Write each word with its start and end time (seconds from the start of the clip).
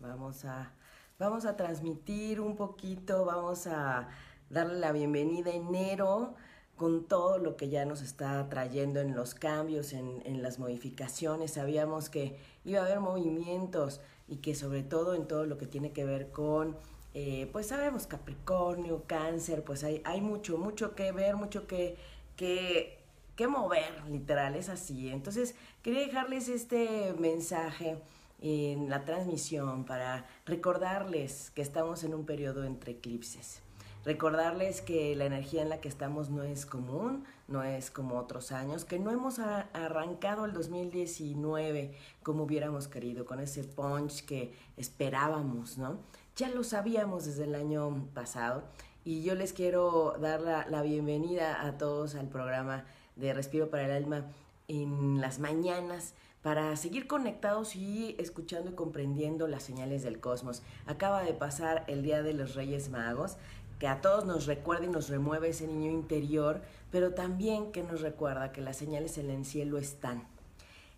Vamos 0.00 0.46
a, 0.46 0.72
vamos 1.18 1.44
a 1.44 1.56
transmitir 1.56 2.40
un 2.40 2.56
poquito, 2.56 3.26
vamos 3.26 3.66
a 3.66 4.08
darle 4.48 4.78
la 4.78 4.92
bienvenida 4.92 5.50
enero 5.50 6.34
con 6.76 7.04
todo 7.04 7.36
lo 7.36 7.56
que 7.58 7.68
ya 7.68 7.84
nos 7.84 8.00
está 8.00 8.48
trayendo 8.48 9.00
en 9.00 9.14
los 9.14 9.34
cambios, 9.34 9.92
en, 9.92 10.22
en 10.24 10.42
las 10.42 10.58
modificaciones. 10.58 11.52
Sabíamos 11.52 12.08
que 12.08 12.38
iba 12.64 12.80
a 12.80 12.86
haber 12.86 13.00
movimientos 13.00 14.00
y 14.26 14.36
que 14.36 14.54
sobre 14.54 14.82
todo 14.82 15.14
en 15.14 15.28
todo 15.28 15.44
lo 15.44 15.58
que 15.58 15.66
tiene 15.66 15.92
que 15.92 16.06
ver 16.06 16.30
con, 16.30 16.78
eh, 17.12 17.50
pues 17.52 17.66
sabemos, 17.66 18.06
Capricornio, 18.06 19.04
Cáncer, 19.06 19.64
pues 19.64 19.84
hay, 19.84 20.00
hay 20.06 20.22
mucho, 20.22 20.56
mucho 20.56 20.94
que 20.94 21.12
ver, 21.12 21.36
mucho 21.36 21.66
que, 21.66 21.98
que, 22.36 22.98
que 23.36 23.48
mover, 23.48 24.02
literal, 24.08 24.54
es 24.54 24.70
así. 24.70 25.10
Entonces, 25.10 25.54
quería 25.82 26.00
dejarles 26.00 26.48
este 26.48 27.12
mensaje 27.18 27.98
en 28.40 28.88
la 28.88 29.04
transmisión 29.04 29.84
para 29.84 30.26
recordarles 30.46 31.50
que 31.50 31.62
estamos 31.62 32.04
en 32.04 32.14
un 32.14 32.24
periodo 32.24 32.64
entre 32.64 32.92
eclipses. 32.92 33.62
Recordarles 34.02 34.80
que 34.80 35.14
la 35.14 35.26
energía 35.26 35.60
en 35.60 35.68
la 35.68 35.82
que 35.82 35.88
estamos 35.88 36.30
no 36.30 36.42
es 36.42 36.64
común, 36.64 37.24
no 37.48 37.62
es 37.62 37.90
como 37.90 38.16
otros 38.16 38.50
años, 38.50 38.86
que 38.86 38.98
no 38.98 39.10
hemos 39.10 39.38
arrancado 39.38 40.46
el 40.46 40.54
2019 40.54 41.94
como 42.22 42.44
hubiéramos 42.44 42.88
querido, 42.88 43.26
con 43.26 43.40
ese 43.40 43.62
punch 43.62 44.24
que 44.24 44.54
esperábamos, 44.78 45.76
¿no? 45.76 45.98
Ya 46.34 46.48
lo 46.48 46.64
sabíamos 46.64 47.26
desde 47.26 47.44
el 47.44 47.54
año 47.54 48.08
pasado 48.14 48.62
y 49.04 49.22
yo 49.22 49.34
les 49.34 49.52
quiero 49.52 50.16
dar 50.18 50.40
la, 50.40 50.66
la 50.66 50.80
bienvenida 50.80 51.66
a 51.66 51.76
todos 51.76 52.14
al 52.14 52.28
programa 52.28 52.86
de 53.16 53.34
Respiro 53.34 53.68
para 53.68 53.84
el 53.84 53.92
Alma 53.92 54.24
en 54.66 55.20
las 55.20 55.40
mañanas 55.40 56.14
para 56.42 56.74
seguir 56.76 57.06
conectados 57.06 57.76
y 57.76 58.14
escuchando 58.18 58.70
y 58.70 58.74
comprendiendo 58.74 59.46
las 59.46 59.62
señales 59.62 60.02
del 60.02 60.20
cosmos. 60.20 60.62
Acaba 60.86 61.22
de 61.22 61.34
pasar 61.34 61.84
el 61.86 62.02
Día 62.02 62.22
de 62.22 62.32
los 62.32 62.54
Reyes 62.54 62.88
Magos, 62.88 63.36
que 63.78 63.86
a 63.86 64.00
todos 64.00 64.24
nos 64.24 64.46
recuerda 64.46 64.86
y 64.86 64.90
nos 64.90 65.08
remueve 65.08 65.50
ese 65.50 65.66
niño 65.66 65.90
interior, 65.90 66.62
pero 66.90 67.14
también 67.14 67.72
que 67.72 67.82
nos 67.82 68.00
recuerda 68.00 68.52
que 68.52 68.60
las 68.60 68.76
señales 68.76 69.18
en 69.18 69.30
el 69.30 69.44
cielo 69.44 69.78
están. 69.78 70.26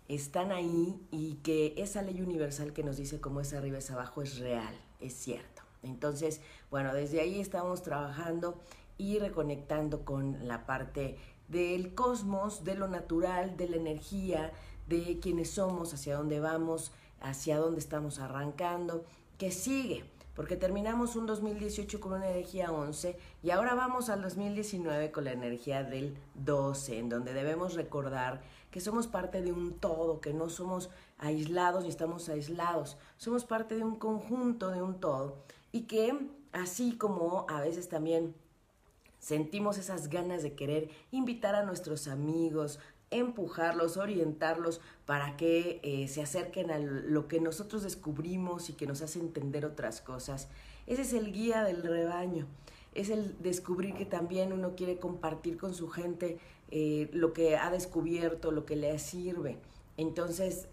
Están 0.09 0.53
ahí 0.53 1.01
y 1.11 1.35
que 1.43 1.75
esa 1.77 2.03
ley 2.03 2.21
universal 2.21 2.73
que 2.73 2.83
nos 2.83 2.97
dice 2.97 3.21
cómo 3.21 3.41
es 3.41 3.53
arriba 3.55 3.79
es 3.79 3.91
abajo 3.91 4.23
es 4.23 4.39
real, 4.39 4.75
es 5.01 5.15
cierto. 5.15 5.63
Entonces, 5.83 6.41
bueno, 6.71 6.95
desde 6.95 7.21
ahí 7.21 7.41
estamos 7.41 7.83
trabajando 7.83 8.61
y 8.99 9.19
reconectando 9.19 10.05
con 10.05 10.47
la 10.47 10.67
parte 10.67 11.17
del 11.49 11.95
cosmos, 11.95 12.65
de 12.65 12.75
lo 12.75 12.89
natural, 12.89 13.57
de 13.57 13.69
la 13.69 13.77
energía, 13.77 14.53
de 15.01 15.19
quiénes 15.19 15.51
somos, 15.51 15.95
hacia 15.95 16.17
dónde 16.17 16.41
vamos, 16.41 16.93
hacia 17.21 17.59
dónde 17.59 17.81
estamos 17.81 18.19
arrancando, 18.19 19.05
que 19.39 19.51
sigue, 19.51 20.05
porque 20.35 20.57
terminamos 20.57 21.17
un 21.17 21.27
2018 21.27 22.01
con 22.01 22.15
una 22.15 22.31
energía 22.31 22.73
11 22.73 23.19
y 23.43 23.51
ahora 23.51 23.75
vamos 23.75 24.09
al 24.09 24.23
2019 24.23 25.11
con 25.11 25.25
la 25.25 25.33
energía 25.33 25.85
del 25.85 26.17
12, 26.35 26.99
en 26.99 27.09
donde 27.09 27.35
debemos 27.35 27.75
recordar 27.75 28.43
que 28.71 28.81
somos 28.81 29.07
parte 29.07 29.43
de 29.43 29.53
un 29.53 29.75
todo, 29.75 30.21
que 30.21 30.33
no 30.33 30.49
somos 30.49 30.91
aislados 31.19 31.85
ni 31.85 31.91
estamos 31.91 32.29
aislados, 32.29 32.97
somos 33.19 33.45
parte 33.45 33.77
de 33.77 33.85
un 33.85 33.97
conjunto, 33.97 34.71
de 34.71 34.81
un 34.83 34.99
todo, 34.99 35.37
y 35.71 35.83
que 35.83 36.17
así 36.53 36.97
como 36.97 37.47
a 37.49 37.61
veces 37.61 37.89
también 37.89 38.35
sentimos 39.19 39.79
esas 39.79 40.09
ganas 40.09 40.43
de 40.43 40.55
querer 40.55 40.91
invitar 41.13 41.55
a 41.55 41.63
nuestros 41.63 42.09
amigos, 42.09 42.81
empujarlos, 43.13 43.97
orientarlos 43.97 44.81
para 45.07 45.37
que 45.37 45.81
eh, 45.83 46.09
se 46.09 46.23
acerquen 46.23 46.71
a 46.71 46.79
lo 46.79 47.29
que 47.29 47.41
nosotros 47.41 47.83
descubrimos 47.83 48.71
y 48.71 48.73
que 48.73 48.87
nos 48.87 49.03
hace 49.03 49.21
entender 49.21 49.65
otras 49.65 50.01
cosas. 50.01 50.49
Ese 50.87 51.03
es 51.03 51.13
el 51.13 51.33
guía 51.33 51.63
del 51.65 51.83
rebaño, 51.83 52.47
es 52.95 53.11
el 53.11 53.41
descubrir 53.41 53.95
que 53.95 54.05
también 54.05 54.53
uno 54.53 54.75
quiere 54.75 54.99
compartir 54.99 55.57
con 55.57 55.75
su 55.75 55.89
gente 55.89 56.39
eh, 56.71 57.09
lo 57.13 57.33
que 57.33 57.57
ha 57.57 57.71
descubierto, 57.71 58.51
lo 58.51 58.65
que 58.65 58.77
le 58.77 58.99
sirve. 58.99 59.59
Entonces, 59.97 60.69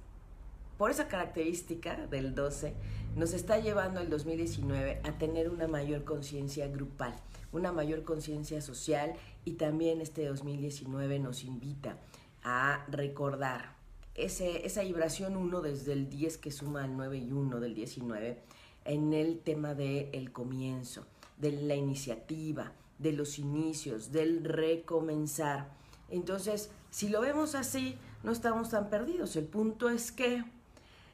por 0.77 0.91
esa 0.91 1.07
característica 1.07 2.07
del 2.07 2.35
12, 2.35 2.73
nos 3.15 3.33
está 3.33 3.59
llevando 3.59 3.99
el 3.99 4.09
2019 4.09 5.01
a 5.03 5.17
tener 5.17 5.49
una 5.49 5.67
mayor 5.67 6.05
conciencia 6.05 6.67
grupal, 6.67 7.13
una 7.51 7.71
mayor 7.71 8.03
conciencia 8.03 8.61
social 8.61 9.13
y 9.43 9.53
también 9.53 9.99
este 9.99 10.25
2019 10.25 11.19
nos 11.19 11.43
invita 11.43 11.97
a 12.43 12.85
recordar 12.89 13.75
ese, 14.15 14.65
esa 14.65 14.83
vibración 14.83 15.35
1 15.35 15.61
desde 15.61 15.93
el 15.93 16.09
10 16.09 16.37
que 16.37 16.51
suma 16.51 16.83
al 16.83 16.95
9 16.95 17.17
y 17.17 17.31
1 17.31 17.59
del 17.59 17.73
19 17.73 18.41
en 18.85 19.13
el 19.13 19.39
tema 19.39 19.73
del 19.75 20.09
el 20.13 20.31
comienzo, 20.31 21.05
de 21.37 21.51
la 21.51 21.75
iniciativa, 21.75 22.73
de 22.97 23.13
los 23.13 23.39
inicios, 23.39 24.11
del 24.11 24.43
recomenzar. 24.43 25.69
Entonces, 26.09 26.69
si 26.89 27.09
lo 27.09 27.21
vemos 27.21 27.55
así, 27.55 27.97
no 28.23 28.31
estamos 28.31 28.69
tan 28.69 28.89
perdidos. 28.89 29.35
El 29.35 29.45
punto 29.45 29.89
es 29.89 30.11
que 30.11 30.43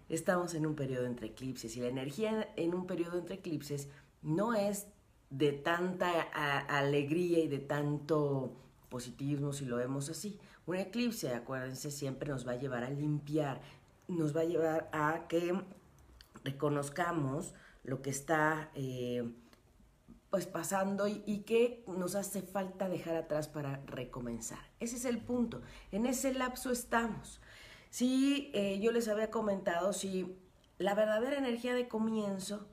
estamos 0.10 0.54
en 0.54 0.66
un 0.66 0.76
periodo 0.76 1.06
entre 1.06 1.28
eclipses 1.28 1.76
y 1.78 1.82
la 1.82 1.88
energía 1.88 2.50
en 2.56 2.74
un 2.74 2.88
periodo 2.88 3.18
entre 3.18 3.36
eclipses 3.36 3.90
no 4.22 4.54
es 4.54 4.88
de 5.30 5.52
tanta 5.52 6.22
alegría 6.22 7.40
y 7.40 7.48
de 7.48 7.60
tanto 7.60 8.54
positivismo 8.90 9.54
si 9.54 9.66
lo 9.66 9.78
vemos 9.78 10.10
así. 10.10 10.40
Un 10.66 10.78
eclipse, 10.78 11.34
acuérdense, 11.34 11.92
siempre 11.92 12.30
nos 12.30 12.48
va 12.48 12.54
a 12.54 12.58
llevar 12.58 12.84
a 12.84 12.90
limpiar, 12.90 13.62
nos 14.08 14.36
va 14.36 14.42
a 14.42 14.46
llevar 14.46 14.90
a 14.92 15.28
que 15.28 15.54
reconozcamos 16.44 17.54
lo 17.84 18.02
que 18.02 18.10
está 18.10 18.72
eh, 18.74 19.32
pues 20.30 20.48
pasando 20.48 21.08
y, 21.08 21.24
y, 21.26 21.40
que 21.40 21.84
nos 21.88 22.16
hace 22.16 22.42
falta 22.42 22.90
dejar 22.90 23.16
atrás 23.16 23.48
para 23.48 23.82
recomenzar. 23.86 24.60
Ese 24.80 24.96
es 24.96 25.06
el 25.06 25.20
punto. 25.20 25.62
En 25.92 26.06
ese 26.08 26.34
lapso 26.34 26.72
estamos. 26.72 27.42
Si 27.90 28.52
eh, 28.54 28.80
yo 28.80 28.92
les 28.92 29.08
había 29.08 29.30
comentado, 29.30 29.94
si 29.94 30.38
la 30.80 30.96
verdadera 30.96 31.38
energía 31.38 31.74
de 31.74 31.88
comienzo 31.88 32.68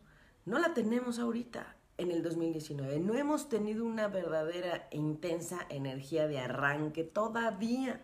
no 0.44 0.58
la 0.58 0.74
tenemos 0.74 1.18
ahorita 1.18 1.76
en 1.98 2.10
el 2.10 2.22
2019. 2.22 3.00
No 3.00 3.14
hemos 3.14 3.48
tenido 3.48 3.84
una 3.84 4.08
verdadera 4.08 4.88
e 4.90 4.96
intensa 4.96 5.66
energía 5.68 6.26
de 6.26 6.38
arranque 6.38 7.04
todavía. 7.04 8.00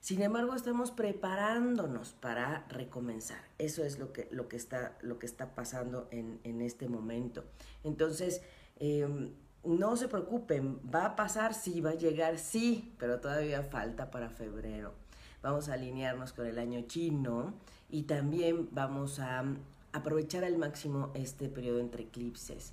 Sin 0.00 0.22
embargo, 0.22 0.54
estamos 0.54 0.90
preparándonos 0.90 2.12
para 2.12 2.66
recomenzar. 2.68 3.42
Eso 3.58 3.84
es 3.84 3.98
lo 3.98 4.12
que, 4.12 4.28
lo 4.30 4.48
que, 4.48 4.56
está, 4.56 4.96
lo 5.00 5.18
que 5.18 5.26
está 5.26 5.54
pasando 5.54 6.08
en, 6.10 6.40
en 6.44 6.60
este 6.60 6.88
momento. 6.88 7.44
Entonces, 7.82 8.42
eh, 8.78 9.30
no 9.66 9.96
se 9.96 10.08
preocupen, 10.08 10.78
va 10.94 11.06
a 11.06 11.16
pasar, 11.16 11.54
sí, 11.54 11.80
va 11.80 11.90
a 11.90 11.94
llegar, 11.94 12.38
sí, 12.38 12.94
pero 12.98 13.20
todavía 13.20 13.62
falta 13.62 14.10
para 14.10 14.30
febrero. 14.30 14.94
Vamos 15.42 15.68
a 15.68 15.74
alinearnos 15.74 16.32
con 16.32 16.46
el 16.46 16.58
año 16.58 16.82
chino 16.82 17.54
y 17.90 18.04
también 18.04 18.68
vamos 18.70 19.18
a 19.18 19.44
aprovechar 19.92 20.44
al 20.44 20.56
máximo 20.56 21.10
este 21.14 21.48
periodo 21.48 21.80
entre 21.80 22.04
eclipses. 22.04 22.72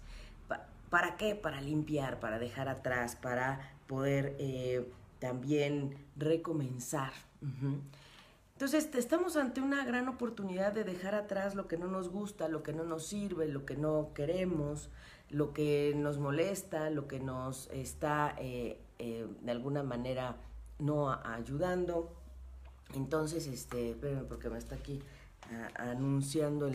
¿Para 0.94 1.18
qué? 1.18 1.34
Para 1.34 1.60
limpiar, 1.60 2.20
para 2.20 2.38
dejar 2.38 2.70
atrás, 2.70 3.16
para 3.16 3.60
poder 3.88 4.36
eh, 4.38 4.88
también 5.18 5.98
recomenzar. 6.16 7.12
Entonces, 8.52 8.94
estamos 8.94 9.36
ante 9.36 9.60
una 9.60 9.84
gran 9.86 10.08
oportunidad 10.08 10.72
de 10.72 10.84
dejar 10.84 11.16
atrás 11.16 11.56
lo 11.56 11.68
que 11.68 11.80
no 11.80 11.88
nos 11.88 12.10
gusta, 12.10 12.48
lo 12.48 12.62
que 12.62 12.74
no 12.74 12.84
nos 12.84 13.08
sirve, 13.08 13.48
lo 13.48 13.66
que 13.66 13.76
no 13.76 14.12
queremos, 14.14 14.92
lo 15.32 15.52
que 15.52 15.96
nos 15.96 16.20
molesta, 16.20 16.92
lo 16.92 17.08
que 17.08 17.20
nos 17.20 17.72
está 17.72 18.36
eh, 18.38 18.80
eh, 19.00 19.26
de 19.42 19.52
alguna 19.52 19.82
manera 19.82 20.38
no 20.78 21.10
ayudando. 21.10 22.16
Entonces, 22.94 23.48
este, 23.48 23.90
espérenme 23.90 24.26
porque 24.26 24.48
me 24.48 24.60
está 24.60 24.76
aquí 24.76 25.02
anunciando 25.74 26.70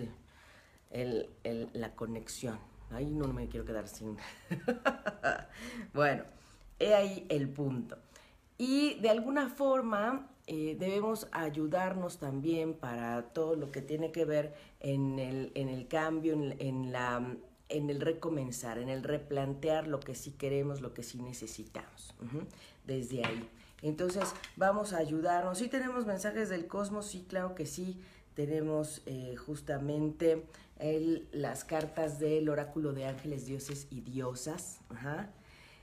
el, 0.90 1.30
la 1.72 1.94
conexión. 1.94 2.58
Ahí 2.90 3.10
no 3.10 3.28
me 3.32 3.48
quiero 3.48 3.66
quedar 3.66 3.88
sin. 3.88 4.16
bueno, 5.94 6.24
he 6.78 6.94
ahí 6.94 7.26
el 7.28 7.48
punto. 7.48 7.98
Y 8.56 8.94
de 9.00 9.10
alguna 9.10 9.48
forma 9.48 10.28
eh, 10.46 10.76
debemos 10.78 11.28
ayudarnos 11.30 12.18
también 12.18 12.74
para 12.74 13.22
todo 13.34 13.54
lo 13.54 13.70
que 13.70 13.82
tiene 13.82 14.12
que 14.12 14.24
ver 14.24 14.54
en 14.80 15.18
el, 15.18 15.52
en 15.54 15.68
el 15.68 15.86
cambio, 15.88 16.32
en, 16.32 16.90
la, 16.90 17.36
en 17.68 17.90
el 17.90 18.00
recomenzar, 18.00 18.78
en 18.78 18.88
el 18.88 19.02
replantear 19.02 19.86
lo 19.86 20.00
que 20.00 20.14
sí 20.14 20.32
queremos, 20.32 20.80
lo 20.80 20.94
que 20.94 21.02
sí 21.02 21.20
necesitamos. 21.20 22.14
Desde 22.86 23.24
ahí. 23.24 23.48
Entonces 23.82 24.34
vamos 24.56 24.92
a 24.92 24.98
ayudarnos. 24.98 25.58
Sí 25.58 25.68
tenemos 25.68 26.06
mensajes 26.06 26.48
del 26.48 26.66
cosmos, 26.66 27.06
sí, 27.06 27.26
claro 27.28 27.54
que 27.54 27.66
sí. 27.66 28.00
Tenemos 28.34 29.02
eh, 29.06 29.36
justamente 29.36 30.46
las 31.32 31.64
cartas 31.64 32.18
del 32.18 32.48
oráculo 32.48 32.92
de 32.92 33.06
ángeles, 33.06 33.46
dioses 33.46 33.86
y 33.90 34.00
diosas. 34.00 34.80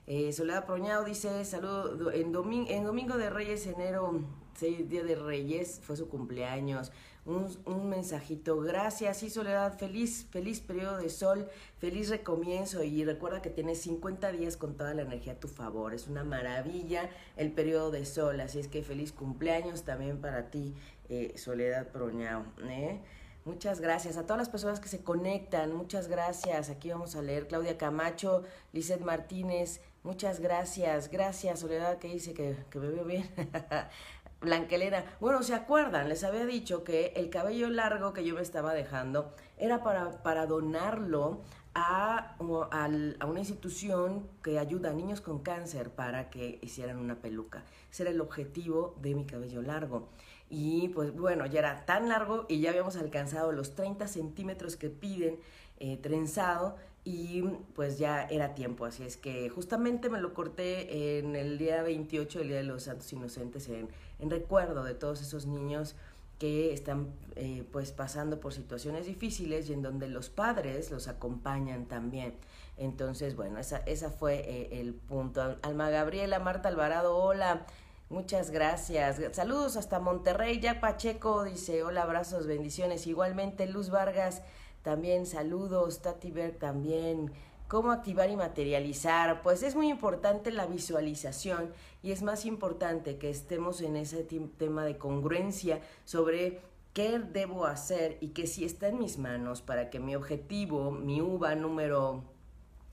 Eh, 0.08 0.32
Soledad 0.34 0.66
Proñado 0.66 1.04
dice, 1.04 1.44
saludo, 1.46 2.12
en, 2.12 2.32
domingo, 2.32 2.70
en 2.70 2.84
Domingo 2.84 3.18
de 3.18 3.30
Reyes, 3.30 3.66
enero 3.66 4.22
sí, 4.56 4.86
Día 4.88 5.04
de 5.04 5.16
Reyes, 5.16 5.80
fue 5.84 5.98
su 5.98 6.08
cumpleaños. 6.08 6.92
Un, 7.26 7.90
mensajito, 7.90 8.60
gracias, 8.60 9.18
sí, 9.18 9.32
Soledad, 9.32 9.80
feliz, 9.80 10.28
feliz 10.30 10.60
periodo 10.60 10.98
de 10.98 11.10
sol, 11.10 11.48
feliz 11.80 12.10
recomienzo 12.10 12.84
y 12.84 13.04
recuerda 13.04 13.42
que 13.42 13.50
tienes 13.50 13.82
50 13.82 14.32
días 14.32 14.58
con 14.58 14.78
toda 14.78 14.94
la 14.94 15.02
energía 15.02 15.34
a 15.34 15.40
tu 15.40 15.48
favor, 15.48 15.96
es 15.96 16.08
una 16.08 16.24
maravilla 16.24 17.10
el 17.36 17.52
periodo 17.52 17.90
de 17.90 18.06
sol, 18.06 18.40
así 18.42 18.60
es 18.60 18.68
que 18.68 18.84
feliz 18.84 19.12
cumpleaños 19.12 19.86
también 19.86 20.22
para 20.22 20.52
ti, 20.52 20.76
eh, 21.10 21.34
Soledad 21.36 21.88
Proñao. 21.88 22.46
¿eh? 22.62 23.02
Muchas 23.46 23.80
gracias 23.80 24.18
a 24.18 24.24
todas 24.24 24.40
las 24.40 24.50
personas 24.50 24.80
que 24.80 24.88
se 24.88 25.04
conectan, 25.04 25.72
muchas 25.72 26.08
gracias. 26.08 26.72
Aquí 26.72 26.90
vamos 26.90 27.16
a 27.16 27.22
leer 27.22 27.48
Claudia 27.48 27.78
Camacho, 27.78 28.42
Lizeth 28.74 29.02
Martínez, 29.02 29.82
muchas 30.02 30.40
gracias. 30.40 31.12
Gracias, 31.12 31.60
Soledad, 31.60 32.00
que 32.00 32.08
dice 32.08 32.34
que, 32.34 32.58
que 32.72 32.80
me 32.80 32.88
veo 32.88 33.06
bien. 33.06 33.30
Blanquelena. 34.42 35.06
Bueno, 35.20 35.44
¿se 35.44 35.54
acuerdan? 35.54 36.10
Les 36.10 36.24
había 36.24 36.48
dicho 36.48 36.84
que 36.84 37.14
el 37.16 37.30
cabello 37.30 37.70
largo 37.70 38.14
que 38.14 38.26
yo 38.26 38.34
me 38.34 38.42
estaba 38.42 38.74
dejando 38.74 39.32
era 39.58 39.84
para, 39.84 40.24
para 40.24 40.48
donarlo 40.48 41.42
a, 41.76 42.36
a, 42.40 43.26
una 43.28 43.40
institución 43.40 44.28
que 44.42 44.58
ayuda 44.58 44.90
a 44.90 44.94
niños 44.94 45.22
con 45.22 45.40
cáncer 45.40 45.92
para 45.92 46.30
que 46.30 46.58
hicieran 46.64 46.98
una 46.98 47.22
peluca. 47.22 47.64
Ese 47.92 48.04
era 48.04 48.12
el 48.12 48.22
objetivo 48.22 48.96
de 49.02 49.14
mi 49.14 49.26
cabello 49.26 49.62
largo. 49.62 50.10
Y 50.50 50.90
pues 50.90 51.16
bueno, 51.16 51.46
ya 51.46 51.60
era 51.60 51.86
tan 51.86 52.10
largo 52.10 52.46
y 52.48 52.60
ya 52.60 52.70
habíamos 52.70 52.96
alcanzado 52.96 53.52
los 53.52 53.76
30 53.76 54.08
centímetros 54.08 54.76
que 54.76 54.90
piden 54.90 55.40
eh, 55.80 55.98
trenzado 55.98 56.76
y 57.04 57.44
pues 57.74 57.98
ya 57.98 58.24
era 58.24 58.56
tiempo. 58.56 58.86
Así 58.86 59.04
es 59.04 59.18
que 59.18 59.50
justamente 59.50 60.10
me 60.10 60.20
lo 60.20 60.34
corté 60.34 61.20
en 61.20 61.36
el 61.36 61.58
día 61.58 61.82
28, 61.84 62.42
el 62.42 62.48
Día 62.50 62.58
de 62.58 62.64
los 62.64 62.84
Santos 62.84 63.12
Inocentes, 63.14 63.70
en, 63.70 63.90
en 64.20 64.30
recuerdo 64.30 64.84
de 64.84 64.94
todos 64.94 65.22
esos 65.22 65.46
niños 65.46 65.96
que 66.40 66.74
están 66.74 67.14
eh, 67.36 67.64
pues 67.72 67.92
pasando 67.92 68.40
por 68.40 68.54
situaciones 68.54 69.06
difíciles 69.06 69.70
y 69.70 69.74
en 69.74 69.82
donde 69.82 70.10
los 70.10 70.30
padres 70.30 70.92
los 70.92 71.08
acompañan 71.08 71.86
también. 71.86 72.36
Entonces, 72.78 73.36
bueno, 73.36 73.58
esa, 73.60 73.78
esa 73.86 74.10
fue 74.10 74.36
eh, 74.36 74.82
el 74.82 74.94
punto. 74.94 75.58
Alma 75.62 75.90
Gabriela, 75.90 76.40
Marta 76.40 76.68
Alvarado, 76.70 77.16
hola. 77.16 77.66
Muchas 78.10 78.52
gracias. 78.52 79.19
Saludos 79.31 79.78
hasta 79.78 80.00
Monterrey. 80.00 80.60
Ya 80.60 80.80
Pacheco 80.80 81.44
dice, 81.44 81.84
hola, 81.84 82.04
abrazos, 82.04 82.46
bendiciones. 82.46 83.07
Igualmente, 83.07 83.66
Luz 83.66 83.90
Vargas, 83.90 84.44
también 84.84 85.25
saludos. 85.25 86.04
Tati 86.04 86.30
Berg 86.30 86.60
también. 86.60 87.31
¿Cómo 87.68 87.92
activar 87.92 88.30
y 88.30 88.36
materializar? 88.36 89.42
Pues 89.42 89.63
es 89.63 89.75
muy 89.75 89.90
importante 89.90 90.52
la 90.52 90.68
visualización 90.68 91.72
y 92.04 92.12
es 92.12 92.22
más 92.22 92.46
importante 92.46 93.18
que 93.18 93.31
estemos 93.31 93.81
en 93.81 93.96
ese 93.96 94.24
tema 94.24 94.86
de 94.86 95.00
congruencia 95.00 95.81
sobre 96.04 96.62
qué 96.94 97.18
debo 97.18 97.66
hacer 97.66 98.19
y 98.22 98.30
que 98.30 98.46
si 98.46 98.66
está 98.66 98.88
en 98.90 99.00
mis 99.00 99.18
manos 99.18 99.63
para 99.63 99.90
que 99.90 100.00
mi 100.00 100.16
objetivo, 100.16 100.92
mi 100.92 101.22
uva 101.22 101.56
número 101.56 102.24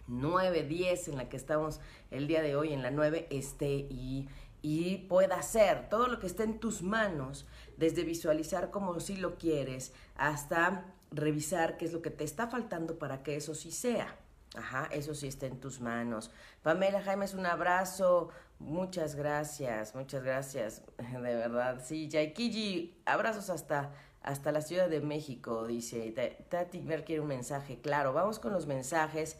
9, 0.07 0.63
10 0.63 1.09
en 1.09 1.17
la 1.19 1.29
que 1.29 1.37
estamos 1.37 1.81
el 2.11 2.27
día 2.27 2.41
de 2.41 2.57
hoy, 2.57 2.73
en 2.73 2.83
la 2.83 2.91
9, 2.91 3.27
esté 3.31 3.69
y 3.69 4.27
y 4.63 4.99
pueda 5.09 5.37
hacer 5.37 5.89
todo 5.89 6.07
lo 6.07 6.21
que 6.21 6.29
esté 6.29 6.45
en 6.45 6.61
tus 6.61 6.83
manos, 6.83 7.47
desde 7.77 8.05
visualizar 8.05 8.71
como 8.71 8.99
si 9.01 9.17
lo 9.17 9.37
quieres 9.37 9.93
hasta 10.17 10.87
revisar 11.11 11.77
qué 11.77 11.85
es 11.85 11.93
lo 11.93 12.01
que 12.01 12.11
te 12.11 12.25
está 12.25 12.47
faltando 12.47 12.99
para 12.99 13.23
que 13.23 13.37
eso 13.37 13.55
sí 13.55 13.73
sea. 13.73 14.17
Ajá, 14.55 14.89
eso 14.93 15.15
sí 15.15 15.27
está 15.27 15.47
en 15.47 15.61
tus 15.61 15.81
manos. 15.81 16.31
Pamela 16.63 17.03
Jaime, 17.03 17.27
un 17.35 17.47
abrazo. 17.47 18.29
Muchas 18.59 19.15
gracias, 19.15 19.95
muchas 19.95 20.23
gracias. 20.23 20.83
De 20.99 21.35
verdad, 21.35 21.83
sí. 21.85 22.09
Yaikiji, 22.09 23.03
abrazos 23.07 23.51
hasta, 23.51 23.93
hasta 24.23 24.53
la 24.53 24.61
Ciudad 24.61 24.89
de 24.89 25.01
México, 25.01 25.67
dice. 25.67 26.15
Tati 26.49 26.81
Ver 26.81 27.05
quiere 27.05 27.23
un 27.23 27.29
mensaje. 27.29 27.81
Claro, 27.81 28.13
vamos 28.13 28.39
con 28.39 28.53
los 28.53 28.67
mensajes. 28.67 29.39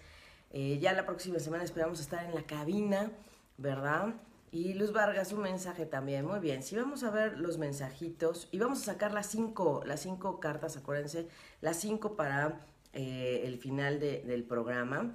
Eh, 0.51 0.79
ya 0.81 0.93
la 0.93 1.07
próxima 1.07 1.39
semana 1.39 1.65
esperamos 1.65 2.01
estar 2.01 2.25
en 2.25 2.35
la 2.35 2.43
cabina, 2.43 3.13
¿verdad? 3.59 4.15
Y 4.55 4.75
Luz 4.75 4.93
Vargas, 4.93 5.33
un 5.33 5.41
mensaje 5.41 5.87
también. 5.87 6.27
Muy 6.27 6.39
bien, 6.39 6.63
si 6.63 6.77
vamos 6.77 7.03
a 7.05 7.11
ver 7.11 7.39
los 7.39 7.57
mensajitos 7.57 8.49
y 8.53 8.59
vamos 8.59 8.83
a 8.83 8.93
sacar 8.93 9.15
las 9.15 9.27
cinco, 9.27 9.83
las 9.87 10.01
cinco 10.01 10.41
cartas, 10.41 10.77
acuérdense, 10.77 11.27
las 11.63 11.79
cinco 11.79 12.17
para 12.17 12.61
eh, 12.93 13.45
el 13.47 13.57
final 13.57 13.99
del 13.99 14.45
programa. 14.45 15.15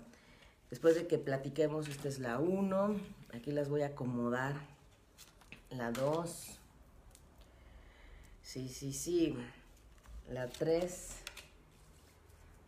Después 0.71 0.95
de 0.95 1.05
que 1.05 1.19
platiquemos, 1.19 1.87
esta 1.87 2.07
es 2.07 2.17
la 2.17 2.39
uno. 2.39 2.95
Aquí 3.31 3.51
las 3.51 3.69
voy 3.69 3.83
a 3.83 3.87
acomodar. 3.87 4.55
La 5.69 5.91
dos. 5.91 6.57
Sí, 8.41 8.69
sí, 8.69 8.91
sí. 8.91 9.37
La 10.31 10.47
tres. 10.47 11.09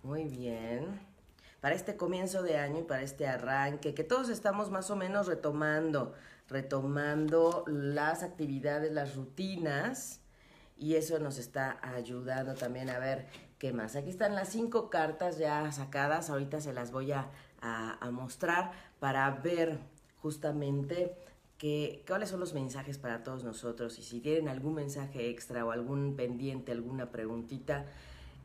Muy 0.03 0.25
bien. 0.25 0.99
Para 1.61 1.73
este 1.73 1.97
comienzo 1.97 2.43
de 2.43 2.57
año 2.57 2.81
y 2.81 2.83
para 2.83 3.01
este 3.01 3.27
arranque, 3.27 3.95
que 3.95 4.03
todos 4.03 4.29
estamos 4.29 4.69
más 4.69 4.91
o 4.91 4.95
menos 4.95 5.25
retomando 5.25 6.13
retomando 6.49 7.63
las 7.67 8.23
actividades, 8.23 8.91
las 8.91 9.15
rutinas, 9.15 10.21
y 10.77 10.95
eso 10.95 11.19
nos 11.19 11.37
está 11.37 11.77
ayudando 11.81 12.55
también 12.55 12.89
a 12.89 12.99
ver 12.99 13.27
qué 13.57 13.73
más. 13.73 13.95
Aquí 13.95 14.09
están 14.09 14.33
las 14.33 14.49
cinco 14.49 14.89
cartas 14.89 15.37
ya 15.37 15.69
sacadas, 15.71 16.29
ahorita 16.29 16.61
se 16.61 16.73
las 16.73 16.91
voy 16.91 17.11
a, 17.11 17.29
mostrar 18.11 18.71
para 18.99 19.29
ver 19.31 19.79
justamente 20.21 21.13
que, 21.57 22.05
cuáles 22.07 22.29
son 22.29 22.39
los 22.39 22.53
mensajes 22.53 22.97
para 22.97 23.21
todos 23.21 23.43
nosotros 23.43 23.99
y 23.99 24.03
si 24.03 24.21
tienen 24.21 24.47
algún 24.47 24.75
mensaje 24.75 25.29
extra 25.29 25.65
o 25.65 25.71
algún 25.71 26.15
pendiente, 26.15 26.71
alguna 26.71 27.11
preguntita, 27.11 27.85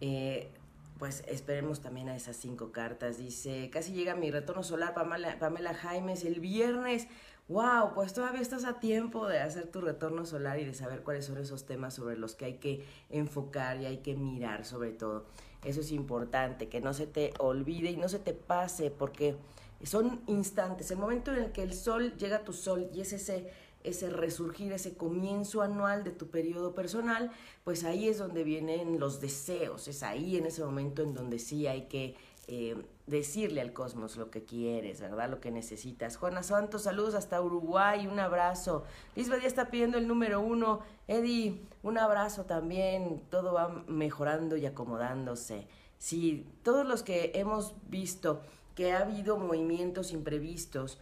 eh, 0.00 0.50
pues 0.98 1.22
esperemos 1.26 1.80
también 1.80 2.08
a 2.08 2.16
esas 2.16 2.36
cinco 2.36 2.72
cartas. 2.72 3.18
Dice, 3.18 3.70
casi 3.70 3.92
llega 3.92 4.14
mi 4.14 4.30
retorno 4.30 4.62
solar, 4.62 4.94
Pamela, 4.94 5.38
Pamela 5.38 5.74
Jaimes, 5.74 6.24
el 6.24 6.40
viernes 6.40 7.08
wow, 7.48 7.92
pues 7.94 8.14
todavía 8.14 8.40
estás 8.40 8.64
a 8.64 8.80
tiempo 8.80 9.26
de 9.26 9.40
hacer 9.40 9.66
tu 9.66 9.80
retorno 9.80 10.24
solar 10.24 10.58
y 10.58 10.64
de 10.64 10.74
saber 10.74 11.02
cuáles 11.02 11.26
son 11.26 11.38
esos 11.38 11.66
temas 11.66 11.94
sobre 11.94 12.16
los 12.16 12.34
que 12.34 12.46
hay 12.46 12.54
que 12.54 12.84
enfocar 13.10 13.80
y 13.80 13.86
hay 13.86 13.98
que 13.98 14.14
mirar 14.14 14.64
sobre 14.64 14.92
todo. 14.92 15.26
Eso 15.62 15.80
es 15.80 15.92
importante, 15.92 16.68
que 16.68 16.80
no 16.80 16.92
se 16.92 17.06
te 17.06 17.32
olvide 17.38 17.90
y 17.90 17.96
no 17.96 18.08
se 18.08 18.18
te 18.18 18.34
pase, 18.34 18.90
porque 18.90 19.36
son 19.82 20.22
instantes. 20.26 20.90
El 20.90 20.98
momento 20.98 21.32
en 21.32 21.42
el 21.42 21.52
que 21.52 21.62
el 21.62 21.74
sol 21.74 22.14
llega 22.16 22.36
a 22.36 22.44
tu 22.44 22.52
sol 22.52 22.90
y 22.94 23.00
es 23.00 23.12
ese, 23.12 23.50
ese 23.84 24.10
resurgir, 24.10 24.72
ese 24.72 24.96
comienzo 24.96 25.62
anual 25.62 26.02
de 26.02 26.10
tu 26.10 26.28
periodo 26.28 26.74
personal, 26.74 27.30
pues 27.62 27.84
ahí 27.84 28.08
es 28.08 28.18
donde 28.18 28.42
vienen 28.42 28.98
los 28.98 29.20
deseos, 29.20 29.86
es 29.88 30.02
ahí 30.02 30.36
en 30.36 30.46
ese 30.46 30.64
momento 30.64 31.02
en 31.02 31.14
donde 31.14 31.38
sí 31.38 31.66
hay 31.66 31.82
que 31.82 32.16
eh, 32.46 32.76
decirle 33.06 33.60
al 33.60 33.72
cosmos 33.72 34.16
lo 34.16 34.30
que 34.30 34.44
quieres, 34.44 35.00
¿verdad? 35.00 35.30
Lo 35.30 35.40
que 35.40 35.50
necesitas. 35.50 36.16
Juana 36.16 36.42
Santos, 36.42 36.82
saludos 36.82 37.14
hasta 37.14 37.40
Uruguay, 37.40 38.06
un 38.06 38.18
abrazo. 38.18 38.84
Lisbeth 39.14 39.42
ya 39.42 39.46
está 39.46 39.70
pidiendo 39.70 39.98
el 39.98 40.08
número 40.08 40.40
uno. 40.40 40.80
Eddie, 41.06 41.60
un 41.82 41.98
abrazo 41.98 42.44
también. 42.44 43.22
Todo 43.30 43.52
va 43.52 43.84
mejorando 43.86 44.56
y 44.56 44.66
acomodándose. 44.66 45.66
Sí, 45.98 46.46
todos 46.62 46.86
los 46.86 47.02
que 47.02 47.32
hemos 47.34 47.74
visto 47.88 48.42
que 48.74 48.92
ha 48.92 49.00
habido 49.00 49.38
movimientos 49.38 50.12
imprevistos, 50.12 50.98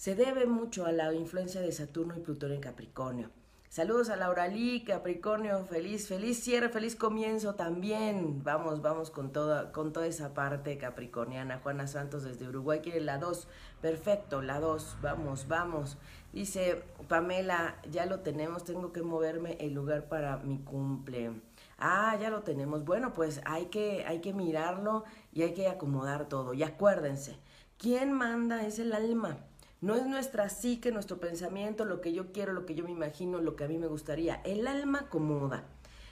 se 0.00 0.14
debe 0.14 0.46
mucho 0.46 0.86
a 0.86 0.92
la 0.92 1.12
influencia 1.12 1.60
de 1.60 1.72
Saturno 1.72 2.16
y 2.16 2.20
Plutón 2.20 2.52
en 2.52 2.62
Capricornio. 2.62 3.28
Saludos 3.68 4.08
a 4.08 4.16
Laura 4.16 4.48
Lee, 4.48 4.82
Capricornio, 4.82 5.66
feliz, 5.66 6.08
feliz 6.08 6.42
cierre, 6.42 6.70
feliz 6.70 6.96
comienzo 6.96 7.54
también. 7.54 8.42
Vamos, 8.42 8.80
vamos 8.80 9.10
con 9.10 9.30
toda, 9.30 9.72
con 9.72 9.92
toda 9.92 10.06
esa 10.06 10.32
parte 10.32 10.78
capricorniana. 10.78 11.58
Juana 11.58 11.86
Santos 11.86 12.22
desde 12.22 12.48
Uruguay 12.48 12.80
quiere 12.80 13.02
la 13.02 13.18
2. 13.18 13.46
Perfecto, 13.82 14.40
la 14.40 14.58
2. 14.58 14.96
Vamos, 15.02 15.46
vamos. 15.48 15.98
Dice 16.32 16.82
Pamela, 17.06 17.76
ya 17.90 18.06
lo 18.06 18.20
tenemos, 18.20 18.64
tengo 18.64 18.94
que 18.94 19.02
moverme 19.02 19.58
el 19.60 19.74
lugar 19.74 20.08
para 20.08 20.38
mi 20.38 20.60
cumple. 20.60 21.42
Ah, 21.76 22.16
ya 22.18 22.30
lo 22.30 22.40
tenemos. 22.40 22.86
Bueno, 22.86 23.12
pues 23.12 23.42
hay 23.44 23.66
que, 23.66 24.06
hay 24.06 24.22
que 24.22 24.32
mirarlo 24.32 25.04
y 25.34 25.42
hay 25.42 25.52
que 25.52 25.68
acomodar 25.68 26.26
todo. 26.26 26.54
Y 26.54 26.62
acuérdense, 26.62 27.36
¿quién 27.76 28.12
manda 28.14 28.64
es 28.64 28.78
el 28.78 28.94
alma? 28.94 29.44
No 29.80 29.94
es 29.94 30.06
nuestra 30.06 30.48
psique, 30.48 30.92
nuestro 30.92 31.18
pensamiento, 31.18 31.84
lo 31.84 32.00
que 32.00 32.12
yo 32.12 32.32
quiero, 32.32 32.52
lo 32.52 32.66
que 32.66 32.74
yo 32.74 32.84
me 32.84 32.90
imagino, 32.90 33.38
lo 33.38 33.56
que 33.56 33.64
a 33.64 33.68
mí 33.68 33.78
me 33.78 33.86
gustaría. 33.86 34.42
El 34.44 34.66
alma 34.66 35.00
acomoda. 35.00 35.64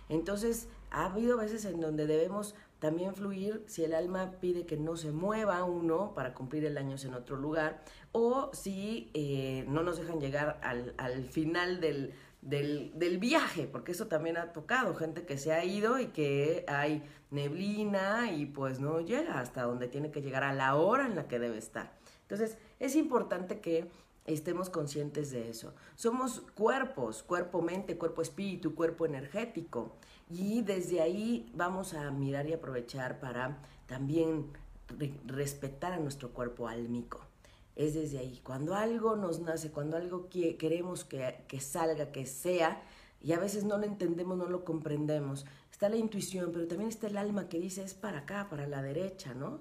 Entonces, 0.08 0.68
ha 0.90 1.06
habido 1.06 1.36
veces 1.36 1.64
en 1.66 1.80
donde 1.80 2.06
debemos 2.06 2.54
también 2.78 3.14
fluir 3.14 3.64
si 3.66 3.84
el 3.84 3.94
alma 3.94 4.32
pide 4.40 4.64
que 4.64 4.76
no 4.76 4.96
se 4.96 5.10
mueva 5.10 5.64
uno 5.64 6.14
para 6.14 6.32
cumplir 6.32 6.64
el 6.64 6.78
año 6.78 6.96
en 7.02 7.14
otro 7.14 7.36
lugar 7.36 7.82
o 8.12 8.50
si 8.54 9.10
eh, 9.14 9.64
no 9.68 9.82
nos 9.82 9.98
dejan 9.98 10.20
llegar 10.20 10.60
al, 10.62 10.94
al 10.96 11.24
final 11.24 11.80
del, 11.80 12.14
del, 12.40 12.92
del, 12.94 13.18
viaje, 13.18 13.66
porque 13.66 13.92
eso 13.92 14.06
también 14.06 14.36
ha 14.36 14.52
tocado, 14.52 14.94
gente 14.94 15.26
que 15.26 15.38
se 15.38 15.52
ha 15.52 15.64
ido 15.64 15.98
y 15.98 16.06
que 16.06 16.64
hay 16.68 17.02
neblina 17.30 18.30
y 18.32 18.46
pues 18.46 18.78
no 18.78 19.00
llega 19.00 19.40
hasta 19.40 19.64
donde 19.64 19.88
tiene 19.88 20.10
que 20.10 20.22
llegar 20.22 20.44
a 20.44 20.54
la 20.54 20.76
hora 20.76 21.06
en 21.06 21.16
la 21.16 21.26
que 21.26 21.38
debe 21.38 21.58
estar. 21.58 21.92
Entonces, 22.22 22.56
es 22.80 22.96
importante 22.96 23.60
que 23.60 23.88
estemos 24.24 24.70
conscientes 24.70 25.30
de 25.30 25.48
eso. 25.48 25.74
Somos 25.96 26.42
cuerpos, 26.54 27.22
cuerpo, 27.22 27.62
mente, 27.62 27.96
cuerpo, 27.96 29.06
energético. 29.06 29.96
Y 30.30 30.60
desde 30.62 31.00
ahí 31.00 31.50
vamos 31.54 31.94
a 31.94 32.10
mirar 32.10 32.46
y 32.48 32.52
aprovechar 32.52 33.20
para 33.20 33.58
también 33.86 34.52
respetar 35.26 35.92
a 35.92 35.98
nuestro 35.98 36.30
cuerpo 36.30 36.68
álmico. 36.68 37.20
Es 37.74 37.94
desde 37.94 38.18
ahí. 38.18 38.40
Cuando 38.42 38.74
algo 38.74 39.16
nos 39.16 39.40
nace, 39.40 39.70
cuando 39.70 39.96
algo 39.96 40.28
queremos 40.28 41.04
que, 41.04 41.44
que 41.48 41.60
salga, 41.60 42.12
que 42.12 42.26
sea, 42.26 42.82
y 43.20 43.32
a 43.32 43.38
veces 43.38 43.64
no 43.64 43.78
lo 43.78 43.84
entendemos, 43.84 44.36
no 44.36 44.46
lo 44.46 44.64
comprendemos, 44.64 45.46
está 45.70 45.88
la 45.88 45.96
intuición, 45.96 46.50
pero 46.52 46.66
también 46.66 46.88
está 46.88 47.06
el 47.06 47.16
alma 47.16 47.48
que 47.48 47.58
dice 47.58 47.82
es 47.82 47.94
para 47.94 48.18
acá, 48.18 48.48
para 48.48 48.66
la 48.66 48.82
derecha, 48.82 49.34
¿no? 49.34 49.60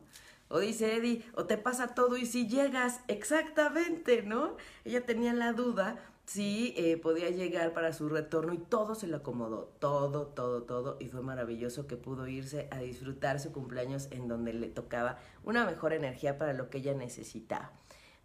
O 0.50 0.60
dice 0.60 0.96
Eddie, 0.96 1.24
o 1.34 1.46
te 1.46 1.58
pasa 1.58 1.94
todo 1.94 2.18
y 2.18 2.26
si 2.26 2.48
llegas 2.48 3.02
exactamente, 3.08 4.24
¿no? 4.24 4.56
Ella 4.86 5.06
tenía 5.06 5.34
la 5.34 5.54
duda 5.54 6.00
si 6.28 6.74
eh, 6.76 6.98
podía 6.98 7.30
llegar 7.30 7.74
para 7.74 7.94
su 7.94 8.10
retorno 8.10 8.54
y 8.54 8.58
todo 8.58 8.96
se 8.96 9.08
le 9.08 9.16
acomodó, 9.16 9.72
todo, 9.80 10.28
todo, 10.28 10.64
todo, 10.64 10.98
y 11.00 11.08
fue 11.08 11.22
maravilloso 11.22 11.88
que 11.88 11.96
pudo 11.96 12.28
irse 12.28 12.68
a 12.70 12.80
disfrutar 12.80 13.40
su 13.40 13.54
cumpleaños 13.54 14.10
en 14.12 14.28
donde 14.28 14.52
le 14.52 14.68
tocaba 14.68 15.20
una 15.46 15.66
mejor 15.66 15.94
energía 15.94 16.38
para 16.38 16.52
lo 16.52 16.70
que 16.70 16.80
ella 16.80 16.94
necesitaba. 16.94 17.72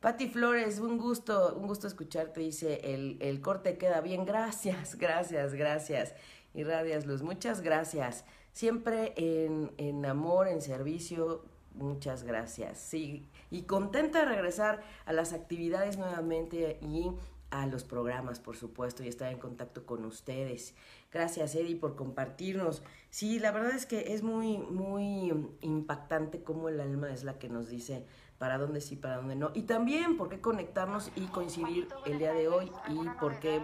Pati 0.01 0.29
Flores, 0.29 0.81
un 0.81 0.99
gusto, 0.99 1.55
un 1.57 1.69
gusto 1.69 1.87
escucharte, 1.87 2.41
dice, 2.41 2.93
el, 2.93 3.19
el 3.21 3.41
corte 3.41 3.79
queda 3.79 4.01
bien, 4.01 4.25
gracias, 4.25 4.97
gracias, 4.99 5.55
gracias. 5.55 6.15
Y 6.55 6.65
Radias 6.65 7.07
Luz, 7.07 7.23
muchas 7.23 7.61
gracias. 7.61 8.25
Siempre 8.53 9.15
en, 9.17 9.71
en 9.79 10.05
amor, 10.05 10.49
en 10.49 10.61
servicio, 10.61 11.45
Muchas 11.75 12.23
gracias. 12.25 12.79
Sí, 12.79 13.27
y 13.51 13.63
contenta 13.63 14.21
de 14.21 14.27
regresar 14.27 14.83
a 15.07 15.13
las 15.13 15.33
actividades 15.33 15.97
nuevamente 15.97 16.79
y 16.83 17.11
a 17.51 17.67
los 17.67 17.85
programas, 17.85 18.41
por 18.41 18.57
supuesto, 18.57 19.03
y 19.03 19.09
estar 19.09 19.31
en 19.31 19.39
contacto 19.39 19.85
con 19.85 20.05
ustedes. 20.05 20.75
Gracias, 21.13 21.55
Eddie, 21.55 21.77
por 21.77 21.97
compartirnos. 21.97 22.83
Sí, 23.11 23.39
la 23.39 23.53
verdad 23.53 23.75
es 23.75 23.85
que 23.85 24.15
es 24.15 24.23
muy, 24.23 24.59
muy 24.59 25.33
impactante 25.61 26.43
cómo 26.43 26.71
el 26.71 26.81
alma 26.81 27.13
es 27.13 27.25
la 27.25 27.39
que 27.39 27.51
nos 27.51 27.69
dice 27.69 28.07
para 28.39 28.59
dónde 28.59 28.81
sí, 28.81 28.97
para 28.97 29.17
dónde 29.17 29.37
no. 29.37 29.51
Y 29.55 29.63
también 29.63 30.17
por 30.17 30.29
qué 30.31 30.41
conectarnos 30.41 31.13
y 31.15 31.27
coincidir 31.27 31.89
el 32.07 32.19
día 32.19 32.33
de 32.33 32.49
hoy 32.49 32.73
y 32.89 33.09
por 33.21 33.39
qué... 33.39 33.63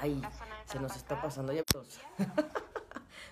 Ay, 0.00 0.22
se 0.64 0.80
nos 0.80 0.96
está 0.96 1.20
pasando 1.20 1.52
ya. 1.52 1.62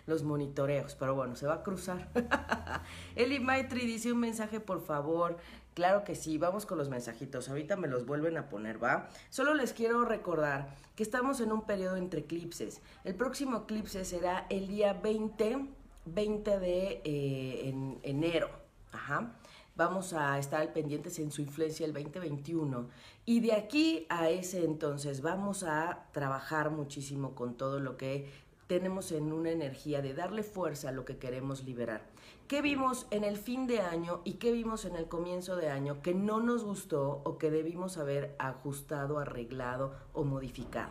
los 0.07 0.23
monitoreos, 0.23 0.95
pero 0.95 1.15
bueno, 1.15 1.37
se 1.37 1.47
va 1.47 1.55
a 1.55 1.63
cruzar. 1.63 2.09
Eli 3.17 3.41
Maitri 3.41 3.87
dice 3.87 4.13
un 4.13 4.21
mensaje, 4.21 4.61
por 4.61 4.81
favor. 4.81 5.39
Claro 5.75 6.05
que 6.05 6.15
sí, 6.15 6.37
vamos 6.37 6.67
con 6.67 6.77
los 6.77 6.91
mensajitos. 6.91 7.49
Ahorita 7.49 7.77
me 7.77 7.89
los 7.89 8.05
vuelven 8.05 8.37
a 8.37 8.49
poner, 8.49 8.83
¿va? 8.83 9.09
Solo 9.31 9.55
les 9.55 9.73
quiero 9.73 10.05
recordar 10.05 10.75
que 10.97 11.03
estamos 11.03 11.41
en 11.41 11.51
un 11.51 11.63
periodo 11.63 11.97
entre 11.97 12.21
eclipses. 12.21 12.83
El 13.05 13.15
próximo 13.15 13.65
eclipse 13.65 14.05
será 14.05 14.47
el 14.51 14.69
día 14.69 14.93
20, 14.93 15.67
20 16.05 16.59
de 16.59 17.01
eh, 17.05 17.99
enero. 18.03 18.51
Ajá. 18.93 19.33
Vamos 19.75 20.13
a 20.13 20.39
estar 20.39 20.71
pendientes 20.75 21.19
en 21.19 21.31
su 21.31 21.41
influencia 21.41 21.87
el 21.87 21.95
2021. 21.95 22.89
Y 23.25 23.41
de 23.41 23.55
aquí 23.55 24.07
a 24.11 24.29
ese 24.29 24.67
entonces 24.67 25.23
vamos 25.23 25.63
a 25.63 26.05
trabajar 26.13 26.71
muchísimo 26.71 27.35
con 27.35 27.55
todo 27.57 27.81
lo 27.81 27.97
que 27.97 28.31
tenemos 28.73 29.13
en 29.13 29.35
una 29.35 29.51
energía 29.51 30.01
de 30.01 30.15
darle 30.15 30.43
fuerza 30.43 30.89
a 30.89 30.93
lo 30.93 31.05
que 31.05 31.19
queremos 31.19 31.63
liberar. 31.63 32.07
¿Qué 32.49 32.63
vimos 32.63 33.07
en 33.11 33.23
el 33.23 33.37
fin 33.37 33.67
de 33.67 33.83
año 33.83 34.23
y 34.25 34.39
qué 34.39 34.51
vimos 34.51 34.87
en 34.87 34.97
el 34.97 35.09
comienzo 35.09 35.57
de 35.57 35.69
año 35.69 36.01
que 36.01 36.15
no 36.15 36.41
nos 36.41 36.65
gustó 36.65 37.21
o 37.23 37.37
que 37.37 37.51
debimos 37.51 37.99
haber 37.99 38.35
ajustado, 38.39 39.19
arreglado 39.19 39.93
o 40.15 40.25
modificado? 40.25 40.89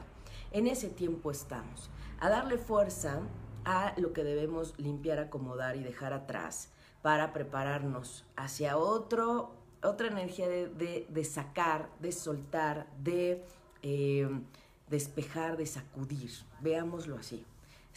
En 0.52 0.68
ese 0.68 0.90
tiempo 0.90 1.32
estamos. 1.32 1.90
A 2.20 2.30
darle 2.30 2.60
fuerza 2.60 3.22
a 3.66 3.96
lo 3.98 4.14
que 4.14 4.24
debemos 4.24 4.76
limpiar, 4.78 5.18
acomodar 5.18 5.76
y 5.76 5.82
dejar 5.82 6.14
atrás 6.14 6.70
para 7.02 7.34
prepararnos 7.34 8.26
hacia 8.36 8.78
otro, 8.78 9.56
otra 9.82 10.06
energía 10.06 10.48
de, 10.48 11.26
sacar, 11.26 11.90
de 12.00 12.12
soltar, 12.12 12.86
de 13.02 13.44
eh, 13.82 14.30
despejar, 14.88 15.58
de 15.58 15.66
sacudir. 15.66 16.30
Veámoslo 16.60 17.18
así 17.18 17.44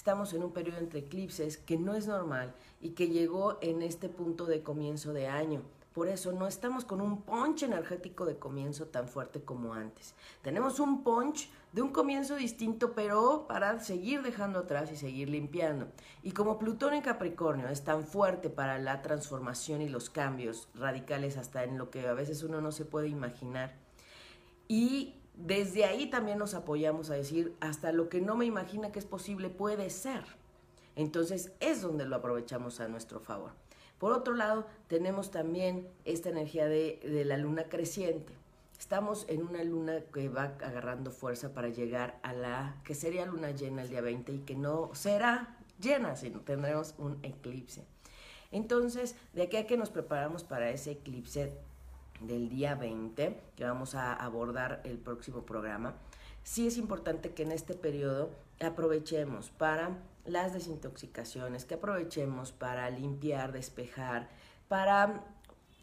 estamos 0.05 0.35
en 0.35 0.45
un 0.45 0.53
periodo 0.53 0.81
entre 0.81 0.99
eclipses 0.99 1.57
que 1.57 1.79
no 1.79 1.95
es 1.95 2.07
normal 2.07 2.53
y 2.83 2.91
que 2.91 3.09
llegó 3.09 3.57
en 3.63 3.81
este 3.81 4.11
punto 4.11 4.45
de 4.45 4.63
comienzo 4.63 5.15
de 5.15 5.29
año. 5.29 5.63
Por 5.95 6.09
eso 6.09 6.31
no 6.33 6.47
estamos 6.47 6.85
con 6.85 7.01
un 7.01 7.23
punch 7.23 7.63
energético 7.63 8.27
de 8.27 8.39
comienzo 8.39 8.85
tan 8.85 9.09
fuerte 9.09 9.41
como 9.41 9.73
antes. 9.73 10.15
Tenemos 10.43 10.79
un 10.79 11.05
punch 11.05 11.49
de 11.73 11.81
un 11.81 11.89
comienzo 11.89 12.37
distinto, 12.37 12.93
pero 12.93 13.47
para 13.49 13.81
seguir 13.81 14.21
dejando 14.21 14.59
atrás 14.59 14.93
y 14.93 14.99
seguir 14.99 15.31
limpiando. 15.31 15.87
Y 16.23 16.33
como 16.33 16.59
Plutón 16.59 16.93
en 16.93 17.01
Capricornio 17.01 17.69
es 17.69 17.83
tan 17.83 18.05
fuerte 18.05 18.51
para 18.51 18.79
la 18.79 19.01
transformación 19.01 19.81
y 19.81 19.89
los 19.89 20.11
cambios 20.11 20.69
radicales 20.75 21.39
hasta 21.39 21.65
en 21.65 21.79
lo 21.79 21.89
que 21.89 22.07
a 22.07 22.13
veces 22.13 22.43
uno 22.43 22.61
no 22.61 22.73
se 22.73 22.85
puede 22.85 23.09
imaginar. 23.09 23.73
Y 24.69 25.15
desde 25.35 25.85
ahí 25.85 26.07
también 26.07 26.38
nos 26.38 26.55
apoyamos 26.55 27.11
a 27.11 27.14
decir, 27.14 27.55
hasta 27.61 27.93
lo 27.93 28.09
que 28.09 28.21
no 28.21 28.37
me 28.37 28.45
imagina 28.45 28.93
que 28.93 28.99
es 28.99 29.05
posible 29.05 29.50
puede 29.50 29.91
ser. 29.91 30.25
Entonces 30.97 31.53
es 31.61 31.83
donde 31.83 32.07
lo 32.07 32.17
aprovechamos 32.17 32.81
a 32.81 32.88
nuestro 32.88 33.21
favor. 33.21 33.53
Por 33.99 34.12
otro 34.12 34.35
lado, 34.35 34.67
tenemos 34.87 35.31
también 35.31 35.88
esta 36.05 36.29
energía 36.29 36.67
de, 36.67 37.00
de 37.03 37.25
la 37.25 37.37
luna 37.37 37.64
creciente. 37.64 38.33
Estamos 38.79 39.25
en 39.29 39.43
una 39.43 39.62
luna 39.64 40.00
que 40.12 40.29
va 40.29 40.55
agarrando 40.61 41.11
fuerza 41.11 41.53
para 41.53 41.69
llegar 41.69 42.19
a 42.23 42.33
la 42.33 42.76
que 42.85 42.95
sería 42.95 43.26
luna 43.26 43.50
llena 43.50 43.83
el 43.83 43.88
día 43.88 44.00
20 44.03 44.33
y 44.33 44.38
que 44.41 44.57
no 44.57 44.91
será 44.95 45.57
llena, 45.81 46.17
sino 46.17 46.41
tendremos 46.41 46.95
un 46.99 47.19
eclipse. 47.23 47.85
Entonces, 48.50 49.17
de 49.33 49.43
aquí 49.43 49.57
a 49.57 49.67
que 49.67 49.76
nos 49.76 49.91
preparamos 49.91 50.45
para 50.45 50.71
ese 50.71 50.93
eclipse, 50.93 51.53
del 52.26 52.49
día 52.49 52.75
20, 52.75 53.40
que 53.57 53.64
vamos 53.64 53.95
a 53.95 54.12
abordar 54.12 54.81
el 54.85 54.99
próximo 54.99 55.43
programa, 55.45 55.95
sí 56.43 56.66
es 56.66 56.76
importante 56.76 57.33
que 57.33 57.43
en 57.43 57.52
este 57.52 57.75
periodo 57.75 58.31
aprovechemos 58.61 59.50
para 59.50 59.99
las 60.25 60.52
desintoxicaciones, 60.52 61.64
que 61.64 61.75
aprovechemos 61.75 62.52
para 62.52 62.88
limpiar, 62.90 63.52
despejar, 63.52 64.28
para 64.69 65.25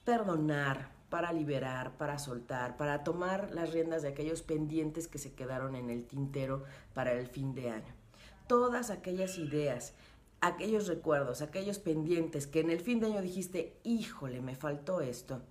perdonar, 0.04 0.90
para 1.10 1.34
liberar, 1.34 1.98
para 1.98 2.18
soltar, 2.18 2.78
para 2.78 3.04
tomar 3.04 3.54
las 3.54 3.72
riendas 3.72 4.02
de 4.02 4.08
aquellos 4.08 4.42
pendientes 4.42 5.08
que 5.08 5.20
se 5.20 5.34
quedaron 5.34 5.76
en 5.76 5.90
el 5.90 6.06
tintero 6.06 6.64
para 6.94 7.12
el 7.14 7.28
fin 7.28 7.54
de 7.54 7.70
año. 7.70 7.94
Todas 8.48 8.90
aquellas 8.90 9.38
ideas, 9.38 9.94
aquellos 10.40 10.88
recuerdos, 10.88 11.42
aquellos 11.42 11.80
pendientes 11.80 12.48
que 12.48 12.62
en 12.62 12.72
el 12.72 12.80
fin 12.80 13.00
de 13.00 13.08
año 13.08 13.22
dijiste, 13.22 13.78
híjole, 13.84 14.42
me 14.42 14.56
faltó 14.56 15.02
esto, 15.02 15.42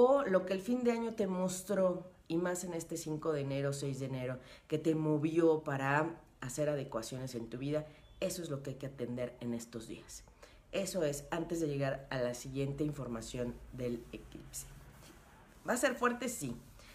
o 0.00 0.22
lo 0.24 0.46
que 0.46 0.52
el 0.52 0.60
fin 0.60 0.84
de 0.84 0.92
año 0.92 1.14
te 1.14 1.26
mostró, 1.26 2.04
y 2.28 2.36
más 2.36 2.62
en 2.62 2.72
este 2.72 2.96
5 2.96 3.32
de 3.32 3.40
enero, 3.40 3.72
6 3.72 3.98
de 3.98 4.06
enero, 4.06 4.38
que 4.68 4.78
te 4.78 4.94
movió 4.94 5.64
para 5.64 6.20
hacer 6.40 6.68
adecuaciones 6.68 7.34
en 7.34 7.50
tu 7.50 7.58
vida, 7.58 7.84
eso 8.20 8.40
es 8.40 8.48
lo 8.48 8.62
que 8.62 8.70
hay 8.70 8.76
que 8.76 8.86
atender 8.86 9.34
en 9.40 9.54
estos 9.54 9.88
días. 9.88 10.22
Eso 10.70 11.02
es 11.02 11.24
antes 11.32 11.58
de 11.58 11.66
llegar 11.66 12.06
a 12.10 12.20
la 12.20 12.34
siguiente 12.34 12.84
información 12.84 13.56
del 13.72 14.04
eclipse. 14.12 14.66
¿Va 15.68 15.72
a 15.72 15.76
ser 15.76 15.96
fuerte? 15.96 16.28
Sí. 16.28 16.54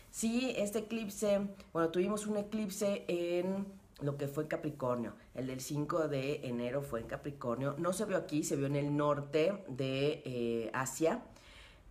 Sí, 0.09 0.53
este 0.55 0.79
eclipse, 0.79 1.41
bueno, 1.73 1.89
tuvimos 1.89 2.25
un 2.25 2.37
eclipse 2.37 3.03
en 3.09 3.65
lo 3.99 4.15
que 4.15 4.29
fue 4.29 4.47
Capricornio. 4.47 5.15
El 5.35 5.47
del 5.47 5.59
5 5.59 6.07
de 6.07 6.47
enero 6.47 6.81
fue 6.81 7.01
en 7.01 7.07
Capricornio. 7.07 7.75
No 7.77 7.91
se 7.91 8.05
vio 8.05 8.15
aquí, 8.15 8.45
se 8.45 8.55
vio 8.55 8.67
en 8.67 8.77
el 8.77 8.95
norte 8.95 9.61
de 9.67 10.21
eh, 10.23 10.71
Asia 10.73 11.21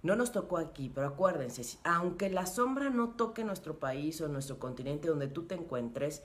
no 0.02 0.16
nos 0.16 0.32
tocó 0.32 0.58
aquí, 0.58 0.90
pero 0.92 1.06
acuérdense, 1.08 1.78
aunque 1.84 2.28
la 2.28 2.46
sombra 2.46 2.90
no 2.90 3.10
toque 3.10 3.44
nuestro 3.44 3.78
país 3.78 4.20
o 4.20 4.28
nuestro 4.28 4.58
continente 4.58 5.08
donde 5.08 5.28
tú 5.28 5.44
te 5.44 5.54
encuentres, 5.54 6.22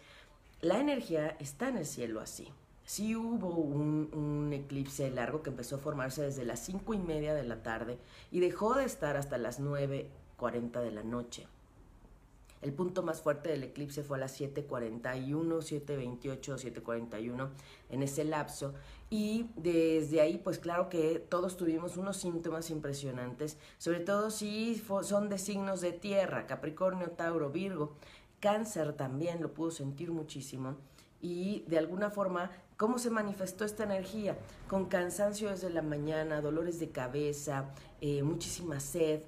la 0.62 0.79
energía 0.79 1.36
está 1.39 1.69
en 1.69 1.77
el 1.77 1.86
cielo 1.86 2.19
así. 2.19 2.48
Sí 2.86 3.15
hubo 3.15 3.50
un, 3.50 4.10
un, 4.13 4.53
eclipse 4.53 5.12
largo 5.12 5.43
que 5.43 5.50
empezó 5.50 5.75
a 5.75 5.79
formarse 5.79 6.22
desde 6.22 6.46
las 6.46 6.62
cinco 6.62 6.93
y 6.93 7.00
media 7.00 7.34
de 7.36 7.43
la 7.43 7.62
tarde 7.62 8.00
y 8.31 8.39
dejó 8.39 8.75
de 8.75 8.86
estar 8.86 9.17
hasta 9.17 9.38
las 9.38 9.60
9.40 9.60 10.81
de 10.81 10.91
la 10.91 11.03
noche. 11.03 11.48
El 12.67 12.74
punto 12.74 13.01
más 13.01 13.21
fuerte 13.21 13.47
del 13.47 13.63
eclipse 13.63 14.03
fue 14.03 14.17
a 14.17 14.19
las 14.19 14.41
7.41, 14.41 15.31
7.28, 15.31 16.41
7.41 16.83 17.50
en 17.89 18.03
ese 18.03 18.25
lapso. 18.25 18.74
Y 19.09 19.45
desde 19.55 20.19
ahí, 20.19 20.38
pues 20.38 20.59
claro 20.59 20.89
que 20.89 21.25
todos 21.29 21.55
tuvimos 21.55 21.95
unos 21.95 22.17
síntomas 22.17 22.69
impresionantes, 22.69 23.57
sobre 23.77 24.01
todo 24.01 24.31
si 24.31 24.83
son 25.03 25.29
de 25.29 25.38
signos 25.38 25.79
de 25.79 25.93
tierra, 25.93 26.45
Capricornio, 26.45 27.12
Tauro, 27.12 27.51
Virgo. 27.51 27.93
Cáncer 28.41 28.91
también 28.91 29.41
lo 29.41 29.53
pudo 29.53 29.71
sentir 29.71 30.12
muchísimo. 30.12 30.75
Y 31.21 31.63
de 31.67 31.77
alguna 31.77 32.09
forma, 32.09 32.51
¿cómo 32.75 32.97
se 33.00 33.09
manifestó 33.09 33.63
esta 33.63 33.86
energía? 33.86 34.38
Con 34.67 34.88
cansancio 34.88 35.51
desde 35.51 35.69
la 35.69 35.83
mañana, 35.83 36.41
dolores 36.41 36.81
de 36.81 36.89
cabeza, 36.89 37.69
eh, 38.01 38.24
muchísima 38.24 38.81
sed, 38.81 39.21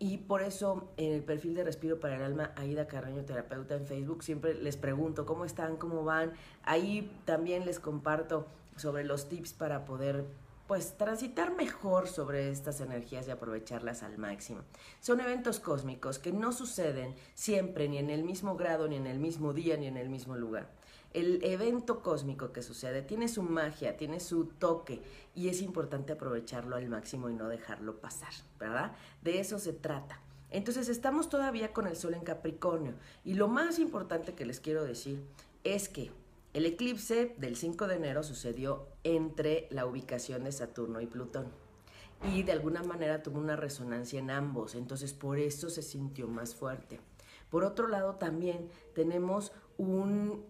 Y 0.00 0.18
por 0.18 0.42
eso 0.42 0.88
en 0.96 1.12
el 1.12 1.24
perfil 1.24 1.54
de 1.54 1.64
Respiro 1.64 1.98
para 1.98 2.16
el 2.16 2.22
Alma, 2.22 2.52
Aida 2.54 2.86
Carreño, 2.86 3.24
terapeuta 3.24 3.74
en 3.74 3.84
Facebook, 3.84 4.22
siempre 4.22 4.54
les 4.54 4.76
pregunto 4.76 5.26
cómo 5.26 5.44
están, 5.44 5.76
cómo 5.76 6.04
van. 6.04 6.32
Ahí 6.62 7.10
también 7.24 7.66
les 7.66 7.80
comparto 7.80 8.46
sobre 8.76 9.04
los 9.04 9.28
tips 9.28 9.54
para 9.54 9.84
poder 9.84 10.24
pues 10.68 10.98
transitar 10.98 11.56
mejor 11.56 12.08
sobre 12.08 12.50
estas 12.50 12.80
energías 12.80 13.26
y 13.26 13.30
aprovecharlas 13.30 14.02
al 14.02 14.18
máximo. 14.18 14.60
Son 15.00 15.18
eventos 15.18 15.60
cósmicos 15.60 16.18
que 16.18 16.30
no 16.30 16.52
suceden 16.52 17.16
siempre 17.34 17.88
ni 17.88 17.96
en 17.96 18.10
el 18.10 18.22
mismo 18.22 18.54
grado, 18.54 18.86
ni 18.86 18.96
en 18.96 19.06
el 19.06 19.18
mismo 19.18 19.54
día, 19.54 19.78
ni 19.78 19.86
en 19.86 19.96
el 19.96 20.10
mismo 20.10 20.36
lugar. 20.36 20.68
El 21.12 21.42
evento 21.42 22.02
cósmico 22.02 22.52
que 22.52 22.62
sucede 22.62 23.02
tiene 23.02 23.28
su 23.28 23.42
magia, 23.42 23.96
tiene 23.96 24.20
su 24.20 24.44
toque 24.44 25.00
y 25.34 25.48
es 25.48 25.62
importante 25.62 26.12
aprovecharlo 26.12 26.76
al 26.76 26.88
máximo 26.88 27.30
y 27.30 27.34
no 27.34 27.48
dejarlo 27.48 28.00
pasar, 28.00 28.32
¿verdad? 28.58 28.92
De 29.22 29.40
eso 29.40 29.58
se 29.58 29.72
trata. 29.72 30.20
Entonces 30.50 30.88
estamos 30.88 31.28
todavía 31.28 31.72
con 31.72 31.86
el 31.86 31.96
Sol 31.96 32.14
en 32.14 32.22
Capricornio 32.22 32.94
y 33.24 33.34
lo 33.34 33.48
más 33.48 33.78
importante 33.78 34.34
que 34.34 34.46
les 34.46 34.60
quiero 34.60 34.84
decir 34.84 35.22
es 35.64 35.88
que 35.88 36.10
el 36.54 36.66
eclipse 36.66 37.34
del 37.38 37.56
5 37.56 37.86
de 37.86 37.96
enero 37.96 38.22
sucedió 38.22 38.88
entre 39.04 39.66
la 39.70 39.86
ubicación 39.86 40.44
de 40.44 40.52
Saturno 40.52 41.00
y 41.00 41.06
Plutón 41.06 41.46
y 42.34 42.42
de 42.42 42.52
alguna 42.52 42.82
manera 42.82 43.22
tuvo 43.22 43.38
una 43.38 43.56
resonancia 43.56 44.18
en 44.18 44.30
ambos, 44.30 44.74
entonces 44.74 45.12
por 45.12 45.38
eso 45.38 45.70
se 45.70 45.82
sintió 45.82 46.26
más 46.26 46.54
fuerte. 46.54 47.00
Por 47.50 47.64
otro 47.64 47.88
lado, 47.88 48.16
también 48.16 48.68
tenemos 48.94 49.52
un 49.76 50.44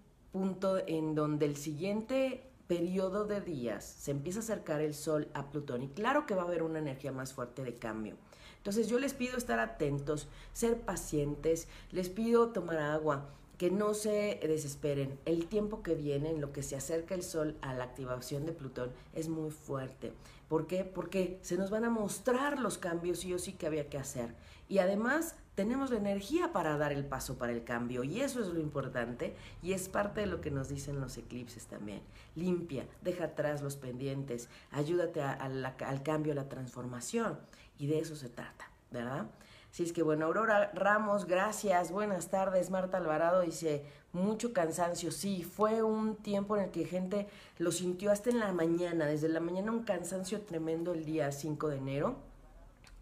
en 0.86 1.14
donde 1.14 1.46
el 1.46 1.56
siguiente 1.56 2.42
periodo 2.66 3.24
de 3.24 3.40
días 3.40 3.84
se 3.84 4.10
empieza 4.10 4.40
a 4.40 4.42
acercar 4.42 4.80
el 4.80 4.94
Sol 4.94 5.28
a 5.34 5.50
Plutón 5.50 5.82
y 5.82 5.88
claro 5.88 6.26
que 6.26 6.34
va 6.34 6.42
a 6.42 6.46
haber 6.46 6.62
una 6.62 6.78
energía 6.78 7.12
más 7.12 7.32
fuerte 7.32 7.64
de 7.64 7.74
cambio. 7.74 8.16
Entonces 8.58 8.88
yo 8.88 8.98
les 8.98 9.14
pido 9.14 9.36
estar 9.36 9.58
atentos, 9.58 10.28
ser 10.52 10.80
pacientes, 10.80 11.68
les 11.90 12.10
pido 12.10 12.48
tomar 12.50 12.78
agua, 12.78 13.30
que 13.56 13.70
no 13.70 13.94
se 13.94 14.38
desesperen. 14.42 15.18
El 15.24 15.46
tiempo 15.46 15.82
que 15.82 15.94
viene, 15.94 16.30
en 16.30 16.40
lo 16.40 16.52
que 16.52 16.62
se 16.62 16.76
acerca 16.76 17.14
el 17.14 17.22
Sol 17.22 17.56
a 17.60 17.74
la 17.74 17.84
activación 17.84 18.46
de 18.46 18.52
Plutón, 18.52 18.92
es 19.14 19.28
muy 19.28 19.50
fuerte. 19.50 20.12
¿Por 20.48 20.66
qué? 20.66 20.84
Porque 20.84 21.38
se 21.42 21.56
nos 21.56 21.70
van 21.70 21.84
a 21.84 21.90
mostrar 21.90 22.60
los 22.60 22.78
cambios 22.78 23.20
sí 23.20 23.34
o 23.34 23.38
sí 23.38 23.52
que 23.52 23.66
había 23.66 23.88
que 23.88 23.98
hacer. 23.98 24.34
Y 24.68 24.78
además 24.78 25.34
tenemos 25.58 25.90
la 25.90 25.96
energía 25.96 26.52
para 26.52 26.78
dar 26.78 26.92
el 26.92 27.04
paso 27.04 27.36
para 27.36 27.50
el 27.50 27.64
cambio 27.64 28.04
y 28.04 28.20
eso 28.20 28.40
es 28.40 28.46
lo 28.46 28.60
importante 28.60 29.34
y 29.60 29.72
es 29.72 29.88
parte 29.88 30.20
de 30.20 30.28
lo 30.28 30.40
que 30.40 30.52
nos 30.52 30.68
dicen 30.68 31.00
los 31.00 31.18
eclipses 31.18 31.66
también. 31.66 32.00
Limpia, 32.36 32.86
deja 33.02 33.24
atrás 33.24 33.60
los 33.60 33.74
pendientes, 33.74 34.48
ayúdate 34.70 35.20
al 35.20 36.02
cambio, 36.04 36.30
a 36.30 36.36
la 36.36 36.48
transformación 36.48 37.40
y 37.76 37.88
de 37.88 37.98
eso 37.98 38.14
se 38.14 38.28
trata, 38.28 38.70
¿verdad? 38.92 39.26
Así 39.72 39.82
es 39.82 39.92
que 39.92 40.04
bueno, 40.04 40.26
Aurora 40.26 40.70
Ramos, 40.74 41.24
gracias, 41.24 41.90
buenas 41.90 42.30
tardes. 42.30 42.70
Marta 42.70 42.98
Alvarado 42.98 43.40
dice, 43.40 43.84
mucho 44.12 44.52
cansancio. 44.52 45.10
Sí, 45.10 45.42
fue 45.42 45.82
un 45.82 46.14
tiempo 46.14 46.56
en 46.56 46.66
el 46.66 46.70
que 46.70 46.84
gente 46.84 47.26
lo 47.58 47.72
sintió 47.72 48.12
hasta 48.12 48.30
en 48.30 48.38
la 48.38 48.52
mañana, 48.52 49.06
desde 49.06 49.28
la 49.28 49.40
mañana 49.40 49.72
un 49.72 49.82
cansancio 49.82 50.42
tremendo 50.42 50.94
el 50.94 51.04
día 51.04 51.32
5 51.32 51.68
de 51.68 51.76
enero. 51.78 52.16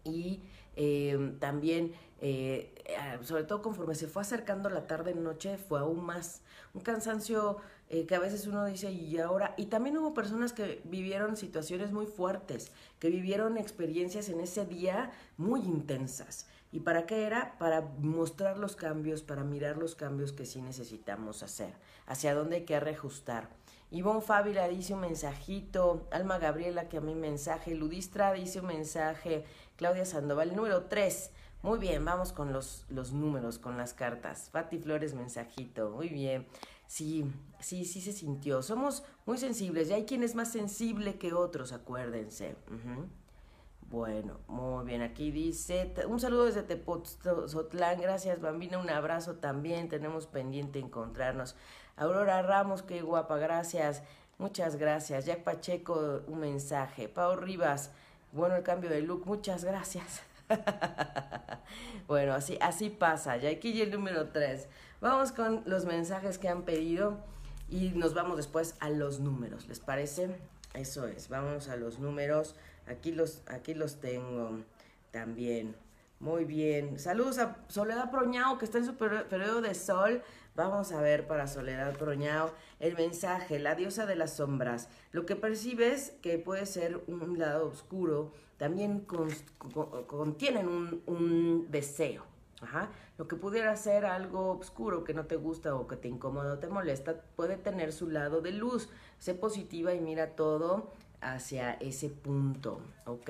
Y 0.03 0.41
eh, 0.79 1.33
también 1.39 1.93
eh, 2.19 2.73
sobre 3.23 3.43
todo 3.43 3.61
conforme 3.61 3.95
se 3.95 4.07
fue 4.07 4.21
acercando 4.21 4.69
la 4.69 4.87
tarde-noche, 4.87 5.57
fue 5.57 5.79
aún 5.79 6.05
más 6.05 6.41
un 6.73 6.81
cansancio 6.81 7.57
eh, 7.89 8.05
que 8.05 8.15
a 8.15 8.19
veces 8.19 8.47
uno 8.47 8.65
dice, 8.65 8.91
y 8.91 9.17
ahora, 9.17 9.53
y 9.57 9.67
también 9.67 9.97
hubo 9.97 10.13
personas 10.13 10.53
que 10.53 10.81
vivieron 10.83 11.37
situaciones 11.37 11.91
muy 11.91 12.05
fuertes, 12.05 12.71
que 12.99 13.09
vivieron 13.09 13.57
experiencias 13.57 14.29
en 14.29 14.39
ese 14.41 14.65
día 14.65 15.11
muy 15.37 15.61
intensas. 15.61 16.47
¿Y 16.71 16.81
para 16.81 17.05
qué 17.05 17.23
era? 17.23 17.57
Para 17.59 17.81
mostrar 17.99 18.57
los 18.57 18.75
cambios, 18.75 19.23
para 19.23 19.43
mirar 19.43 19.77
los 19.77 19.95
cambios 19.95 20.33
que 20.33 20.45
sí 20.45 20.61
necesitamos 20.61 21.43
hacer, 21.43 21.73
hacia 22.07 22.35
dónde 22.35 22.57
hay 22.57 22.65
que 22.65 22.79
reajustar. 22.79 23.49
Ivonne 23.89 24.19
Fábila 24.19 24.67
dice 24.67 24.93
un 24.93 24.99
mensajito, 24.99 26.05
Alma 26.11 26.39
Gabriela 26.39 26.89
que 26.89 26.97
a 26.97 27.01
mí 27.01 27.15
mensaje, 27.15 27.73
Ludistra 27.73 28.33
dice 28.33 28.59
un 28.59 28.67
mensaje, 28.67 29.45
Claudia 29.77 30.03
Sandoval, 30.03 30.53
número 30.57 30.83
3. 30.83 31.31
Muy 31.63 31.79
bien, 31.79 32.05
vamos 32.05 32.31
con 32.33 32.53
los, 32.53 32.85
los 32.89 33.11
números, 33.13 33.59
con 33.59 33.77
las 33.77 33.93
cartas. 33.93 34.49
Fati 34.51 34.77
Flores, 34.77 35.13
mensajito. 35.13 35.89
Muy 35.89 36.09
bien. 36.09 36.47
Sí, 36.87 37.25
sí, 37.59 37.83
sí 37.83 37.99
se 38.01 38.13
sintió. 38.13 38.61
Somos 38.61 39.03
muy 39.25 39.37
sensibles 39.37 39.89
y 39.89 39.93
hay 39.93 40.05
quien 40.05 40.23
es 40.23 40.35
más 40.35 40.51
sensible 40.51 41.17
que 41.17 41.33
otros, 41.33 41.73
acuérdense. 41.73 42.55
Bueno, 43.89 44.39
muy 44.47 44.85
bien. 44.85 45.01
Aquí 45.01 45.31
dice, 45.31 45.93
un 46.07 46.19
saludo 46.19 46.45
desde 46.45 46.63
Tepoztlán. 46.63 48.01
Gracias, 48.01 48.39
Bambina. 48.41 48.77
Un 48.77 48.89
abrazo 48.89 49.35
también. 49.35 49.89
Tenemos 49.89 50.27
pendiente 50.27 50.79
encontrarnos. 50.79 51.55
Aurora 51.95 52.41
Ramos, 52.41 52.83
qué 52.83 53.01
guapa. 53.01 53.37
Gracias. 53.37 54.03
Muchas 54.37 54.75
gracias. 54.75 55.25
Jack 55.25 55.43
Pacheco, 55.43 56.21
un 56.27 56.39
mensaje. 56.39 57.09
Pau 57.09 57.35
Rivas, 57.35 57.91
bueno 58.31 58.55
el 58.55 58.63
cambio 58.63 58.89
de 58.89 59.01
look. 59.01 59.25
Muchas 59.25 59.63
gracias. 59.63 60.21
bueno, 62.07 62.33
así, 62.33 62.57
así 62.61 62.89
pasa. 62.89 63.37
Ya 63.37 63.49
aquí 63.49 63.81
el 63.81 63.91
número 63.91 64.29
3. 64.29 64.67
Vamos 65.01 65.31
con 65.31 65.63
los 65.65 65.85
mensajes 65.85 66.37
que 66.37 66.49
han 66.49 66.63
pedido 66.63 67.17
y 67.69 67.89
nos 67.89 68.13
vamos 68.13 68.37
después 68.37 68.75
a 68.79 68.89
los 68.89 69.19
números. 69.19 69.67
¿Les 69.67 69.79
parece? 69.79 70.35
Eso 70.73 71.07
es. 71.07 71.29
Vamos 71.29 71.69
a 71.69 71.75
los 71.75 71.99
números. 71.99 72.55
Aquí 72.87 73.11
los, 73.11 73.43
aquí 73.47 73.73
los 73.73 73.99
tengo 73.99 74.59
también. 75.11 75.75
Muy 76.19 76.45
bien. 76.45 76.99
Saludos 76.99 77.37
a 77.37 77.57
Soledad 77.67 78.09
Proñao, 78.09 78.57
que 78.57 78.65
está 78.65 78.79
en 78.79 78.85
su 78.85 78.95
periodo 78.95 79.61
de 79.61 79.75
sol. 79.75 80.23
Vamos 80.57 80.91
a 80.91 81.01
ver 81.01 81.27
para 81.27 81.45
Soledad 81.45 81.95
Proñao 81.97 82.49
el 82.79 82.95
mensaje, 82.95 83.59
la 83.59 83.75
diosa 83.75 84.07
de 84.07 84.15
las 84.15 84.37
sombras. 84.37 84.89
Lo 85.11 85.23
que 85.27 85.35
percibes 85.35 86.15
que 86.23 86.39
puede 86.39 86.65
ser 86.65 86.99
un 87.05 87.37
lado 87.37 87.67
oscuro, 87.67 88.31
también 88.57 89.05
contienen 90.07 90.67
un, 91.05 91.67
deseo. 91.69 92.23
Lo 93.19 93.27
que 93.27 93.35
pudiera 93.35 93.75
ser 93.75 94.07
algo 94.07 94.57
oscuro 94.57 95.03
que 95.03 95.13
no 95.13 95.27
te 95.27 95.35
gusta 95.35 95.75
o 95.75 95.87
que 95.87 95.95
te 95.95 96.07
incomoda 96.07 96.53
o 96.53 96.57
te 96.57 96.65
molesta, 96.65 97.21
puede 97.35 97.57
tener 97.57 97.93
su 97.93 98.09
lado 98.09 98.41
de 98.41 98.51
luz. 98.51 98.89
Sé 99.19 99.35
positiva 99.35 99.93
y 99.93 99.99
mira 99.99 100.35
todo 100.35 100.91
hacia 101.21 101.73
ese 101.73 102.09
punto, 102.09 102.81
¿ok? 103.05 103.29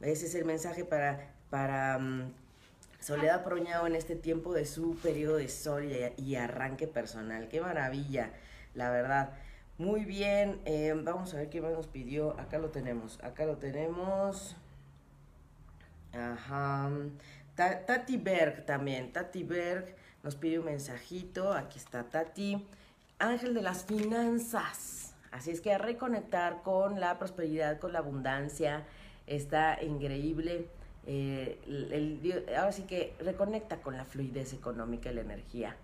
Ese 0.00 0.26
es 0.26 0.34
el 0.34 0.46
mensaje 0.46 0.84
para, 0.84 1.32
para 1.48 1.96
mm, 2.00 2.32
Soledad 3.00 3.42
Proñado 3.44 3.86
en 3.86 3.96
este 3.96 4.14
tiempo 4.14 4.52
de 4.52 4.66
su 4.66 4.94
periodo 4.96 5.36
de 5.36 5.48
sol 5.48 5.90
y, 6.16 6.34
arranque 6.34 6.86
personal. 6.86 7.48
Qué 7.48 7.60
maravilla, 7.60 8.30
la 8.74 8.90
verdad. 8.90 9.30
Muy 9.78 10.04
bien, 10.04 10.60
eh, 10.66 10.94
vamos 11.02 11.32
a 11.32 11.38
ver 11.38 11.48
qué 11.48 11.62
más 11.62 11.72
nos 11.72 11.86
pidió. 11.86 12.38
Acá 12.38 12.58
lo 12.58 12.68
tenemos, 12.68 13.18
acá 13.24 13.46
lo 13.46 13.56
tenemos. 13.56 14.54
Ajá. 16.12 16.90
Tati 17.54 18.18
Berg 18.18 18.66
también. 18.66 19.12
Tati 19.12 19.44
Berg 19.44 19.96
nos 20.22 20.36
pide 20.36 20.58
un 20.58 20.66
mensajito. 20.66 21.52
Aquí 21.54 21.78
está 21.78 22.04
Tati. 22.04 22.66
Ángel 23.18 23.54
de 23.54 23.62
las 23.62 23.84
finanzas. 23.86 25.14
Así 25.30 25.50
es 25.50 25.62
que 25.62 25.76
reconectar 25.78 26.62
con 26.62 27.00
la 27.00 27.18
prosperidad, 27.18 27.78
con 27.78 27.94
la 27.94 28.00
abundancia. 28.00 28.84
Está 29.26 29.82
increíble. 29.82 30.68
Eh, 31.12 32.46
ahora 32.56 32.70
sí 32.70 32.82
que 32.84 33.14
reconecta 33.18 33.82
con 33.82 33.96
la 33.96 34.04
fluidez 34.04 34.52
económica 34.52 35.10
y 35.10 35.14
la 35.14 35.22
energía. 35.22 35.76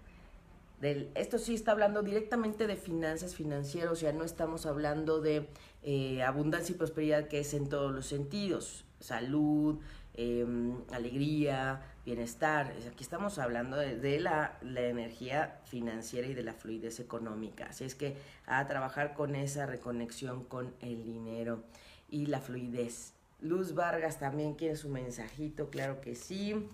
Del, 0.80 1.10
esto 1.16 1.38
sí 1.38 1.54
está 1.54 1.72
hablando 1.72 2.02
directamente 2.02 2.68
de 2.68 2.76
finanzas 2.76 3.34
financieras, 3.34 3.90
o 3.90 3.96
sea, 3.96 4.12
no 4.12 4.22
estamos 4.22 4.66
hablando 4.66 5.20
de 5.20 5.48
eh, 5.82 6.22
abundancia 6.22 6.76
y 6.76 6.78
prosperidad 6.78 7.26
que 7.26 7.40
es 7.40 7.54
en 7.54 7.68
todos 7.68 7.92
los 7.92 8.06
sentidos, 8.06 8.84
salud, 9.00 9.80
em, 10.14 10.76
alegría, 10.92 11.82
bienestar. 12.04 12.72
Aquí 12.88 13.02
estamos 13.02 13.40
hablando 13.40 13.76
de, 13.78 14.20
la, 14.20 14.58
la, 14.62 14.82
energía 14.82 15.58
financiera 15.64 16.28
y 16.28 16.34
de 16.34 16.44
la 16.44 16.52
fluidez 16.52 17.00
económica. 17.00 17.66
Así 17.70 17.82
es 17.82 17.96
que 17.96 18.16
a 18.46 18.64
trabajar 18.68 19.14
con 19.14 19.34
esa 19.34 19.66
reconexión 19.66 20.44
con 20.44 20.72
el 20.82 21.02
dinero 21.02 21.64
y 22.08 22.26
la 22.26 22.38
fluidez. 22.40 23.15
Luz 23.48 23.74
Vargas 23.74 24.18
también 24.18 24.54
quiere 24.54 24.76
su 24.76 24.88
mensajito, 24.88 25.70
claro 25.70 26.00
que 26.00 26.14
sí. 26.14 26.68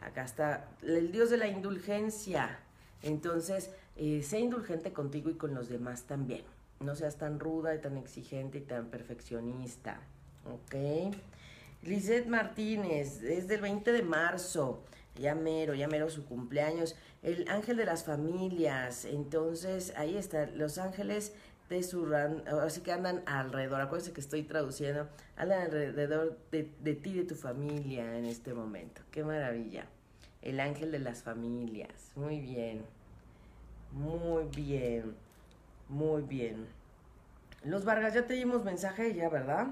Acá 0.00 0.24
está 0.24 0.68
el 0.82 1.10
Dios 1.10 1.30
de 1.30 1.38
la 1.38 1.48
indulgencia. 1.48 2.58
Entonces, 3.02 3.70
eh, 3.96 4.22
sé 4.22 4.40
indulgente 4.40 4.92
contigo 4.92 5.30
y 5.30 5.34
con 5.34 5.54
los 5.54 5.68
demás 5.68 6.04
también. 6.04 6.42
No 6.80 6.94
seas 6.94 7.16
tan 7.16 7.40
ruda 7.40 7.74
y 7.74 7.80
tan 7.80 7.96
exigente 7.96 8.58
y 8.58 8.60
tan 8.60 8.86
perfeccionista. 8.86 10.00
¿Ok? 10.44 11.14
Lizeth 11.82 12.26
Martínez, 12.26 13.22
es 13.22 13.48
del 13.48 13.60
20 13.60 13.92
de 13.92 14.02
marzo. 14.02 14.82
Ya 15.16 15.34
mero, 15.34 15.74
ya 15.74 15.88
mero 15.88 16.10
su 16.10 16.24
cumpleaños. 16.24 16.94
El 17.22 17.48
ángel 17.48 17.76
de 17.76 17.84
las 17.84 18.04
familias. 18.04 19.04
Entonces, 19.04 19.92
ahí 19.96 20.16
está. 20.16 20.46
Los 20.46 20.78
ángeles 20.78 21.34
de 21.68 21.82
su 21.82 22.06
así 22.62 22.80
que 22.80 22.92
andan 22.92 23.22
alrededor, 23.26 23.80
acuérdense 23.80 24.12
que 24.12 24.20
estoy 24.20 24.42
traduciendo, 24.42 25.08
andan 25.36 25.62
alrededor 25.62 26.38
de, 26.50 26.70
de 26.80 26.94
ti, 26.94 27.12
de 27.12 27.24
tu 27.24 27.34
familia 27.34 28.16
en 28.16 28.24
este 28.24 28.54
momento. 28.54 29.02
Qué 29.10 29.24
maravilla. 29.24 29.86
El 30.40 30.60
ángel 30.60 30.92
de 30.92 31.00
las 31.00 31.22
familias. 31.22 32.12
Muy 32.14 32.40
bien. 32.40 32.82
Muy 33.92 34.44
bien. 34.44 35.14
Muy 35.88 36.22
bien. 36.22 36.66
Los 37.64 37.84
Vargas, 37.84 38.14
ya 38.14 38.26
te 38.26 38.34
dimos 38.34 38.64
mensaje 38.64 39.14
ya, 39.14 39.28
¿verdad? 39.28 39.68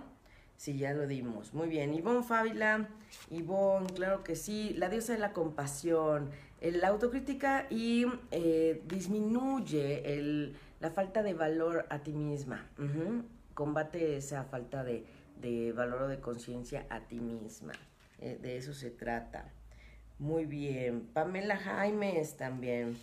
Sí, 0.57 0.79
ya 0.79 0.93
lo 0.93 1.07
dimos. 1.07 1.53
Muy 1.55 1.69
bien. 1.69 1.95
Ivonne 1.95 2.23
Fábila, 2.23 2.89
Ivonne, 3.31 3.87
claro 3.95 4.25
que 4.25 4.37
sí. 4.37 4.75
La 4.77 4.89
diosa 4.89 5.13
de 5.13 5.19
la 5.19 5.33
compasión, 5.33 6.31
la 6.61 6.89
autocrítica 6.89 7.67
y 7.71 8.07
eh, 8.31 8.83
disminuye 8.87 10.19
el, 10.19 10.57
la 10.87 10.93
falta 10.93 11.25
de 11.25 11.35
valor 11.35 11.85
a 11.91 11.99
ti 11.99 12.13
misma. 12.13 12.65
Combate 13.55 14.17
esa 14.19 14.45
falta 14.45 14.85
de, 14.85 15.73
valor 15.75 16.03
o 16.03 16.09
de 16.09 16.21
conciencia 16.21 16.87
a 16.91 17.01
ti 17.01 17.19
misma. 17.19 17.73
Eh, 18.21 18.39
de 18.41 18.57
eso 18.57 18.73
se 18.73 18.91
trata. 18.91 19.51
Muy 20.21 20.47
bien. 20.47 21.09
Pamela 21.13 21.57
Jaimes 21.57 22.37
también. 22.37 22.97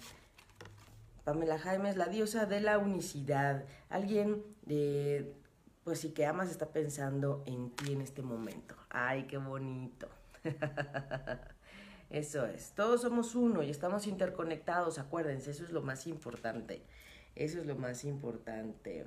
Pamela 1.26 1.60
Jaimes, 1.60 1.98
la 1.98 2.06
diosa 2.06 2.46
de 2.46 2.62
la 2.62 2.78
unicidad. 2.78 3.66
Alguien 3.90 4.42
de 4.66 5.36
pues 5.84 6.00
sí 6.00 6.14
que 6.14 6.26
amas 6.26 6.50
está 6.50 6.68
pensando 6.68 7.44
en 7.46 7.70
ti 7.72 7.92
en 7.92 8.00
este 8.00 8.22
momento. 8.22 8.76
Ay, 8.90 9.24
qué 9.24 9.38
bonito. 9.38 10.08
Eso 12.10 12.46
es. 12.46 12.72
Todos 12.76 13.02
somos 13.02 13.36
uno 13.36 13.62
y 13.62 13.70
estamos 13.70 14.08
interconectados, 14.08 15.00
acuérdense, 15.00 15.50
eso 15.50 15.64
es 15.64 15.72
lo 15.72 15.82
más 15.82 16.06
importante. 16.06 16.84
Eso 17.36 17.60
es 17.60 17.66
lo 17.66 17.76
más 17.76 18.04
importante. 18.04 19.06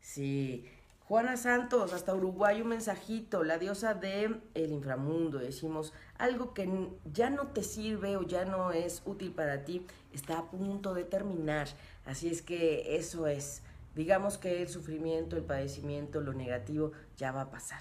Sí. 0.00 0.66
Juana 1.04 1.38
Santos, 1.38 1.94
hasta 1.94 2.14
Uruguay 2.14 2.60
un 2.60 2.68
mensajito, 2.68 3.42
la 3.42 3.58
diosa 3.58 3.94
de 3.94 4.40
el 4.54 4.72
inframundo. 4.72 5.38
Decimos, 5.38 5.94
algo 6.18 6.52
que 6.52 6.68
ya 7.12 7.30
no 7.30 7.48
te 7.48 7.62
sirve 7.62 8.16
o 8.16 8.22
ya 8.22 8.44
no 8.44 8.72
es 8.72 9.02
útil 9.06 9.32
para 9.32 9.64
ti, 9.64 9.86
está 10.12 10.38
a 10.38 10.50
punto 10.50 10.92
de 10.92 11.04
terminar. 11.04 11.68
Así 12.04 12.28
es 12.28 12.42
que 12.42 12.96
eso 12.96 13.26
es 13.26 13.62
digamos 13.98 14.38
que 14.38 14.62
el 14.62 14.68
sufrimiento, 14.68 15.36
el 15.36 15.42
padecimiento, 15.42 16.20
lo 16.20 16.32
negativo 16.32 16.92
ya 17.16 17.32
va 17.32 17.42
a 17.42 17.50
pasar. 17.50 17.80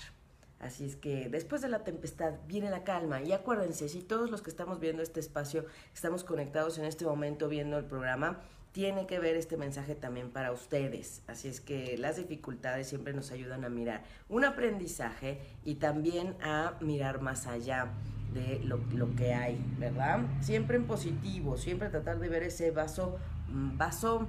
Así 0.60 0.84
es 0.84 0.96
que 0.96 1.30
después 1.30 1.62
de 1.62 1.70
la 1.70 1.84
tempestad 1.84 2.34
viene 2.48 2.72
la 2.72 2.84
calma 2.84 3.22
y 3.22 3.34
acuérdense, 3.34 3.88
si 3.88 4.02
todos 4.02 4.32
los 4.32 4.42
que 4.42 4.50
estamos 4.50 4.80
viendo 4.80 5.04
este 5.04 5.20
espacio 5.20 5.66
estamos 5.94 6.24
conectados 6.24 6.80
en 6.80 6.86
este 6.86 7.06
momento 7.06 7.48
viendo 7.48 7.78
el 7.78 7.86
programa, 7.86 8.42
tiene 8.78 9.08
que 9.08 9.18
ver 9.18 9.36
este 9.38 9.58
mensaje 9.58 9.96
también 9.96 10.30
para 10.30 10.52
ustedes. 10.52 11.24
Así 11.26 11.48
es 11.48 11.62
que 11.62 11.98
las 11.98 12.18
dificultades 12.18 12.88
siempre 12.88 13.12
nos 13.12 13.32
ayudan 13.32 13.66
a 13.66 13.70
mirar 13.70 14.04
un 14.30 14.46
aprendizaje 14.46 15.42
y 15.66 15.76
también 15.78 16.36
a 16.44 16.76
mirar 16.80 17.20
más 17.20 17.48
allá 17.48 17.88
de 18.36 18.60
lo, 18.60 19.16
que 19.16 19.34
hay, 19.34 19.60
¿verdad? 19.80 20.20
Siempre 20.42 20.78
en 20.78 20.86
positivo, 20.86 21.58
siempre 21.58 21.90
tratar 21.90 22.20
de 22.20 22.30
ver 22.30 22.44
ese 22.44 22.70
vaso, 22.70 23.18
mm, 23.48 23.80
vaso 23.80 24.28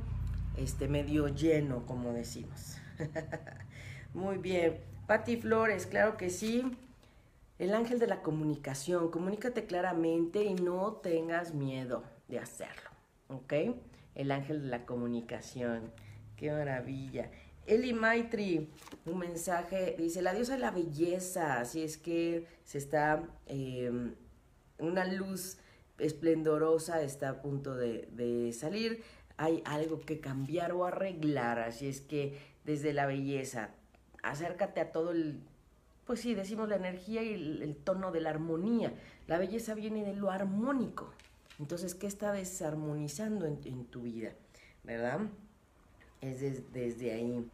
este, 0.56 0.88
medio 0.88 1.28
lleno, 1.28 1.84
como 1.84 2.14
decimos. 2.14 2.78
Muy 4.14 4.38
bien. 4.38 4.78
Patti 5.06 5.36
Flores, 5.36 5.84
claro 5.84 6.16
que 6.16 6.30
sí. 6.30 6.74
El 7.58 7.74
ángel 7.74 7.98
de 7.98 8.06
la 8.06 8.22
comunicación. 8.22 9.10
Comunícate 9.10 9.66
claramente 9.66 10.42
y 10.42 10.54
no 10.54 10.92
tengas 11.02 11.52
miedo 11.52 12.02
de 12.28 12.38
hacerlo. 12.38 12.88
¿Ok? 13.28 13.52
El 14.18 14.30
ángel 14.30 14.60
de 14.60 14.68
la 14.68 14.84
comunicación. 14.84 15.90
Qué 16.36 16.50
maravilla. 16.50 17.30
Eli 17.66 17.94
Maitri, 17.94 18.68
un 19.06 19.18
mensaje, 19.18 19.94
dice, 19.96 20.20
la 20.20 20.34
diosa 20.34 20.52
de 20.52 20.58
la 20.58 20.70
belleza, 20.70 21.60
así 21.60 21.82
es 21.82 21.96
que 21.96 22.46
se 22.64 22.76
está, 22.76 23.24
em, 23.46 24.14
una 24.78 25.06
luz 25.06 25.56
esplendorosa 25.98 27.00
está 27.02 27.30
a 27.30 27.42
punto 27.42 27.74
de, 27.74 28.08
de 28.12 28.52
salir 28.52 29.02
hay 29.38 29.62
algo 29.64 30.00
que 30.00 30.20
cambiar 30.20 30.72
o 30.72 30.84
arreglar. 30.84 31.60
Así 31.60 31.88
es 31.88 32.02
que 32.02 32.38
desde 32.64 32.92
la 32.92 33.06
belleza, 33.06 33.70
acércate 34.22 34.80
a 34.80 34.92
todo 34.92 35.12
el, 35.12 35.40
pues 36.04 36.20
sí, 36.20 36.34
decimos 36.34 36.68
la 36.68 36.76
energía 36.76 37.22
y 37.22 37.32
el, 37.32 37.76
tono 37.76 38.12
de 38.12 38.20
la 38.20 38.30
armonía. 38.30 38.92
La 39.26 39.38
belleza 39.38 39.74
viene 39.74 40.04
de 40.04 40.14
lo 40.14 40.30
armónico. 40.30 41.14
Entonces, 41.58 41.94
¿qué 41.94 42.06
está 42.06 42.32
desarmonizando 42.32 43.46
en, 43.46 43.84
tu 43.86 44.02
vida? 44.02 44.32
¿Verdad? 44.84 45.20
Es 46.20 46.40
desde 46.72 47.12
ahí. 47.12 47.48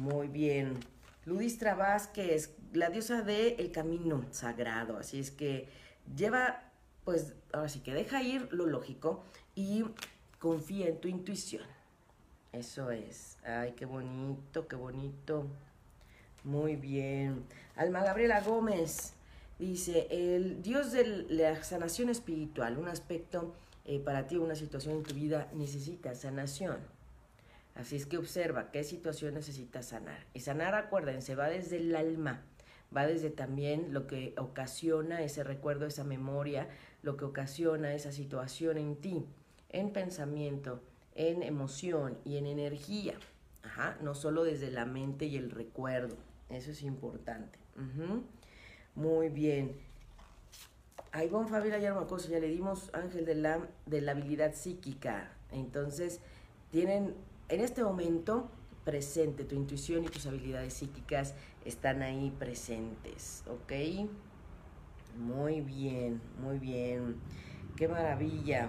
Muy 0.00 0.28
bien. 0.28 0.78
Ludistra 1.24 1.74
Vázquez, 1.74 2.54
la 2.72 2.88
diosa 2.90 3.22
del 3.22 3.70
camino 3.70 4.24
sagrado. 4.30 4.96
Así 4.96 5.18
es 5.18 5.30
que 5.30 5.68
lleva, 6.16 6.62
pues, 7.04 7.34
ahora 7.52 7.68
sí 7.68 7.80
que 7.80 7.92
deja 7.92 8.22
ir 8.22 8.48
lo 8.52 8.66
lógico 8.66 9.24
y 9.54 9.84
Confía 10.38 10.86
en 10.86 11.00
tu 11.00 11.08
intuición. 11.08 11.64
Eso 12.52 12.92
es. 12.92 13.38
Ay, 13.44 13.72
qué 13.72 13.86
bonito, 13.86 14.68
qué 14.68 14.76
bonito. 14.76 15.48
Muy 16.44 16.76
bien. 16.76 17.44
Alma 17.74 18.04
Gabriela 18.04 18.40
Gómez 18.40 19.14
dice, 19.66 20.06
el 20.10 20.62
Dios 20.62 20.92
de 20.92 21.26
la 21.28 21.62
sanación 21.62 22.08
espiritual, 22.08 22.78
un 22.78 22.88
aspecto 22.88 23.54
eh, 23.84 23.98
para 23.98 24.26
ti, 24.26 24.36
una 24.36 24.54
situación 24.54 24.96
en 24.96 25.02
tu 25.02 25.14
vida 25.14 25.48
necesita 25.54 26.14
sanación. 26.14 26.78
Así 27.74 27.96
es 27.96 28.06
que 28.06 28.18
observa 28.18 28.70
qué 28.70 28.84
situación 28.84 29.34
necesitas 29.34 29.86
sanar. 29.86 30.26
Y 30.34 30.40
sanar, 30.40 30.74
acuérdense, 30.74 31.34
va 31.34 31.48
desde 31.48 31.76
el 31.76 31.94
alma, 31.94 32.42
va 32.94 33.06
desde 33.06 33.30
también 33.30 33.94
lo 33.94 34.06
que 34.06 34.34
ocasiona 34.36 35.22
ese 35.22 35.44
recuerdo, 35.44 35.86
esa 35.86 36.04
memoria, 36.04 36.68
lo 37.02 37.16
que 37.16 37.24
ocasiona 37.24 37.94
esa 37.94 38.10
situación 38.10 38.78
en 38.78 38.96
ti 38.96 39.24
en 39.70 39.92
pensamiento, 39.92 40.80
en 41.14 41.42
emoción 41.42 42.18
y 42.24 42.36
en 42.36 42.46
energía. 42.46 43.14
Ajá, 43.62 43.98
no 44.02 44.14
solo 44.14 44.44
desde 44.44 44.70
la 44.70 44.84
mente 44.84 45.26
y 45.26 45.36
el 45.36 45.50
recuerdo. 45.50 46.16
Eso 46.48 46.70
es 46.70 46.82
importante. 46.82 47.58
Muy 48.98 49.28
bien. 49.28 49.76
A 51.12 51.22
Ivonne 51.22 51.48
Fabiola 51.48 51.78
Yarmacoso 51.78 52.28
ya 52.28 52.40
le 52.40 52.48
dimos 52.48 52.92
ángel 52.92 53.24
de 53.24 53.36
la, 53.36 53.68
de 53.86 54.00
la 54.00 54.10
habilidad 54.10 54.54
psíquica. 54.54 55.30
Entonces, 55.52 56.18
tienen 56.72 57.14
en 57.48 57.60
este 57.60 57.84
momento 57.84 58.50
presente, 58.84 59.44
tu 59.44 59.54
intuición 59.54 60.02
y 60.02 60.08
tus 60.08 60.26
habilidades 60.26 60.74
psíquicas 60.74 61.34
están 61.64 62.02
ahí 62.02 62.34
presentes, 62.40 63.44
¿ok? 63.46 64.08
Muy 65.16 65.60
bien, 65.60 66.20
muy 66.40 66.58
bien. 66.58 67.20
Qué 67.76 67.86
maravilla. 67.86 68.68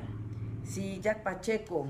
Sí, 0.63 1.00
Jack 1.02 1.24
Pacheco. 1.24 1.88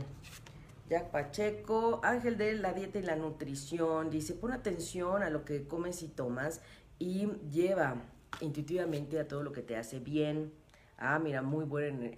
Jack 0.90 1.12
Pacheco, 1.12 2.00
ángel 2.04 2.38
de 2.38 2.54
la 2.54 2.72
dieta 2.72 3.00
y 3.00 3.04
la 3.04 3.18
nutrición, 3.18 4.10
dice, 4.10 4.34
pon 4.34 4.54
atención 4.54 5.24
a 5.24 5.30
lo 5.30 5.44
que 5.44 5.68
comes 5.68 6.02
y 6.04 6.08
tomas 6.08 6.62
y 7.00 7.28
lleva 7.52 8.02
intuitivamente 8.42 9.20
a 9.20 9.28
todo 9.28 9.44
lo 9.44 9.52
que 9.52 9.62
te 9.62 9.76
hace 9.76 10.00
bien. 10.00 10.52
Ah, 10.98 11.18
mira, 11.20 11.42
muy 11.42 11.66
buen 11.66 12.14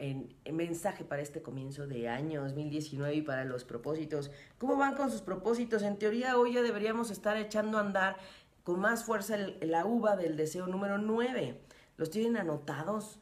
mensaje 0.52 1.04
para 1.04 1.21
este 1.21 1.41
comienzo 1.41 1.86
de 1.86 2.10
año 2.10 2.41
2019 2.41 3.15
y 3.15 3.21
para 3.21 3.45
los 3.45 3.63
propósitos. 3.63 4.32
¿Cómo 4.58 4.76
van 4.76 4.95
con 4.95 5.12
sus 5.12 5.21
propósitos? 5.21 5.84
En 5.84 5.97
teoría 5.97 6.38
hoy 6.38 6.54
ya 6.54 6.62
deberíamos 6.62 7.12
estar 7.12 7.38
echando 7.38 7.78
a 7.78 7.82
andar 7.82 8.17
con 8.63 8.80
más 8.80 9.04
fuerza 9.04 9.38
la 9.38 9.86
uva 9.86 10.15
del 10.15 10.36
deseo 10.36 10.67
número 10.67 10.97
9. 10.97 11.60
¿Los 11.97 12.10
tienen 12.10 12.38
anotados? 12.38 13.19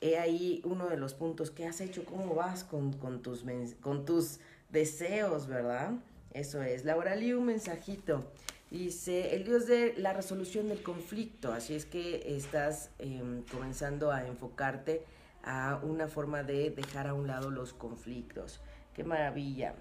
he 0.00 0.18
ahí 0.18 0.62
uno 0.64 0.88
de 0.88 0.96
los 0.96 1.14
puntos 1.14 1.50
que 1.50 1.66
has 1.66 1.80
hecho, 1.80 2.04
cómo 2.04 2.34
vas 2.34 2.64
con, 2.64 2.92
tus, 3.22 3.44
con 3.80 4.04
tus 4.04 4.40
deseos, 4.70 5.46
¿verdad? 5.46 5.92
Eso 6.32 6.62
es. 6.62 6.84
Laura 6.84 7.14
Lee, 7.14 7.32
un 7.32 7.46
mensajito. 7.46 8.24
Dice, 8.70 9.34
el 9.34 9.44
Dios 9.44 9.66
de 9.66 9.94
la 9.96 10.12
resolución 10.12 10.68
del 10.68 10.82
conflicto, 10.82 11.52
así 11.52 11.74
es 11.74 11.86
que 11.86 12.36
estás 12.36 12.90
em, 12.98 13.42
comenzando 13.44 14.12
a 14.12 14.26
enfocarte 14.26 15.04
a 15.42 15.80
una 15.82 16.06
forma 16.06 16.42
de 16.42 16.70
dejar 16.70 17.06
a 17.06 17.14
un 17.14 17.26
lado 17.26 17.50
los 17.50 17.72
conflictos. 17.72 18.60
Qué 18.92 19.04
maravilla, 19.04 19.74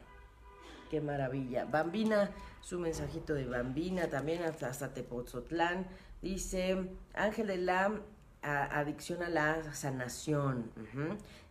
qué 0.89 1.02
maravilla. 1.02 1.65
Bambina, 1.65 2.32
su 2.62 2.80
mensajito 2.80 3.34
de 3.34 3.45
Bambina, 3.45 4.08
también 4.08 4.43
hasta, 4.43 4.67
hasta 4.67 4.93
Tepozotlán. 4.93 5.88
Dice, 6.21 6.89
Ángel 7.13 7.47
de 7.47 7.58
la 7.58 8.00
adicción 8.47 9.23
a 9.23 9.29
la 9.29 9.73
sanación. 9.73 10.71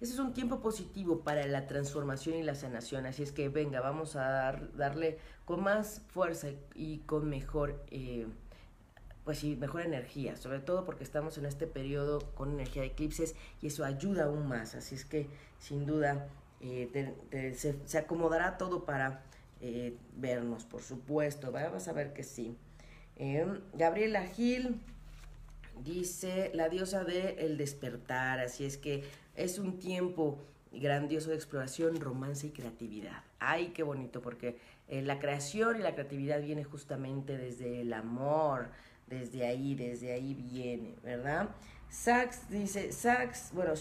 Ese 0.00 0.12
es 0.12 0.18
un 0.18 0.32
tiempo 0.32 0.61
positivo 0.61 1.20
para 1.20 1.46
la 1.46 1.66
transformación 1.66 2.37
y 2.37 2.42
la 2.42 2.54
sanación. 2.54 3.06
Así 3.06 3.22
es 3.22 3.32
que 3.32 3.48
venga, 3.48 3.80
vamos 3.80 4.16
a 4.16 4.59
darle 4.74 5.18
con 5.44 5.62
más 5.62 6.02
fuerza 6.09 6.48
y 6.74 6.98
con 6.98 7.28
mejor, 7.28 7.85
eh, 7.90 8.26
pues 9.24 9.38
sí, 9.38 9.56
mejor 9.56 9.82
energía. 9.82 10.37
Sobre 10.37 10.61
todo 10.61 10.85
porque 10.85 11.04
estamos 11.04 11.38
en 11.38 11.46
este 11.46 11.66
periodo 11.66 12.20
con 12.35 12.52
energía 12.52 12.82
de 12.82 12.88
eclipses 12.88 13.35
y 13.61 13.68
eso 13.68 13.85
ayuda 13.85 14.24
aún 14.24 14.46
más. 14.48 14.74
Así 14.74 14.94
es 14.94 15.04
que 15.04 15.28
sin 15.59 15.87
duda 15.87 16.28
eh, 16.61 17.54
se, 17.56 17.98
acomodará 17.98 18.56
todo 18.59 18.85
para 18.85 19.22
eh, 19.61 19.96
vernos, 20.16 20.64
por 20.64 20.82
supuesto, 20.82 21.52
vamos 21.52 21.88
a 21.88 21.92
ver 21.92 22.12
que 22.12 22.24
sí. 22.24 22.56
Em, 23.16 23.61
Gabriela 23.72 24.26
Gil 24.26 24.80
dice, 25.84 26.50
la 26.54 26.68
diosa 26.68 27.04
de 27.04 27.36
el 27.38 27.56
despertar, 27.56 28.40
así 28.40 28.64
es 28.64 28.76
que 28.76 29.04
es 29.34 29.58
un 29.58 29.78
tiempo 29.78 30.38
grandioso 30.72 31.30
de 31.30 31.36
exploración, 31.36 32.00
romance 32.00 32.46
y 32.46 32.50
creatividad. 32.50 33.22
Ay, 33.38 33.68
qué 33.68 33.82
bonito, 33.82 34.20
porque 34.22 34.58
eh, 34.88 35.02
la 35.02 35.18
creación 35.18 35.76
y 35.78 35.82
la 35.82 35.94
creatividad 35.94 36.40
viene 36.40 36.64
justamente 36.64 37.36
desde 37.36 37.82
el 37.82 37.92
amor, 37.92 38.68
desde 39.06 39.46
ahí, 39.46 39.74
desde 39.74 40.12
ahí 40.12 40.34
viene, 40.34 40.96
¿verdad? 41.02 41.50
Sax 41.88 42.50
dice, 42.50 42.92
Sax, 42.92 43.50
bueno, 43.52 43.74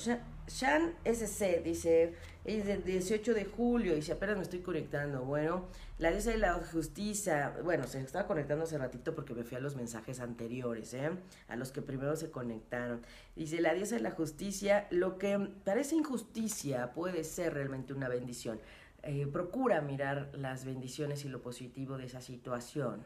Shan 0.48 0.94
SC 1.04 1.64
dice, 1.64 2.14
es 2.44 2.66
del 2.66 2.84
18 2.84 3.34
de 3.34 3.46
julio, 3.46 4.00
si 4.02 4.12
apenas 4.12 4.38
me 4.38 4.44
estoy 4.44 4.60
conectando, 4.60 5.24
bueno, 5.24 5.66
la 5.98 6.12
diosa 6.12 6.32
de 6.32 6.38
la 6.38 6.54
justicia, 6.54 7.56
bueno, 7.64 7.88
se 7.88 8.00
estaba 8.00 8.28
conectando 8.28 8.66
hace 8.66 8.78
ratito 8.78 9.16
porque 9.16 9.34
me 9.34 9.44
fui 9.44 9.58
a 9.58 9.60
los 9.60 9.76
mensajes 9.76 10.20
anteriores, 10.20 10.94
¿eh? 10.94 11.10
A 11.48 11.56
los 11.56 11.72
que 11.72 11.82
primero 11.82 12.16
se 12.16 12.30
conectaron. 12.30 13.02
Dice, 13.36 13.60
la 13.60 13.74
diosa 13.74 13.96
de 13.96 14.02
la 14.02 14.12
justicia, 14.12 14.88
lo 14.92 15.18
que 15.18 15.38
parece 15.64 15.96
injusticia 15.96 16.94
puede 16.94 17.24
ser 17.24 17.54
realmente 17.54 17.94
una 17.94 18.08
bendición. 18.08 18.60
Eh, 19.02 19.28
procura 19.28 19.82
mirar 19.82 20.32
las 20.34 20.66
bendiciones 20.66 21.26
y 21.26 21.30
lo 21.30 21.42
positivo 21.42 21.98
de 21.98 22.06
esa 22.06 22.22
situación. 22.22 23.02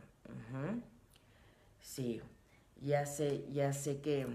Sí, 1.79 2.21
ya 2.81 3.05
sé, 3.05 3.45
ya 3.51 3.71
sé 3.73 4.01
que 4.01 4.27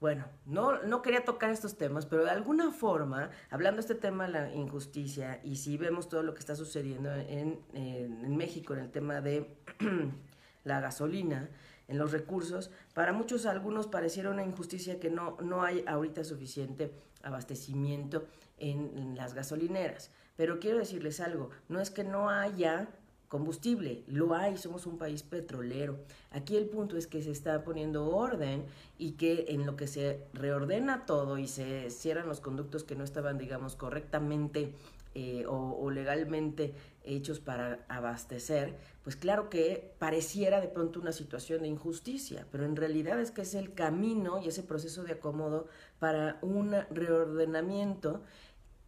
bueno, 0.00 0.26
no, 0.46 0.82
no 0.82 1.02
quería 1.02 1.24
tocar 1.24 1.50
estos 1.50 1.76
temas, 1.76 2.06
pero 2.06 2.24
de 2.24 2.30
alguna 2.30 2.70
forma, 2.70 3.30
hablando 3.50 3.76
de 3.76 3.80
este 3.80 3.94
tema 3.94 4.26
de 4.26 4.32
la 4.32 4.54
injusticia, 4.54 5.40
y 5.42 5.56
si 5.56 5.76
vemos 5.76 6.08
todo 6.08 6.22
lo 6.22 6.34
que 6.34 6.40
está 6.40 6.54
sucediendo 6.54 7.12
en, 7.12 7.60
en, 7.72 8.36
México 8.36 8.74
en 8.74 8.80
el 8.80 8.90
tema 8.90 9.20
de 9.20 9.56
la 10.64 10.80
gasolina, 10.80 11.50
en 11.88 11.98
los 11.98 12.12
recursos, 12.12 12.70
para 12.94 13.12
muchos, 13.12 13.46
algunos 13.46 13.86
pareciera 13.86 14.30
una 14.30 14.44
injusticia 14.44 15.00
que 15.00 15.10
no, 15.10 15.36
no 15.40 15.62
hay 15.62 15.82
ahorita 15.86 16.22
suficiente 16.22 16.92
abastecimiento 17.22 18.26
en 18.58 19.16
las 19.16 19.34
gasolineras. 19.34 20.12
Pero 20.36 20.60
quiero 20.60 20.78
decirles 20.78 21.18
algo, 21.18 21.50
no 21.68 21.80
es 21.80 21.90
que 21.90 22.04
no 22.04 22.30
haya 22.30 22.88
combustible. 23.28 24.02
Lo 24.06 24.34
hay, 24.34 24.56
somos 24.56 24.86
un 24.86 24.98
país 24.98 25.22
petrolero. 25.22 25.98
Aquí 26.30 26.56
el 26.56 26.66
punto 26.66 26.96
es 26.96 27.06
que 27.06 27.22
se 27.22 27.30
está 27.30 27.62
poniendo 27.62 28.08
orden 28.08 28.64
y 28.98 29.12
que 29.12 29.46
en 29.48 29.66
lo 29.66 29.76
que 29.76 29.86
se 29.86 30.26
reordena 30.32 31.06
todo 31.06 31.38
y 31.38 31.46
se 31.46 31.90
cierran 31.90 32.26
los 32.26 32.40
conductos 32.40 32.84
que 32.84 32.96
no 32.96 33.04
estaban, 33.04 33.38
digamos, 33.38 33.76
correctamente 33.76 34.74
eh, 35.14 35.44
o, 35.46 35.90
legalmente 35.90 36.74
hechos 37.02 37.40
para 37.40 37.84
abastecer, 37.88 38.76
pues 39.02 39.16
claro 39.16 39.48
que 39.48 39.94
pareciera 39.98 40.60
de 40.60 40.68
pronto 40.68 41.00
una 41.00 41.12
situación 41.12 41.62
de 41.62 41.68
injusticia, 41.68 42.46
pero 42.52 42.64
en 42.66 42.76
realidad 42.76 43.18
es 43.18 43.30
que 43.30 43.40
es 43.40 43.54
el 43.54 43.72
camino 43.72 44.38
y 44.38 44.48
ese 44.48 44.62
proceso 44.62 45.02
de 45.02 45.12
acomodo 45.12 45.66
para 45.98 46.38
un 46.42 46.72
reordenamiento 46.90 48.22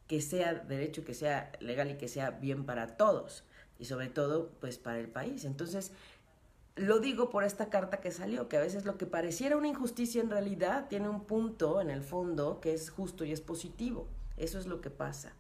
que 0.06 0.20
sea 0.20 0.54
derecho, 0.54 1.04
que 1.04 1.14
sea 1.14 1.50
legal 1.60 1.90
y 1.90 1.96
que 1.96 2.06
sea 2.06 2.30
bien 2.30 2.66
para 2.66 2.98
todos 2.98 3.44
y 3.80 3.86
sobre 3.86 4.08
todo 4.08 4.50
pues 4.60 4.78
para 4.78 5.00
el 5.00 5.08
país. 5.08 5.44
Entonces, 5.44 5.92
lo 6.76 7.00
digo 7.00 7.30
por 7.30 7.44
esta 7.44 7.68
carta 7.68 8.00
que 8.00 8.12
salió, 8.12 8.48
que 8.48 8.56
a 8.56 8.60
veces 8.60 8.84
lo 8.84 8.96
que 8.96 9.06
pareciera 9.06 9.56
una 9.56 9.68
injusticia 9.68 10.22
en 10.22 10.30
realidad 10.30 10.86
tiene 10.88 11.08
un 11.08 11.24
punto 11.24 11.80
en 11.80 11.90
el 11.90 12.02
fondo 12.02 12.60
que 12.60 12.72
es 12.72 12.90
justo 12.90 13.24
y 13.24 13.32
es 13.32 13.40
positivo. 13.40 14.06
Eso 14.36 14.58
es 14.58 14.66
lo 14.66 14.80
que 14.80 14.90
pasa 14.90 15.34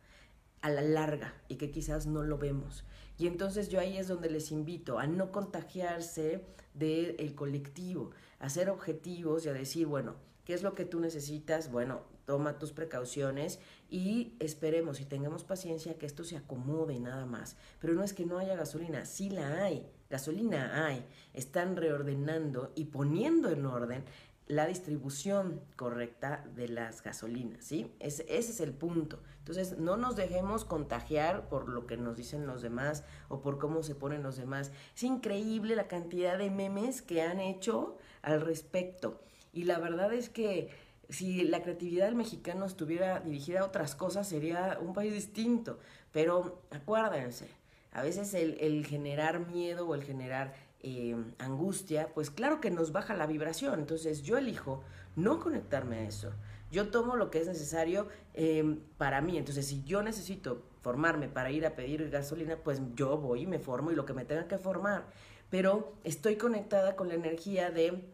a 0.62 0.70
la 0.70 0.82
larga 0.82 1.34
y 1.48 1.56
que 1.56 1.70
quizás 1.70 2.06
no 2.06 2.22
lo 2.22 2.38
vemos. 2.38 2.84
Y 3.18 3.26
entonces 3.26 3.68
yo 3.68 3.80
ahí 3.80 3.96
es 3.96 4.08
donde 4.08 4.30
les 4.30 4.50
invito 4.50 4.98
a 4.98 5.06
no 5.06 5.32
contagiarse 5.32 6.44
del 6.74 7.34
colectivo, 7.34 8.10
a 8.38 8.48
ser 8.48 8.70
objetivos 8.70 9.44
y 9.44 9.48
a 9.48 9.52
decir, 9.52 9.86
bueno, 9.86 10.16
¿qué 10.44 10.54
es 10.54 10.62
lo 10.62 10.74
que 10.74 10.84
tú 10.84 11.00
necesitas? 11.00 11.70
Bueno, 11.70 12.02
toma 12.30 12.60
tus 12.60 12.70
precauciones 12.70 13.58
y 13.88 14.36
esperemos 14.38 15.00
y 15.00 15.04
tengamos 15.04 15.42
paciencia 15.42 15.98
que 15.98 16.06
esto 16.06 16.22
se 16.22 16.36
acomode 16.36 17.00
nada 17.00 17.26
más. 17.26 17.56
Pero 17.80 17.94
no 17.94 18.04
es 18.04 18.12
que 18.12 18.24
no 18.24 18.38
haya 18.38 18.54
gasolina, 18.54 19.04
sí 19.04 19.30
la 19.30 19.64
hay, 19.64 19.84
gasolina 20.08 20.86
hay. 20.86 21.04
Están 21.34 21.74
reordenando 21.74 22.70
y 22.76 22.84
poniendo 22.84 23.50
en 23.50 23.66
orden 23.66 24.04
la 24.46 24.64
distribución 24.66 25.60
correcta 25.74 26.44
de 26.54 26.68
las 26.68 27.02
gasolinas, 27.02 27.64
¿sí? 27.64 27.92
ese 27.98 28.24
es 28.28 28.60
el 28.60 28.74
punto. 28.74 29.18
Entonces, 29.38 29.78
no 29.78 29.96
nos 29.96 30.14
dejemos 30.14 30.64
contagiar 30.64 31.48
por 31.48 31.68
lo 31.68 31.88
que 31.88 31.96
nos 31.96 32.16
dicen 32.16 32.46
los 32.46 32.62
demás 32.62 33.02
o 33.28 33.40
por 33.40 33.58
cómo 33.58 33.82
se 33.82 33.96
ponen 33.96 34.22
los 34.22 34.36
demás. 34.36 34.70
Es 34.94 35.02
increíble 35.02 35.74
la 35.74 35.88
cantidad 35.88 36.38
de 36.38 36.48
memes 36.48 37.02
que 37.02 37.22
han 37.22 37.40
hecho 37.40 37.98
al 38.22 38.40
respecto. 38.40 39.20
Y 39.52 39.64
la 39.64 39.80
verdad 39.80 40.12
es 40.12 40.28
que 40.28 40.70
si 41.10 41.42
la 41.44 41.62
creatividad 41.62 42.06
del 42.06 42.14
mexicano 42.14 42.64
estuviera 42.64 43.20
dirigida 43.20 43.60
a 43.60 43.64
otras 43.64 43.94
cosas, 43.94 44.28
sería 44.28 44.78
un 44.80 44.94
país 44.94 45.12
distinto. 45.12 45.78
Pero 46.12 46.62
acuérdense, 46.70 47.48
a 47.92 48.02
veces 48.02 48.32
el, 48.34 48.86
generar 48.86 49.46
miedo 49.46 49.86
o 49.88 49.94
el 49.94 50.04
generar 50.04 50.54
eh, 50.82 51.16
angustia, 51.38 52.08
pues 52.14 52.30
claro 52.30 52.60
que 52.60 52.70
nos 52.70 52.92
baja 52.92 53.14
la 53.14 53.26
vibración. 53.26 53.80
Entonces 53.80 54.22
yo 54.22 54.38
elijo 54.38 54.82
no 55.16 55.40
conectarme 55.40 55.98
a 55.98 56.02
eso. 56.02 56.32
Yo 56.70 56.90
tomo 56.90 57.16
lo 57.16 57.30
que 57.30 57.40
es 57.40 57.48
necesario 57.48 58.08
eh, 58.34 58.78
para 58.96 59.20
mí. 59.20 59.36
Entonces 59.36 59.66
si 59.66 59.82
yo 59.82 60.02
necesito 60.02 60.62
formarme 60.82 61.28
para 61.28 61.50
ir 61.50 61.66
a 61.66 61.74
pedir 61.74 62.08
gasolina, 62.10 62.56
pues 62.56 62.80
yo 62.94 63.18
voy 63.18 63.42
y 63.42 63.46
me 63.46 63.58
formo 63.58 63.90
y 63.90 63.96
lo 63.96 64.06
que 64.06 64.14
me 64.14 64.24
tenga 64.24 64.46
que 64.46 64.58
formar. 64.58 65.06
Pero 65.50 65.94
estoy 66.04 66.36
conectada 66.36 66.94
con 66.94 67.08
la 67.08 67.14
energía 67.14 67.72
de 67.72 68.08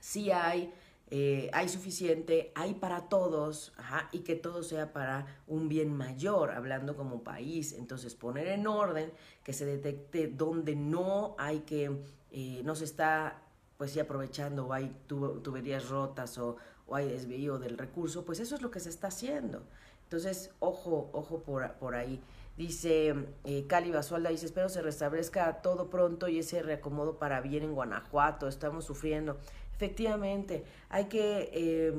si 0.00 0.30
hay 0.30 0.72
eh, 1.10 1.48
hay 1.54 1.70
suficiente, 1.70 2.52
hay 2.54 2.74
para 2.74 3.08
todos, 3.08 3.72
y 4.12 4.20
que 4.20 4.36
todo 4.36 4.62
sea 4.62 4.92
para 4.92 5.40
un 5.46 5.68
bien 5.68 5.96
mayor, 5.96 6.50
hablando 6.50 6.96
como 6.96 7.22
país. 7.22 7.72
Entonces, 7.72 8.14
poner 8.14 8.48
en 8.48 8.66
orden, 8.66 9.10
que 9.42 9.54
se 9.54 9.64
detecte 9.64 10.28
donde 10.28 10.76
no 10.76 11.34
hay 11.38 11.60
que, 11.60 12.02
eh, 12.30 12.60
no 12.64 12.74
se 12.74 12.84
está, 12.84 13.42
pues 13.78 13.92
sí, 13.92 14.00
aprovechando, 14.00 14.66
o 14.66 14.72
hay 14.74 14.94
tuberías 15.06 15.88
rotas 15.88 16.36
o, 16.38 16.56
hay 16.90 17.08
desvío 17.08 17.58
del 17.58 17.76
recurso, 17.76 18.24
pues 18.24 18.40
eso 18.40 18.54
es 18.54 18.62
lo 18.62 18.70
que 18.70 18.80
se 18.80 18.88
está 18.88 19.08
haciendo. 19.08 19.62
Entonces, 20.04 20.50
ojo, 20.58 21.10
ojo 21.12 21.42
por, 21.42 21.70
por 21.74 21.94
ahí. 21.94 22.22
Dice 22.56 23.14
eh, 23.44 23.66
Cali 23.68 23.92
Basualda, 23.92 24.30
dice, 24.30 24.46
espero 24.46 24.68
se 24.68 24.82
restablezca 24.82 25.60
todo 25.62 25.90
pronto 25.90 26.28
y 26.28 26.38
ese 26.38 26.62
reacomodo 26.62 27.18
para 27.18 27.40
bien 27.40 27.62
en 27.62 27.74
Guanajuato, 27.74 28.48
estamos 28.48 28.84
sufriendo. 28.84 29.36
Efectivamente, 29.78 30.64
hay 30.88 31.04
que 31.04 31.50
eh, 31.52 31.94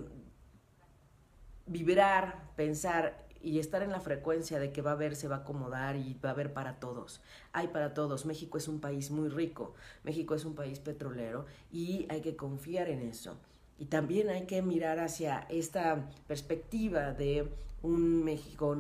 vibrar, 1.66 2.52
pensar 2.58 3.26
y 3.42 3.60
estar 3.60 3.82
en 3.84 3.92
la 3.92 4.02
frecuencia 4.02 4.60
de 4.60 4.74
que 4.74 4.82
va 4.82 4.92
a 4.92 4.94
haber, 4.96 5.16
se 5.16 5.30
va 5.30 5.38
a 5.38 5.40
acomodar 5.40 5.96
y 5.96 6.14
va 6.16 6.32
a 6.32 6.32
haber 6.34 6.52
para 6.52 6.82
todos. 6.82 7.22
Hay 7.54 7.70
para 7.70 7.94
todos. 7.94 8.26
México 8.26 8.58
es 8.58 8.68
un 8.68 8.82
país 8.82 9.12
muy 9.12 9.30
rico, 9.30 9.76
México 10.04 10.36
es 10.36 10.44
un 10.44 10.56
país 10.56 10.82
petrolero 10.82 11.46
y 11.72 12.06
hay 12.10 12.20
que 12.20 12.36
confiar 12.36 12.90
en 12.90 13.02
eso. 13.02 13.38
Y 13.78 13.86
también 13.86 14.28
hay 14.28 14.46
que 14.46 14.62
mirar 14.62 15.00
hacia 15.00 15.48
esta 15.48 16.10
perspectiva 16.28 17.14
de 17.14 17.48
un 17.82 18.26
México 18.26 18.76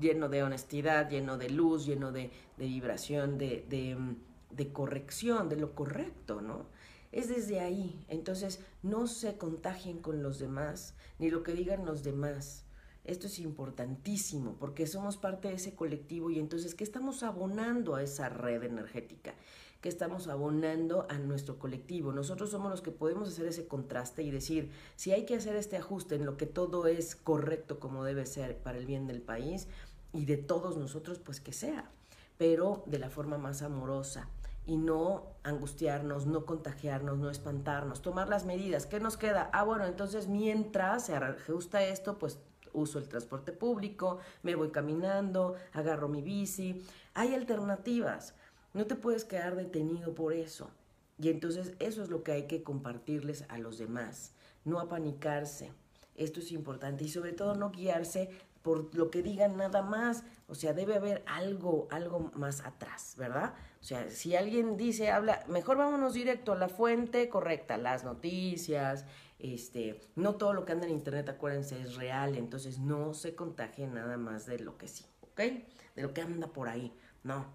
lleno 0.00 0.28
de 0.28 0.42
honestidad, 0.42 1.08
lleno 1.08 1.38
de 1.38 1.50
luz, 1.50 1.86
lleno 1.86 2.10
de, 2.10 2.32
vibración, 2.56 3.38
de, 3.38 3.64
de 4.50 4.72
corrección, 4.72 5.48
de 5.48 5.54
lo 5.54 5.76
correcto, 5.76 6.40
¿no? 6.40 6.66
Es 7.12 7.28
desde 7.28 7.60
ahí. 7.60 8.04
Entonces, 8.08 8.60
no 8.82 9.06
se 9.06 9.36
contagien 9.36 9.98
con 9.98 10.22
los 10.22 10.38
demás, 10.38 10.94
ni 11.18 11.30
lo 11.30 11.42
que 11.42 11.52
digan 11.52 11.86
los 11.86 12.02
demás. 12.02 12.64
Esto 13.04 13.26
es 13.26 13.38
importantísimo 13.38 14.56
porque 14.60 14.86
somos 14.86 15.16
parte 15.16 15.48
de 15.48 15.54
ese 15.54 15.74
colectivo 15.74 16.30
y 16.30 16.38
entonces, 16.38 16.74
¿qué 16.74 16.84
estamos 16.84 17.22
abonando 17.22 17.94
a 17.94 18.02
esa 18.02 18.28
red 18.28 18.62
energética? 18.62 19.34
¿Qué 19.80 19.88
estamos 19.88 20.28
abonando 20.28 21.06
a 21.08 21.18
nuestro 21.18 21.58
colectivo? 21.58 22.12
Nosotros 22.12 22.50
somos 22.50 22.70
los 22.70 22.82
que 22.82 22.90
podemos 22.90 23.28
hacer 23.28 23.46
ese 23.46 23.66
contraste 23.66 24.22
y 24.24 24.30
decir, 24.30 24.70
si 24.96 25.12
hay 25.12 25.24
que 25.24 25.36
hacer 25.36 25.56
este 25.56 25.78
ajuste 25.78 26.16
en 26.16 26.26
lo 26.26 26.36
que 26.36 26.44
todo 26.44 26.86
es 26.86 27.16
correcto 27.16 27.80
como 27.80 28.04
debe 28.04 28.26
ser 28.26 28.58
para 28.58 28.76
el 28.76 28.84
bien 28.84 29.06
del 29.06 29.22
país 29.22 29.68
y 30.12 30.26
de 30.26 30.36
todos 30.36 30.76
nosotros, 30.76 31.18
pues 31.18 31.40
que 31.40 31.54
sea, 31.54 31.90
pero 32.36 32.82
de 32.86 32.98
la 32.98 33.08
forma 33.08 33.38
más 33.38 33.62
amorosa, 33.62 34.28
y 34.68 34.76
no 34.76 35.24
angustiarnos, 35.44 36.26
no 36.26 36.44
contagiarnos, 36.44 37.16
no 37.16 37.30
espantarnos, 37.30 38.02
tomar 38.02 38.28
las 38.28 38.44
medidas. 38.44 38.84
¿Qué 38.84 39.00
nos 39.00 39.16
queda? 39.16 39.48
Ah, 39.54 39.64
bueno, 39.64 39.86
entonces 39.86 40.28
mientras 40.28 41.06
se 41.06 41.14
ajusta 41.16 41.82
esto, 41.82 42.18
pues 42.18 42.38
uso 42.74 42.98
el 42.98 43.08
transporte 43.08 43.52
público, 43.52 44.18
me 44.42 44.56
voy 44.56 44.70
caminando, 44.70 45.54
agarro 45.72 46.08
mi 46.08 46.20
bici. 46.20 46.84
Hay 47.14 47.32
alternativas. 47.32 48.34
No 48.74 48.86
te 48.86 48.94
puedes 48.94 49.24
quedar 49.24 49.56
detenido 49.56 50.14
por 50.14 50.34
eso. 50.34 50.68
Y 51.18 51.30
entonces 51.30 51.72
eso 51.78 52.02
es 52.02 52.10
lo 52.10 52.22
que 52.22 52.32
hay 52.32 52.46
que 52.46 52.62
compartirles 52.62 53.46
a 53.48 53.56
los 53.56 53.78
demás, 53.78 54.32
no 54.66 54.80
apanicarse. 54.80 55.72
Esto 56.14 56.40
es 56.40 56.52
importante 56.52 57.04
y 57.04 57.08
sobre 57.08 57.32
todo 57.32 57.54
no 57.54 57.70
guiarse 57.70 58.30
por 58.68 58.94
lo 58.94 59.10
que 59.10 59.22
digan 59.22 59.56
nada 59.56 59.80
más. 59.80 60.24
O 60.46 60.54
sea, 60.54 60.74
debe 60.74 60.96
haber 60.96 61.22
algo, 61.24 61.88
algo 61.90 62.30
más 62.34 62.60
atrás, 62.66 63.14
¿verdad? 63.16 63.54
O 63.80 63.82
sea, 63.82 64.10
si 64.10 64.36
alguien 64.36 64.76
dice, 64.76 65.10
habla, 65.10 65.42
mejor 65.48 65.78
vámonos 65.78 66.12
directo 66.12 66.52
a 66.52 66.56
la 66.56 66.68
fuente 66.68 67.30
correcta, 67.30 67.78
las 67.78 68.04
noticias, 68.04 69.06
este, 69.38 70.02
no 70.16 70.34
todo 70.34 70.52
lo 70.52 70.66
que 70.66 70.72
anda 70.72 70.84
en 70.84 70.92
internet, 70.92 71.30
acuérdense, 71.30 71.80
es 71.80 71.96
real, 71.96 72.36
entonces 72.36 72.78
no 72.78 73.14
se 73.14 73.34
contagie 73.34 73.86
nada 73.86 74.18
más 74.18 74.44
de 74.44 74.58
lo 74.58 74.76
que 74.76 74.86
sí, 74.86 75.06
¿ok? 75.22 75.40
De 75.96 76.02
lo 76.02 76.12
que 76.12 76.20
anda 76.20 76.48
por 76.48 76.68
ahí, 76.68 76.92
no. 77.22 77.46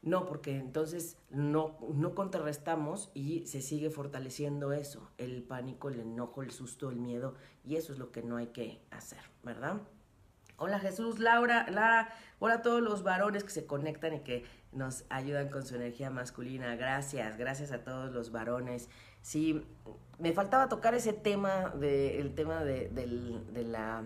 No, 0.00 0.24
porque 0.24 0.56
entonces 0.56 1.18
no, 1.28 1.76
no 1.94 2.14
contrarrestamos 2.14 3.10
y 3.12 3.46
se 3.46 3.60
sigue 3.60 3.90
fortaleciendo 3.90 4.72
eso, 4.72 5.10
el 5.18 5.42
pánico, 5.42 5.90
el 5.90 6.00
enojo, 6.00 6.42
el 6.42 6.50
susto, 6.50 6.88
el 6.88 6.96
miedo, 6.96 7.34
y 7.62 7.76
eso 7.76 7.92
es 7.92 7.98
lo 7.98 8.10
que 8.10 8.22
no 8.22 8.38
hay 8.38 8.48
que 8.48 8.80
hacer, 8.90 9.20
¿verdad? 9.44 9.82
Hola 10.64 10.78
Jesús, 10.78 11.18
Laura, 11.18 11.66
Lara, 11.68 12.14
hola 12.38 12.54
a 12.54 12.62
todos 12.62 12.80
los 12.80 13.02
varones 13.02 13.42
que 13.42 13.50
se 13.50 13.66
conectan 13.66 14.14
y 14.14 14.20
que 14.20 14.44
nos 14.70 15.02
ayudan 15.08 15.48
con 15.48 15.66
su 15.66 15.74
energía 15.74 16.08
masculina. 16.08 16.76
Gracias, 16.76 17.36
gracias 17.36 17.72
a 17.72 17.82
todos 17.82 18.12
los 18.12 18.30
varones. 18.30 18.88
Sí, 19.22 19.66
me 20.20 20.32
faltaba 20.32 20.68
tocar 20.68 20.94
ese 20.94 21.12
tema, 21.12 21.70
de, 21.70 22.20
el 22.20 22.36
tema 22.36 22.62
de, 22.62 22.88
de 22.90 23.64
la 23.64 24.04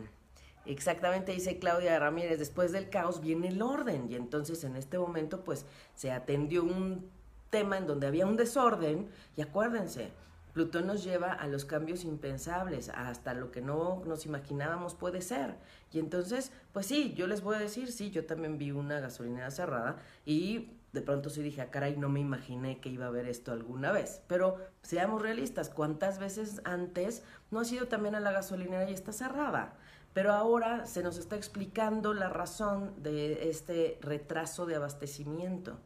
Exactamente, 0.64 1.32
dice 1.32 1.58
Claudia 1.58 1.98
Ramírez, 1.98 2.38
después 2.38 2.72
del 2.72 2.88
caos 2.88 3.20
viene 3.20 3.48
el 3.48 3.60
orden 3.60 4.10
y 4.10 4.14
entonces 4.14 4.64
en 4.64 4.76
este 4.76 4.98
momento 4.98 5.44
pues 5.44 5.66
se 5.94 6.10
atendió 6.10 6.64
un 6.64 7.10
tema 7.50 7.76
en 7.76 7.86
donde 7.86 8.06
había 8.06 8.24
un 8.24 8.38
desorden 8.38 9.10
y 9.36 9.42
acuérdense, 9.42 10.10
Plutón 10.56 10.86
nos 10.86 11.04
lleva 11.04 11.34
a 11.34 11.48
los 11.48 11.66
cambios 11.66 12.02
impensables, 12.02 12.88
hasta 12.88 13.34
lo 13.34 13.50
que 13.50 13.60
no 13.60 14.02
nos 14.06 14.24
imaginábamos 14.24 14.94
puede 14.94 15.20
ser. 15.20 15.54
Y 15.92 15.98
entonces, 15.98 16.50
pues 16.72 16.86
sí, 16.86 17.12
yo 17.12 17.26
les 17.26 17.42
voy 17.42 17.56
a 17.56 17.58
decir, 17.58 17.92
sí, 17.92 18.10
yo 18.10 18.24
también 18.24 18.56
vi 18.56 18.70
una 18.70 18.98
gasolinera 18.98 19.50
cerrada 19.50 19.98
y 20.24 20.70
de 20.94 21.02
pronto 21.02 21.28
sí 21.28 21.42
dije, 21.42 21.60
ah, 21.60 21.70
caray, 21.70 21.98
no 21.98 22.08
me 22.08 22.20
imaginé 22.20 22.80
que 22.80 22.88
iba 22.88 23.04
a 23.04 23.08
haber 23.08 23.26
esto 23.26 23.52
alguna 23.52 23.92
vez. 23.92 24.22
Pero 24.28 24.56
seamos 24.80 25.20
realistas, 25.20 25.68
¿cuántas 25.68 26.18
veces 26.18 26.62
antes 26.64 27.22
no 27.50 27.60
ha 27.60 27.66
sido 27.66 27.88
también 27.88 28.14
a 28.14 28.20
la 28.20 28.32
gasolinera 28.32 28.88
y 28.88 28.94
está 28.94 29.12
cerrada? 29.12 29.74
Pero 30.14 30.32
ahora 30.32 30.86
se 30.86 31.02
nos 31.02 31.18
está 31.18 31.36
explicando 31.36 32.14
la 32.14 32.30
razón 32.30 32.94
de 33.02 33.50
este 33.50 33.98
retraso 34.00 34.64
de 34.64 34.76
abastecimiento. 34.76 35.78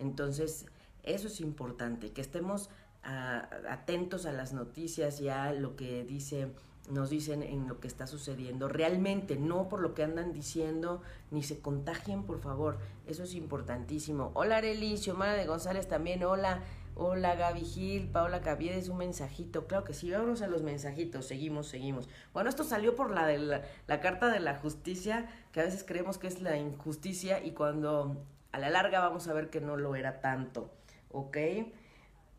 Entonces, 0.00 0.66
eso 1.04 1.28
es 1.28 1.40
importante, 1.40 2.10
que 2.10 2.20
estemos 2.20 2.70
atentos 3.02 4.26
a 4.26 4.32
las 4.32 4.52
noticias 4.52 5.20
y 5.20 5.28
a 5.28 5.52
lo 5.52 5.76
que 5.76 6.04
dice, 6.04 6.52
nos 6.90 7.10
dicen 7.10 7.42
en 7.42 7.68
lo 7.68 7.80
que 7.80 7.88
está 7.88 8.06
sucediendo. 8.06 8.68
Realmente, 8.68 9.36
no 9.36 9.68
por 9.68 9.80
lo 9.80 9.94
que 9.94 10.02
andan 10.02 10.32
diciendo, 10.32 11.02
ni 11.30 11.42
se 11.42 11.60
contagien, 11.60 12.24
por 12.24 12.40
favor. 12.40 12.78
Eso 13.06 13.22
es 13.22 13.34
importantísimo. 13.34 14.30
Hola, 14.34 14.58
Arely, 14.58 14.96
Xiomara 14.96 15.34
de 15.34 15.46
González 15.46 15.88
también, 15.88 16.24
hola. 16.24 16.62
Hola 17.02 17.34
Gaby 17.34 17.60
Gil, 17.62 18.08
Paola 18.08 18.42
Caviedes, 18.42 18.90
un 18.90 18.98
mensajito. 18.98 19.66
Claro 19.66 19.84
que 19.84 19.94
sí, 19.94 20.10
vamos 20.10 20.42
a 20.42 20.48
los 20.48 20.62
mensajitos, 20.62 21.24
seguimos, 21.24 21.68
seguimos. 21.68 22.10
Bueno, 22.34 22.50
esto 22.50 22.62
salió 22.62 22.94
por 22.94 23.10
la 23.10 23.26
de 23.26 23.38
la, 23.38 24.00
carta 24.00 24.28
de 24.28 24.40
la 24.40 24.56
justicia, 24.56 25.26
que 25.52 25.60
a 25.60 25.64
veces 25.64 25.82
creemos 25.82 26.18
que 26.18 26.26
es 26.26 26.42
la 26.42 26.58
injusticia 26.58 27.42
y 27.42 27.52
cuando 27.52 28.22
a 28.52 28.58
la 28.58 28.68
larga 28.68 29.00
vamos 29.00 29.28
a 29.28 29.32
ver 29.32 29.48
que 29.48 29.62
no 29.62 29.78
lo 29.78 29.94
era 29.96 30.20
tanto, 30.20 30.70
¿ok? 31.10 31.38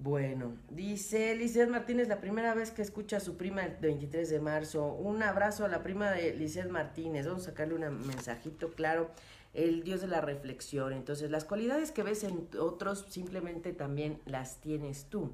Bueno, 0.04 0.58
dice 0.72 1.36
Lizeth 1.36 1.70
Martínez, 1.70 2.08
la 2.08 2.20
primera 2.20 2.56
vez 2.56 2.72
que 2.72 2.82
escucha 2.82 3.18
a 3.18 3.20
su 3.20 3.38
prima 3.38 3.64
el 3.64 3.76
23 3.78 4.32
de 4.32 4.40
marzo. 4.40 4.88
Un 4.94 5.22
abrazo 5.22 5.64
a 5.64 5.68
la 5.68 5.84
prima 5.84 6.10
de 6.10 6.34
Lizeth 6.34 6.72
Martínez. 6.72 7.28
Vamos 7.28 7.44
a 7.44 7.52
sacarle 7.52 7.76
un 7.76 8.08
mensajito 8.08 8.72
claro 8.72 9.12
el 9.54 9.84
Dios 9.84 10.02
de 10.02 10.08
la 10.08 10.20
reflexión. 10.20 10.94
Entonces, 10.94 11.30
las 11.30 11.46
cualidades 11.46 11.92
que 11.92 12.02
ves 12.02 12.24
en 12.24 12.48
otros 12.60 13.06
simplemente 13.10 13.74
también 13.74 14.20
las 14.26 14.60
tienes 14.60 15.06
tú. 15.06 15.30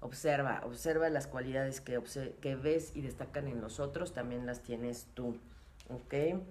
Observa, 0.00 0.62
observa 0.64 1.08
las 1.10 1.28
cualidades 1.28 1.80
que, 1.80 2.00
que 2.40 2.56
ves 2.56 2.90
y 2.96 3.02
destacan 3.02 3.46
en 3.46 3.60
los 3.60 3.78
otros, 3.78 4.14
también 4.14 4.46
las 4.46 4.62
tienes 4.62 5.06
tú. 5.14 5.36
¿Ok? 5.90 6.42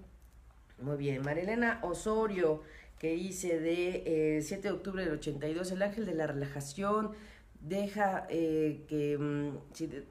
Muy 0.80 0.96
bien. 0.96 1.20
Marilena 1.20 1.80
Osorio, 1.82 2.62
que 2.98 3.14
hice 3.14 3.60
de 3.60 4.40
7 4.42 4.54
eh, 4.54 4.62
de 4.62 4.70
octubre 4.70 5.04
del 5.04 5.14
82, 5.14 5.70
el 5.72 5.82
ángel 5.82 6.06
de 6.06 6.14
la 6.14 6.26
relajación, 6.26 7.12
deja, 7.60 8.26
eh, 8.28 8.84
que, 8.88 9.18
mm, 9.18 9.58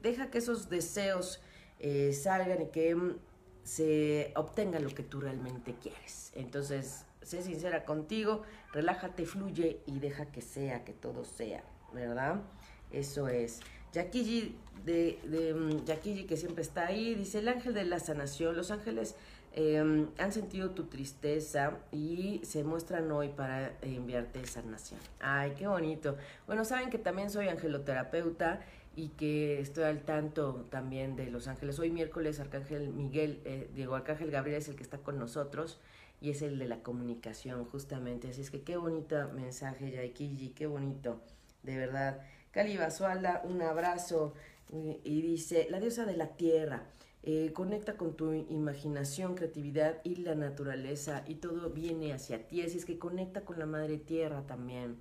deja 0.02 0.30
que 0.30 0.38
esos 0.38 0.68
deseos 0.68 1.40
eh, 1.80 2.12
salgan 2.12 2.62
y 2.62 2.66
que 2.66 2.94
mm, 2.94 3.18
se 3.62 4.32
obtenga 4.36 4.78
lo 4.80 4.90
que 4.90 5.02
tú 5.02 5.20
realmente 5.20 5.74
quieres. 5.80 6.32
Entonces, 6.34 7.04
sé 7.22 7.42
sincera 7.42 7.84
contigo, 7.84 8.42
relájate, 8.72 9.26
fluye 9.26 9.80
y 9.86 9.98
deja 9.98 10.26
que 10.26 10.40
sea, 10.40 10.84
que 10.84 10.92
todo 10.92 11.24
sea, 11.24 11.62
¿verdad? 11.92 12.42
Eso 12.90 13.28
es. 13.28 13.60
Jackie 13.92 14.56
de, 14.84 15.18
de 15.24 15.54
mm, 15.54 16.26
que 16.26 16.36
siempre 16.36 16.62
está 16.62 16.86
ahí, 16.86 17.14
dice 17.14 17.38
el 17.38 17.48
ángel 17.48 17.74
de 17.74 17.84
la 17.84 17.98
sanación. 17.98 18.56
Los 18.56 18.70
ángeles 18.70 19.16
em, 19.58 20.06
han 20.18 20.32
sentido 20.32 20.70
tu 20.70 20.84
tristeza 20.84 21.78
y 21.90 22.40
se 22.44 22.62
muestran 22.62 23.10
hoy 23.10 23.28
para 23.30 23.76
enviarte 23.82 24.46
sanación. 24.46 25.00
Ay, 25.18 25.54
qué 25.58 25.66
bonito. 25.66 26.16
Bueno, 26.46 26.64
saben 26.64 26.90
que 26.90 26.98
también 26.98 27.28
soy 27.28 27.48
angeloterapeuta 27.48 28.60
y 28.94 29.08
que 29.08 29.60
estoy 29.60 29.84
al 29.84 30.02
tanto 30.02 30.66
también 30.70 31.16
de 31.16 31.28
Los 31.30 31.48
Ángeles. 31.48 31.78
Hoy 31.80 31.90
miércoles 31.90 32.38
Arcángel 32.38 32.88
Miguel, 32.90 33.40
eh, 33.44 33.68
Diego 33.74 33.96
Arcángel 33.96 34.30
Gabriel 34.30 34.58
es 34.58 34.68
el 34.68 34.76
que 34.76 34.84
está 34.84 34.98
con 34.98 35.18
nosotros 35.18 35.80
y 36.20 36.30
es 36.30 36.42
el 36.42 36.58
de 36.60 36.66
la 36.66 36.82
comunicación 36.84 37.64
justamente. 37.64 38.28
Así 38.28 38.42
es 38.42 38.50
que 38.52 38.62
qué 38.62 38.76
bonito 38.76 39.28
mensaje, 39.34 39.90
Yaikiji, 39.90 40.50
qué 40.50 40.66
bonito, 40.66 41.20
de 41.64 41.76
verdad. 41.76 42.20
Cali 42.52 42.76
Basualda, 42.76 43.42
un 43.44 43.60
abrazo 43.62 44.34
y, 44.70 45.22
dice, 45.22 45.66
la 45.70 45.80
diosa 45.80 46.04
de 46.04 46.16
la 46.16 46.36
tierra. 46.36 46.84
Eh, 47.22 47.52
conecta 47.52 47.96
con 47.96 48.16
tu 48.16 48.32
imaginación, 48.32 49.34
creatividad 49.34 50.00
y 50.04 50.16
la 50.16 50.34
naturaleza 50.34 51.24
y 51.26 51.36
todo 51.36 51.70
viene 51.70 52.12
hacia 52.12 52.46
ti. 52.46 52.62
Así 52.62 52.78
es 52.78 52.84
que 52.84 52.98
conecta 52.98 53.44
con 53.44 53.58
la 53.58 53.66
madre 53.66 53.98
tierra 53.98 54.46
también. 54.46 55.00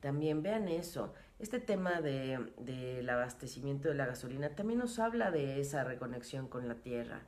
También 0.00 0.42
vean 0.42 0.68
eso. 0.68 1.14
Este 1.38 1.58
tema 1.58 2.00
de, 2.00 2.52
del 2.58 3.08
abastecimiento 3.08 3.88
de 3.88 3.94
la 3.94 4.06
gasolina 4.06 4.50
también 4.50 4.78
nos 4.78 4.98
habla 4.98 5.30
de 5.30 5.60
esa 5.60 5.84
reconexión 5.84 6.48
con 6.48 6.68
la 6.68 6.76
tierra. 6.76 7.22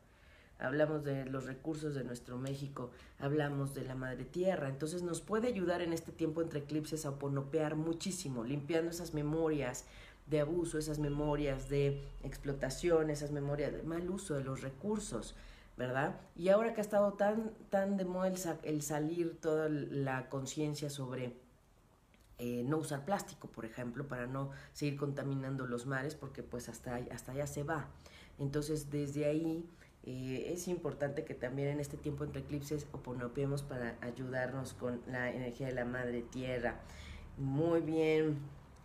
Hablamos 0.61 1.05
de 1.05 1.25
los 1.25 1.47
recursos 1.47 1.95
de 1.95 2.03
nuestro 2.03 2.37
México, 2.37 2.91
hablamos 3.21 3.75
de 3.75 3.85
la 3.85 3.95
madre 3.95 4.25
tierra, 4.25 4.69
entonces 4.69 5.03
nos 5.03 5.21
puede 5.21 5.47
ayudar 5.47 5.83
en 5.83 5.93
este 5.93 6.11
tiempo 6.11 6.43
entre 6.43 6.61
eclipses 6.61 7.07
a 7.07 7.11
oponopear 7.11 7.77
muchísimo, 7.77 8.43
limpiando 8.43 8.91
esas 8.91 9.15
memorias 9.15 9.87
de 10.29 10.41
abuso, 10.41 10.79
esas 10.79 10.99
memorias 10.99 11.69
de 11.69 12.03
explotación, 12.23 13.11
esas 13.11 13.31
memorias 13.31 13.73
de 13.73 13.83
mal 13.83 14.09
uso 14.11 14.35
de 14.35 14.45
los 14.45 14.63
recursos, 14.63 15.35
¿verdad? 15.77 16.21
Y 16.37 16.49
ahora 16.49 16.75
que 16.75 16.81
ha 16.81 16.85
estado 16.85 17.15
tan, 17.15 17.53
tan 17.71 17.97
de 17.97 18.05
moda 18.05 18.33
el 18.63 18.83
salir 18.83 19.39
toda 19.41 19.69
la 19.69 20.29
conciencia 20.29 20.91
sobre 20.91 21.37
eh, 22.39 22.63
no 22.65 22.79
usar 22.79 23.05
plástico, 23.05 23.49
por 23.49 23.65
ejemplo, 23.65 24.07
para 24.07 24.27
no 24.27 24.51
seguir 24.73 24.97
contaminando 24.97 25.67
los 25.67 25.87
mares, 25.87 26.15
porque 26.15 26.43
pues 26.43 26.69
hasta, 26.69 26.97
hasta 27.11 27.33
allá 27.33 27.47
se 27.47 27.63
va. 27.63 27.89
Entonces, 28.39 28.91
desde 28.91 29.25
ahí 29.27 29.69
eh, 30.05 30.53
es 30.53 30.69
importante 30.69 31.25
que 31.25 31.35
también 31.35 31.69
en 31.69 31.81
este 31.81 31.97
tiempo 31.97 32.25
entre 32.25 32.43
eclipses 32.43 32.87
oponopiemos 32.93 33.63
para 33.63 33.97
ayudarnos 34.01 34.75
con 34.75 35.01
la 35.07 35.31
energía 35.33 35.67
de 35.67 35.75
la 35.75 35.85
madre 35.85 36.23
tierra. 36.23 36.81
Muy 37.37 37.81
bien. 37.81 38.39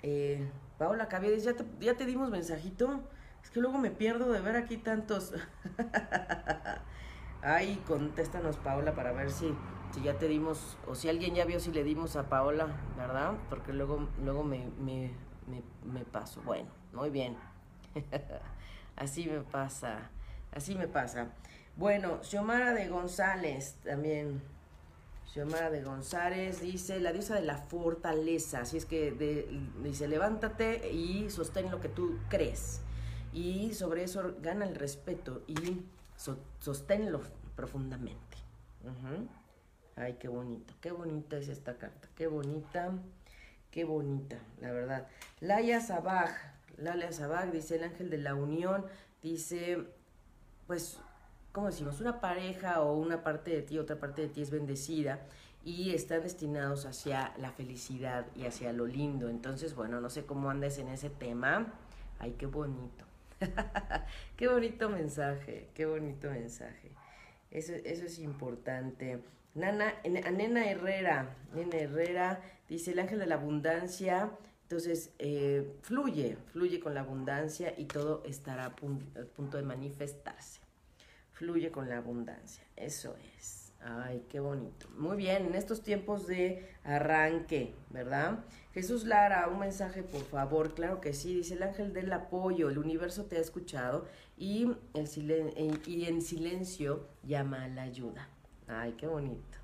Eh, 0.04 0.48
Paola 0.78 1.08
Caviedes, 1.08 1.44
¿ya 1.44 1.56
te, 1.56 1.66
¿ya 1.80 1.96
te 1.96 2.06
dimos 2.06 2.30
mensajito? 2.30 3.02
Es 3.44 3.50
que 3.50 3.60
luego 3.60 3.78
me 3.78 3.89
pierdo 3.89 4.32
de 4.32 4.39
ver 4.39 4.56
aquí 4.56 4.78
tantos. 4.78 5.34
Ay, 7.42 7.82
contéstanos, 7.88 8.58
Paola, 8.58 8.94
para 8.94 9.12
ver 9.12 9.32
si 9.32 9.54
si 9.94 10.02
ya 10.02 10.18
te 10.18 10.28
dimos, 10.28 10.78
o 10.88 10.96
si 10.96 11.08
alguien 11.08 11.36
ya 11.36 11.46
vio 11.46 11.60
si 11.60 11.72
le 11.72 11.84
dimos 11.84 12.16
a 12.16 12.28
Paola, 12.28 12.68
¿verdad? 12.98 13.34
Porque 13.50 13.74
luego, 13.74 14.10
luego 14.24 14.44
me, 14.44 14.66
me, 14.80 15.12
me, 15.86 16.04
paso. 16.06 16.42
Bueno, 16.42 16.70
muy 16.94 17.12
bien. 17.12 17.38
así 18.96 19.28
me 19.28 19.42
pasa, 19.42 20.10
así 20.52 20.74
me 20.74 20.88
pasa. 20.88 21.28
Bueno, 21.76 22.24
Xiomara 22.24 22.74
de 22.74 22.88
González 22.88 23.78
también. 23.84 24.42
Xiomara 25.31 25.69
de 25.71 25.81
González 25.81 26.62
dice, 26.62 26.99
la 26.99 27.12
diosa 27.12 27.36
de 27.36 27.41
la 27.41 27.57
fortaleza. 27.57 28.61
Así 28.61 28.78
es 28.78 28.86
que 28.86 29.11
dice, 29.82 30.07
levántate 30.07 30.91
y 30.91 31.30
sostén 31.30 31.71
lo 31.71 31.80
que 31.82 31.89
tú 31.89 32.19
crees. 32.30 32.82
Y 33.32 33.74
sobre 33.74 34.03
eso 34.03 34.36
gana 34.41 34.65
el 34.65 34.76
respeto 34.76 35.41
y 35.47 35.82
sosténlo 36.59 37.21
profundamente. 37.55 38.38
Ay, 39.95 40.17
qué 40.19 40.28
bonito, 40.28 40.74
qué 40.82 40.91
bonita 40.91 41.38
es 41.38 41.47
esta 41.47 41.78
carta, 41.78 42.09
qué 42.15 42.28
bonita, 42.28 42.91
qué 43.71 43.84
bonita, 43.86 44.38
la 44.59 44.71
verdad. 44.71 45.07
Laia 45.39 45.82
Sabaj, 45.82 46.32
Laia 46.78 47.11
Sabaj 47.11 47.51
dice 47.51 47.76
el 47.78 47.84
ángel 47.84 48.09
de 48.09 48.17
la 48.17 48.36
unión, 48.36 48.86
dice, 49.21 49.86
pues, 50.67 50.99
¿cómo 51.54 51.68
decimos? 51.68 52.01
Una 52.01 52.20
pareja 52.20 52.82
o 52.82 52.97
una 52.97 53.24
parte 53.24 53.51
de 53.51 53.62
ti, 53.62 53.78
otra 53.78 53.97
parte 53.97 54.24
de 54.24 54.28
ti 54.28 54.41
es 54.41 54.49
bendecida 54.49 55.22
y 55.64 55.91
están 55.93 56.24
destinados 56.24 56.86
hacia 56.86 57.32
la 57.38 57.51
felicidad 57.51 58.26
y 58.36 58.45
hacia 58.45 58.74
lo 58.74 58.86
lindo. 58.86 59.30
Entonces, 59.30 59.76
bueno, 59.76 60.01
no 60.01 60.10
sé 60.10 60.26
cómo 60.26 60.49
andes 60.49 60.80
en 60.80 60.89
ese 60.89 61.10
tema. 61.10 61.72
Ay, 62.20 62.36
qué 62.38 62.47
bonito. 62.47 63.06
qué 64.36 64.47
bonito 64.47 64.89
mensaje, 64.89 65.70
qué 65.76 65.86
bonito 65.86 66.30
mensaje. 66.30 66.91
Eso, 67.51 67.74
eso 67.74 68.06
es 68.06 68.20
importante. 68.20 69.20
Nana, 69.54 69.93
Nena 70.04 70.70
Herrera, 70.70 71.36
Nena 71.54 71.78
Herrera 71.78 72.41
dice 72.68 72.91
el 72.91 72.99
ángel 72.99 73.20
de 73.20 73.28
la 73.28 73.36
abundancia. 73.36 74.32
Entonces, 74.64 75.12
eh, 75.20 75.78
fluye, 75.84 76.36
fluye 76.51 76.80
con 76.80 76.95
la 76.95 77.01
abundancia 77.01 77.76
y 77.78 77.86
todo 77.86 78.24
estará 78.26 78.66
a 78.66 78.76
punto 78.76 79.58
de 79.58 79.64
manifestarse. 79.64 80.62
Fluye 81.34 81.71
con 81.71 81.89
la 81.89 81.97
abundancia, 81.97 82.63
eso 82.75 83.15
es. 83.38 83.73
Ay, 83.86 84.25
qué 84.29 84.39
bonito. 84.39 84.88
Muy 84.97 85.17
bien, 85.17 85.45
en 85.45 85.55
estos 85.55 85.84
tiempos 85.84 86.25
de 86.25 86.69
arranque, 86.86 87.73
¿verdad? 87.89 88.45
Jesús 88.73 89.03
Lara, 89.03 89.47
un 89.49 89.59
mensaje, 89.59 90.03
por 90.03 90.23
favor. 90.23 90.73
Claro 90.73 91.01
que 91.01 91.13
sí, 91.13 91.36
dice 91.36 91.55
el 91.55 91.63
ángel 91.63 91.91
del 91.91 92.13
apoyo, 92.13 92.69
el 92.69 92.77
universo 92.77 93.25
te 93.25 93.38
ha 93.38 93.41
escuchado 93.41 94.05
y, 94.38 94.71
el 94.93 95.81
y 95.86 96.05
en 96.05 96.21
silencio 96.21 97.07
llama 97.23 97.65
a 97.65 97.67
la 97.67 97.84
ayuda. 97.84 98.29
Ay, 98.67 98.93
qué 98.93 99.07
bonito. 99.07 99.57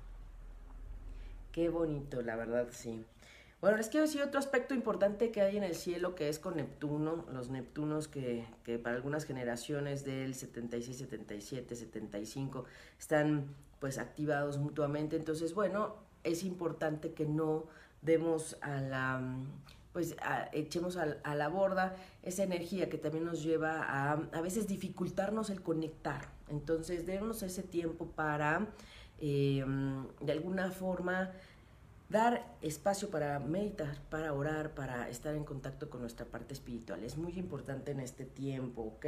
Qué 1.50 1.70
bonito, 1.70 2.20
la 2.20 2.36
verdad, 2.36 2.68
sí. 2.70 3.04
Bueno, 3.60 3.76
les 3.76 3.88
quiero 3.88 4.06
decir 4.06 4.22
otro 4.22 4.38
aspecto 4.38 4.74
importante 4.74 5.30
que 5.30 5.42
hay 5.42 5.58
en 5.58 5.64
el 5.64 5.74
cielo 5.74 6.14
que 6.14 6.30
es 6.30 6.38
con 6.38 6.56
Neptuno, 6.56 7.26
los 7.30 7.50
Neptunos 7.50 8.08
que, 8.08 8.46
que 8.64 8.78
para 8.78 8.96
algunas 8.96 9.24
generaciones 9.24 10.02
del 10.02 10.34
76, 10.34 10.96
77, 10.96 11.76
75 11.76 12.64
están 12.98 13.54
pues 13.78 13.98
activados 13.98 14.56
mutuamente. 14.56 15.16
Entonces, 15.16 15.52
bueno, 15.52 15.96
es 16.24 16.42
importante 16.42 17.12
que 17.12 17.26
no 17.26 17.64
demos 18.00 18.56
a 18.62 18.80
la 18.80 19.22
pues 19.92 20.14
echemos 20.52 20.96
a, 20.96 21.34
la 21.34 21.48
borda 21.48 21.96
esa 22.22 22.44
energía 22.44 22.88
que 22.88 22.96
también 22.96 23.24
nos 23.24 23.42
lleva 23.42 23.82
a 23.82 24.12
a 24.12 24.40
veces 24.40 24.68
dificultarnos 24.68 25.50
el 25.50 25.62
conectar. 25.62 26.28
Entonces, 26.48 27.04
demos 27.04 27.42
ese 27.42 27.62
tiempo 27.62 28.06
para 28.06 28.68
em, 29.18 30.06
de 30.20 30.32
alguna 30.32 30.70
forma 30.70 31.32
dar 32.10 32.44
espacio 32.60 33.08
para 33.08 33.38
meditar, 33.38 33.96
para 34.10 34.34
orar, 34.34 34.74
para 34.74 35.08
estar 35.08 35.34
en 35.34 35.44
contacto 35.44 35.88
con 35.88 36.00
nuestra 36.00 36.26
parte 36.26 36.52
espiritual. 36.52 37.02
Es 37.04 37.16
muy 37.16 37.38
importante 37.38 37.92
en 37.92 38.00
este 38.00 38.24
tiempo, 38.24 38.82
¿ok? 38.82 39.06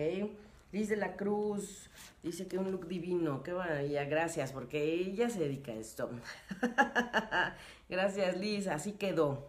Liz 0.70 0.88
de 0.88 0.96
la 0.96 1.16
Cruz 1.16 1.90
dice 2.22 2.46
que 2.46 2.56
un 2.56 2.70
look 2.70 2.86
divino, 2.86 3.42
qué 3.42 3.52
maravilla, 3.52 4.04
gracias, 4.04 4.52
porque 4.52 4.94
ella 4.94 5.28
se 5.28 5.40
dedica 5.40 5.72
a 5.72 5.74
esto. 5.74 6.08
gracias 7.90 8.38
Liz, 8.38 8.68
así 8.68 8.92
quedó. 8.92 9.48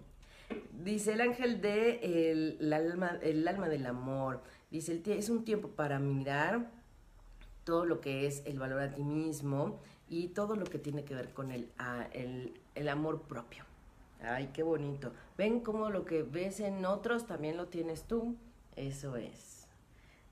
Dice 0.83 1.13
el 1.13 1.21
ángel 1.21 1.61
de 1.61 2.31
el, 2.59 2.73
alma, 2.73 3.19
el 3.21 3.47
alma 3.47 3.69
del 3.69 3.85
amor, 3.85 4.41
dice, 4.69 5.01
es 5.05 5.29
un 5.29 5.45
tiempo 5.45 5.69
para 5.69 5.99
mirar 5.99 6.71
todo 7.63 7.85
lo 7.85 8.01
que 8.01 8.27
es 8.27 8.41
el 8.45 8.59
valor 8.59 8.81
a 8.81 8.93
ti 8.93 9.03
mismo 9.03 9.79
y 10.09 10.29
todo 10.29 10.55
lo 10.55 10.65
que 10.65 10.79
tiene 10.79 11.05
que 11.05 11.15
ver 11.15 11.31
con 11.33 11.51
el, 11.51 11.71
el, 12.11 12.59
el 12.75 12.89
amor 12.89 13.21
propio. 13.23 13.65
Ay, 14.21 14.51
qué 14.53 14.63
bonito. 14.63 15.11
Ven 15.37 15.59
cómo 15.59 15.89
lo 15.89 16.05
que 16.05 16.23
ves 16.23 16.59
en 16.59 16.85
otros 16.85 17.27
también 17.27 17.57
lo 17.57 17.67
tienes 17.67 18.03
tú. 18.03 18.35
Eso 18.75 19.17
es. 19.17 19.67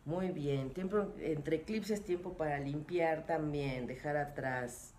Muy 0.06 0.30
bien, 0.32 0.72
tiempo 0.72 1.14
entre 1.20 1.58
eclipses, 1.58 2.04
tiempo 2.04 2.34
para 2.34 2.60
limpiar 2.60 3.26
también, 3.28 3.86
dejar 3.86 4.18
atrás. 4.18 4.96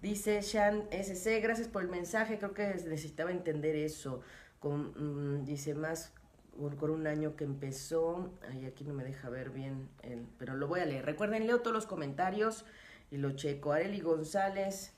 Dice 0.00 0.40
Shan 0.40 0.84
SC, 0.90 1.40
gracias 1.42 1.68
por 1.68 1.82
el 1.82 1.88
mensaje, 1.88 2.38
creo 2.38 2.54
que 2.54 2.66
necesitaba 2.68 3.30
entender 3.32 3.76
eso. 3.76 4.20
Con, 4.60 5.40
mm, 5.40 5.44
dice 5.44 5.74
más 5.74 6.12
por, 6.78 6.90
un 6.90 7.06
año 7.06 7.36
que 7.36 7.44
empezó, 7.44 8.32
ay, 8.50 8.64
aquí 8.64 8.84
no 8.84 8.94
me 8.94 9.04
deja 9.04 9.28
ver 9.28 9.50
bien, 9.50 9.88
pero 10.38 10.54
lo 10.54 10.68
voy 10.68 10.80
a 10.80 10.86
leer. 10.86 11.04
Recuerden, 11.04 11.46
leo 11.46 11.60
todos 11.60 11.74
los 11.74 11.86
comentarios 11.86 12.64
y 13.10 13.18
lo 13.18 13.32
checo. 13.32 13.72
Areli 13.72 14.00
González, 14.00 14.94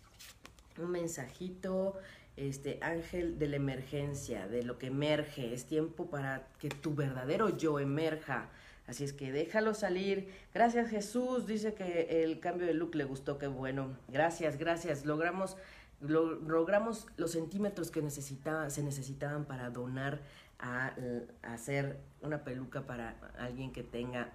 un 0.81 0.91
mensajito. 0.91 1.97
Este 2.37 2.79
ángel 2.81 3.39
de 3.39 3.49
la 3.49 3.57
emergencia, 3.57 4.47
de 4.49 4.63
lo 4.63 4.79
que 4.79 4.87
emerge, 4.87 5.53
es 5.53 5.67
tiempo 5.67 6.09
para 6.09 6.49
que 6.59 6.69
tu 6.69 6.95
verdadero 6.95 7.57
yo 7.57 7.81
emerja 7.81 8.49
Así 8.91 9.05
es 9.05 9.13
que 9.13 9.31
déjalo 9.31 9.73
salir. 9.73 10.29
Gracias 10.53 10.91
Jesús. 10.91 11.47
Dice 11.47 11.75
que 11.75 12.25
el 12.25 12.41
cambio 12.41 12.67
de 12.67 12.75
look 12.75 12.97
le 12.97 13.05
gustó. 13.05 13.39
Qué 13.39 13.47
bueno. 13.47 13.97
Gracias, 14.09 14.59
gracias. 14.59 15.07
Logramos, 15.07 15.57
logramos 16.01 17.07
los 17.17 17.31
centímetros 17.31 17.93
que 17.93 18.03
necesitaba, 18.03 18.69
se 18.69 18.83
necesitaban 18.83 19.45
para 19.45 19.71
donar 19.71 20.21
a, 20.59 20.97
hacer 21.43 22.01
una 22.21 22.43
peluca 22.43 22.83
para 22.83 23.15
alguien 23.39 23.71
que 23.71 23.85
tenga 23.85 24.33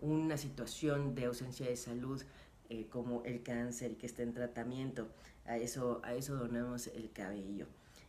una 0.00 0.36
situación 0.36 1.16
de 1.16 1.24
ausencia 1.24 1.66
de 1.66 1.76
salud 1.76 2.22
eh, 2.70 2.86
como 2.90 3.24
el 3.24 3.42
cáncer 3.42 3.90
y 3.90 3.94
que 3.96 4.06
esté 4.06 4.22
en 4.22 4.34
tratamiento. 4.34 5.08
A 5.48 5.56
eso, 5.56 6.00
a 6.04 6.14
eso 6.14 6.36
donamos 6.36 6.86
el 6.86 7.10
cabello. 7.10 7.66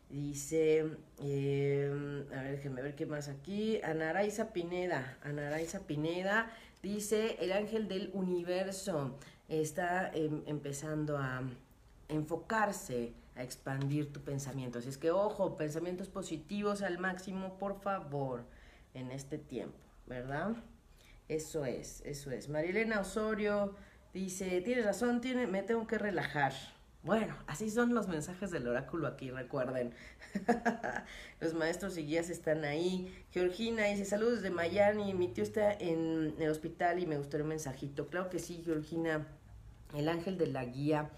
Dice, 0.09 0.79
em, 1.19 2.25
a 2.33 2.41
ver, 2.41 2.51
déjenme 2.57 2.81
ver 2.81 2.95
qué 2.95 3.05
más 3.05 3.29
aquí. 3.29 3.79
Anaraiza 3.81 4.53
Pineda, 4.53 5.17
Anaraiza 5.23 5.81
Pineda 5.87 6.51
dice, 6.83 7.37
el 7.39 7.51
ángel 7.51 7.87
del 7.87 8.09
universo 8.13 9.17
está 9.47 10.11
em, 10.13 10.43
empezando 10.47 11.17
a 11.17 11.43
enfocarse, 12.07 13.13
a 13.35 13.43
expandir 13.43 14.11
tu 14.11 14.21
pensamiento. 14.21 14.79
Así 14.79 14.89
es 14.89 14.97
que, 14.97 15.11
ojo, 15.11 15.57
pensamientos 15.57 16.09
positivos 16.09 16.81
al 16.81 16.97
máximo, 16.97 17.57
por 17.57 17.79
favor, 17.81 18.43
en 18.93 19.11
este 19.11 19.37
tiempo, 19.37 19.77
¿verdad? 20.07 20.55
Eso 21.27 21.65
es, 21.65 22.01
eso 22.05 22.31
es. 22.31 22.49
Marilena 22.49 22.99
Osorio 22.99 23.75
dice, 24.13 24.61
tienes 24.61 24.85
razón, 24.85 25.21
tiene, 25.21 25.45
me 25.45 25.61
tengo 25.61 25.85
que 25.85 25.99
relajar. 25.99 26.53
Bueno, 27.01 27.33
así 27.47 27.69
son 27.69 27.95
los 27.95 28.09
mensajes 28.09 28.51
del 28.51 28.67
oráculo 28.67 29.07
aquí, 29.07 29.31
recuerden. 29.31 29.93
los 31.39 31.53
maestros 31.53 31.97
y 31.97 32.05
guías 32.05 32.29
están 32.29 32.65
ahí. 32.65 33.23
Georgina 33.31 33.85
dice, 33.85 34.03
saludos 34.03 34.41
de 34.41 34.49
Miami, 34.49 35.13
mi 35.13 35.29
tío 35.29 35.45
está 35.45 35.71
en 35.71 36.35
el 36.37 36.49
hospital 36.49 36.99
y 36.99 37.05
me 37.05 37.17
gustó 37.17 37.37
el 37.37 37.45
mensajito. 37.45 38.09
Claro 38.09 38.29
que 38.29 38.39
sí, 38.39 38.61
Georgina, 38.65 39.25
el 39.95 40.09
ángel 40.09 40.37
de 40.37 40.47
la 40.47 40.65
guía. 40.65 41.09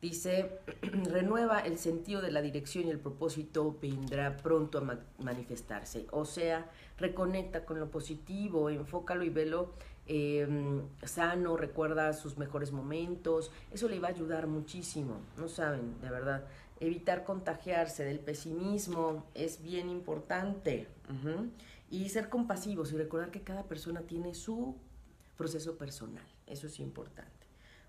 Dice, 0.00 0.58
renueva 0.82 1.60
el 1.60 1.78
sentido 1.78 2.20
de 2.22 2.30
la 2.30 2.42
dirección 2.42 2.86
y 2.86 2.90
el 2.90 3.00
propósito 3.00 3.76
vendrá 3.80 4.36
pronto 4.36 4.78
a 4.78 4.98
manifestarse. 5.22 6.06
O 6.10 6.24
sea, 6.24 6.70
reconecta 6.98 7.64
con 7.64 7.80
lo 7.80 7.90
positivo, 7.90 8.70
enfócalo 8.70 9.24
y 9.24 9.30
velo 9.30 9.74
Em, 10.08 10.82
sano, 11.02 11.56
recuerda 11.56 12.12
sus 12.12 12.38
mejores 12.38 12.70
momentos, 12.70 13.50
eso 13.72 13.88
le 13.88 13.98
va 13.98 14.08
a 14.08 14.10
ayudar 14.12 14.46
muchísimo, 14.46 15.20
no 15.36 15.48
saben, 15.48 16.00
de 16.00 16.10
verdad. 16.10 16.44
Evitar 16.78 17.24
contagiarse 17.24 18.04
del 18.04 18.20
pesimismo 18.20 19.24
es 19.34 19.62
bien 19.62 19.88
importante. 19.88 20.86
Y 21.90 22.08
ser 22.08 22.28
compasivos 22.28 22.92
y 22.92 22.96
recordar 22.96 23.30
que 23.30 23.42
cada 23.42 23.64
persona 23.64 24.02
tiene 24.02 24.34
su 24.34 24.76
proceso 25.36 25.76
personal, 25.76 26.26
eso 26.46 26.66
es 26.66 26.78
importante. 26.78 27.45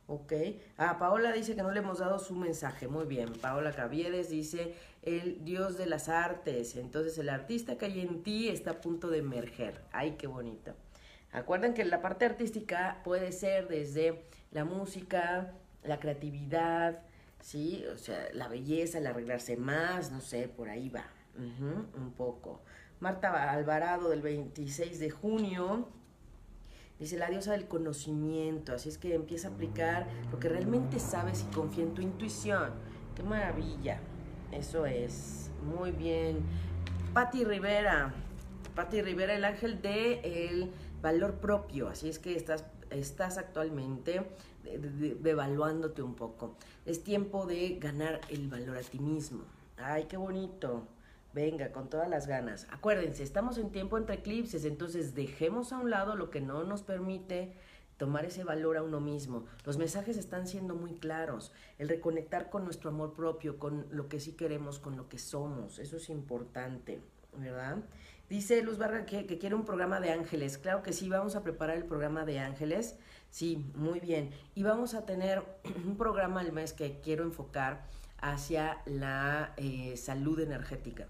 ¿Ok? 0.08 0.34
Ah, 0.78 0.98
Paola 0.98 1.32
dice 1.32 1.56
que 1.56 1.62
no 1.62 1.72
le 1.72 1.80
hemos 1.80 2.00
dado 2.00 2.20
su 2.20 2.36
mensaje. 2.36 2.88
Muy 2.88 3.06
bien. 3.06 3.34
Paola 3.34 3.72
Caviedes 3.72 4.30
dice, 4.30 4.76
el 5.04 5.44
Dios 5.44 5.78
de 5.78 5.86
las 5.86 6.10
artes. 6.10 6.76
Entonces 6.76 7.18
el 7.18 7.30
artista 7.30 7.78
que 7.78 7.86
hay 7.86 8.02
en 8.02 8.24
ti 8.24 8.50
está 8.50 8.72
a 8.72 8.82
punto 8.82 9.10
de 9.10 9.20
emerger. 9.20 9.82
Ay, 9.92 10.16
qué 10.18 10.28
bonito. 10.28 10.74
Acuerden 11.32 11.74
que 11.74 11.86
la 11.86 12.02
parte 12.02 12.26
artística 12.26 13.02
puede 13.04 13.32
ser 13.32 13.68
desde 13.68 14.24
la 14.52 14.64
música, 14.64 15.54
la 15.84 16.00
creatividad, 16.00 17.02
¿sí? 17.42 17.86
O 17.94 17.98
sea, 17.98 18.30
la 18.34 18.48
belleza, 18.48 18.98
el 18.98 19.08
arreglarse 19.08 19.58
más, 19.58 20.12
no 20.12 20.22
sé, 20.22 20.48
por 20.48 20.70
ahí 20.70 20.90
va, 20.90 21.06
un 21.38 22.14
poco. 22.16 22.62
Marta 23.00 23.52
Alvarado 23.52 24.10
del 24.10 24.22
26 24.22 25.00
de 25.00 25.10
junio 25.12 25.90
dice 27.00 27.18
la 27.18 27.30
diosa 27.30 27.52
del 27.52 27.68
conocimiento, 27.68 28.74
así 28.74 28.90
es 28.90 28.98
que 28.98 29.14
empieza 29.14 29.50
a 29.50 29.52
aplicar 29.52 30.08
lo 30.32 30.40
que 30.40 30.50
realmente 30.50 31.00
sabes 31.00 31.46
y 31.48 31.54
confía 31.54 31.84
en 31.84 31.94
tu 31.94 32.02
intuición. 32.02 32.72
¡Qué 33.16 33.24
maravilla! 33.24 34.00
Eso 34.52 34.86
es, 34.86 35.52
muy 35.64 35.92
bien. 35.92 36.40
Patti 37.14 37.44
Rivera, 37.44 38.14
Patti 38.76 39.02
Rivera, 39.02 39.36
el 39.36 39.44
ángel 39.44 39.82
de 39.82 40.22
el 40.50 40.72
valor 41.02 41.36
propio, 41.36 41.90
así 41.90 42.10
es 42.10 42.20
que 42.20 42.36
estás, 42.36 42.66
estás 42.90 43.38
actualmente 43.38 44.22
devaluándote 45.22 46.02
un 46.02 46.16
poco. 46.16 46.56
Es 46.86 47.04
tiempo 47.04 47.46
de 47.46 47.78
ganar 47.80 48.22
el 48.30 48.48
valor 48.48 48.78
a 48.78 48.82
ti 48.82 49.00
mismo. 49.00 49.44
Ay, 49.78 50.06
qué 50.06 50.18
bonito. 50.18 50.88
Venga, 51.34 51.72
con 51.72 51.90
todas 51.90 52.10
las 52.10 52.28
ganas. 52.28 52.68
Acuérdense, 52.72 53.24
estamos 53.24 53.58
en 53.58 53.72
tiempo 53.72 53.98
entre 53.98 54.16
eclipses, 54.16 54.66
entonces 54.66 55.14
dejemos 55.14 55.72
a 55.72 55.80
un 55.80 55.90
lado 55.90 56.16
lo 56.16 56.30
que 56.30 56.42
no 56.42 56.64
nos 56.64 56.84
permite 56.84 57.54
tomar 57.98 58.26
ese 58.26 58.44
valor 58.44 58.78
a 58.78 58.84
uno 58.84 59.00
mismo. 59.00 59.46
Los 59.66 59.78
mensajes 59.78 60.18
están 60.18 60.48
siendo 60.48 60.76
muy 60.76 60.94
claros. 60.94 61.52
El 61.78 61.90
reconectar 61.90 62.50
con 62.50 62.64
nuestro 62.64 62.90
amor 62.90 63.14
propio, 63.14 63.58
con 63.58 63.88
lo 63.92 64.08
que 64.08 64.20
sí 64.20 64.34
queremos, 64.34 64.80
con 64.80 64.96
lo 64.96 65.10
que 65.10 65.18
somos. 65.18 65.80
Eso 65.80 65.98
es 65.98 66.10
importante, 66.10 67.02
¿verdad? 67.36 67.78
Dice 68.30 68.62
Luz 68.62 68.78
que, 69.08 69.26
que, 69.26 69.38
quiere 69.38 69.56
un 69.56 69.66
programa 69.66 70.00
de 70.00 70.12
ángeles. 70.12 70.58
Claro 70.58 70.84
que 70.84 70.94
sí, 70.94 71.10
vamos 71.10 71.36
a 71.36 71.44
preparar 71.44 71.78
el 71.78 71.86
programa 71.86 72.26
de 72.26 72.40
ángeles. 72.40 72.98
Sí, 73.30 73.66
muy 73.74 74.00
bien. 74.00 74.32
Y 74.54 74.64
vamos 74.64 74.94
a 74.94 75.06
tener 75.06 75.44
un 75.86 75.98
programa 75.98 76.42
al 76.42 76.52
mes 76.52 76.74
que 76.74 77.00
quiero 77.02 77.24
enfocar 77.24 77.86
hacia 78.20 78.82
la 78.86 79.54
eh, 79.58 79.96
salud 79.96 80.40
energética, 80.40 81.08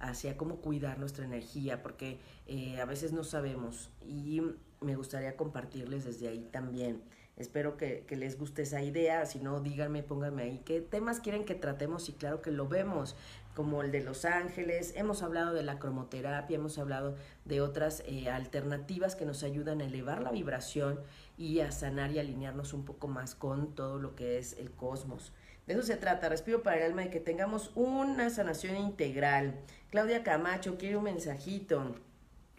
hacia 0.00 0.36
cómo 0.36 0.56
cuidar 0.56 0.98
nuestra 0.98 1.24
energía, 1.24 1.82
porque 1.82 2.18
eh, 2.46 2.80
a 2.80 2.84
veces 2.84 3.12
no 3.12 3.24
sabemos 3.24 3.90
y 4.00 4.42
me 4.80 4.96
gustaría 4.96 5.36
compartirles 5.36 6.04
desde 6.04 6.28
ahí 6.28 6.48
también. 6.50 7.02
Espero 7.36 7.76
que, 7.76 8.04
les 8.10 8.36
guste 8.36 8.62
esa 8.62 8.82
idea, 8.82 9.24
si 9.24 9.38
no 9.38 9.60
díganme, 9.60 10.02
pónganme 10.02 10.42
ahí 10.42 10.62
qué 10.64 10.80
temas 10.80 11.20
quieren 11.20 11.44
que 11.44 11.54
tratemos 11.54 12.08
y 12.08 12.12
claro 12.12 12.42
que 12.42 12.50
lo 12.50 12.66
vemos, 12.66 13.14
como 13.54 13.82
el 13.82 13.92
de 13.92 14.02
Los 14.02 14.24
Ángeles, 14.24 14.92
hemos 14.96 15.22
hablado 15.22 15.54
de 15.54 15.62
la 15.62 15.78
cromoterapia, 15.78 16.56
hemos 16.56 16.78
hablado 16.78 17.14
de 17.44 17.60
otras 17.60 18.02
eh, 18.06 18.28
alternativas 18.28 19.14
que 19.14 19.24
nos 19.24 19.44
ayudan 19.44 19.80
a 19.80 19.84
elevar 19.84 20.20
la 20.20 20.32
vibración 20.32 20.98
y 21.36 21.60
a 21.60 21.70
sanar 21.70 22.10
y 22.10 22.18
alinearnos 22.18 22.72
un 22.72 22.84
poco 22.84 23.06
más 23.06 23.36
con 23.36 23.72
todo 23.72 24.00
lo 24.00 24.16
que 24.16 24.38
es 24.38 24.54
el 24.58 24.72
cosmos. 24.72 25.32
De 25.68 25.74
eso 25.74 25.82
se 25.82 25.96
trata, 25.96 26.30
respiro 26.30 26.62
para 26.62 26.78
el 26.78 26.82
alma 26.84 27.04
y 27.04 27.10
que 27.10 27.20
tengamos 27.20 27.72
una 27.74 28.30
sanación 28.30 28.74
integral. 28.78 29.60
Claudia 29.90 30.22
Camacho 30.22 30.78
quiere 30.78 30.96
un 30.96 31.04
mensajito. 31.04 31.94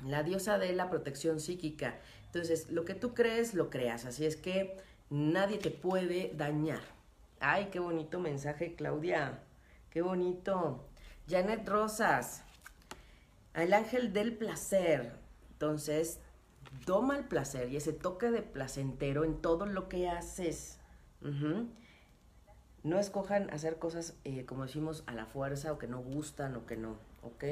La 0.05 0.22
diosa 0.22 0.60
de 0.60 0.74
la 0.74 0.91
protección 0.91 1.39
psíquica. 1.39 1.97
Entonces, 2.28 2.70
lo 2.70 2.86
que 2.86 2.93
tú 2.93 3.16
crees, 3.16 3.55
lo 3.55 3.72
creas. 3.72 4.05
Así 4.05 4.28
es 4.28 4.36
que 4.36 4.78
nadie 5.10 5.57
te 5.57 5.72
puede 5.72 6.34
dañar. 6.36 6.82
Ay, 7.39 7.70
qué 7.72 7.80
bonito 7.80 8.20
mensaje, 8.20 8.76
Claudia. 8.76 9.39
Qué 9.89 10.03
bonito. 10.03 10.86
Janet 11.28 11.68
Rosas. 11.68 12.43
El 13.55 13.74
ángel 13.74 14.14
del 14.14 14.38
placer. 14.38 15.14
Entonces, 15.53 16.20
toma 16.86 17.18
el 17.18 17.26
placer 17.26 17.72
y 17.72 17.78
ese 17.78 17.91
toque 17.91 18.30
de 18.30 18.43
placentero 18.43 19.24
en 19.26 19.41
todo 19.41 19.66
lo 19.66 19.89
que 19.89 20.07
haces. 20.07 20.78
No 22.84 22.99
escojan 22.99 23.49
hacer 23.51 23.77
cosas, 23.77 24.15
eh, 24.23 24.45
como 24.45 24.63
decimos, 24.63 25.03
a 25.07 25.13
la 25.13 25.25
fuerza 25.25 25.71
o 25.73 25.77
que 25.77 25.88
no 25.88 26.01
gustan 26.01 26.55
o 26.55 26.65
que 26.65 26.77
no, 26.77 26.97
¿ok? 27.23 27.43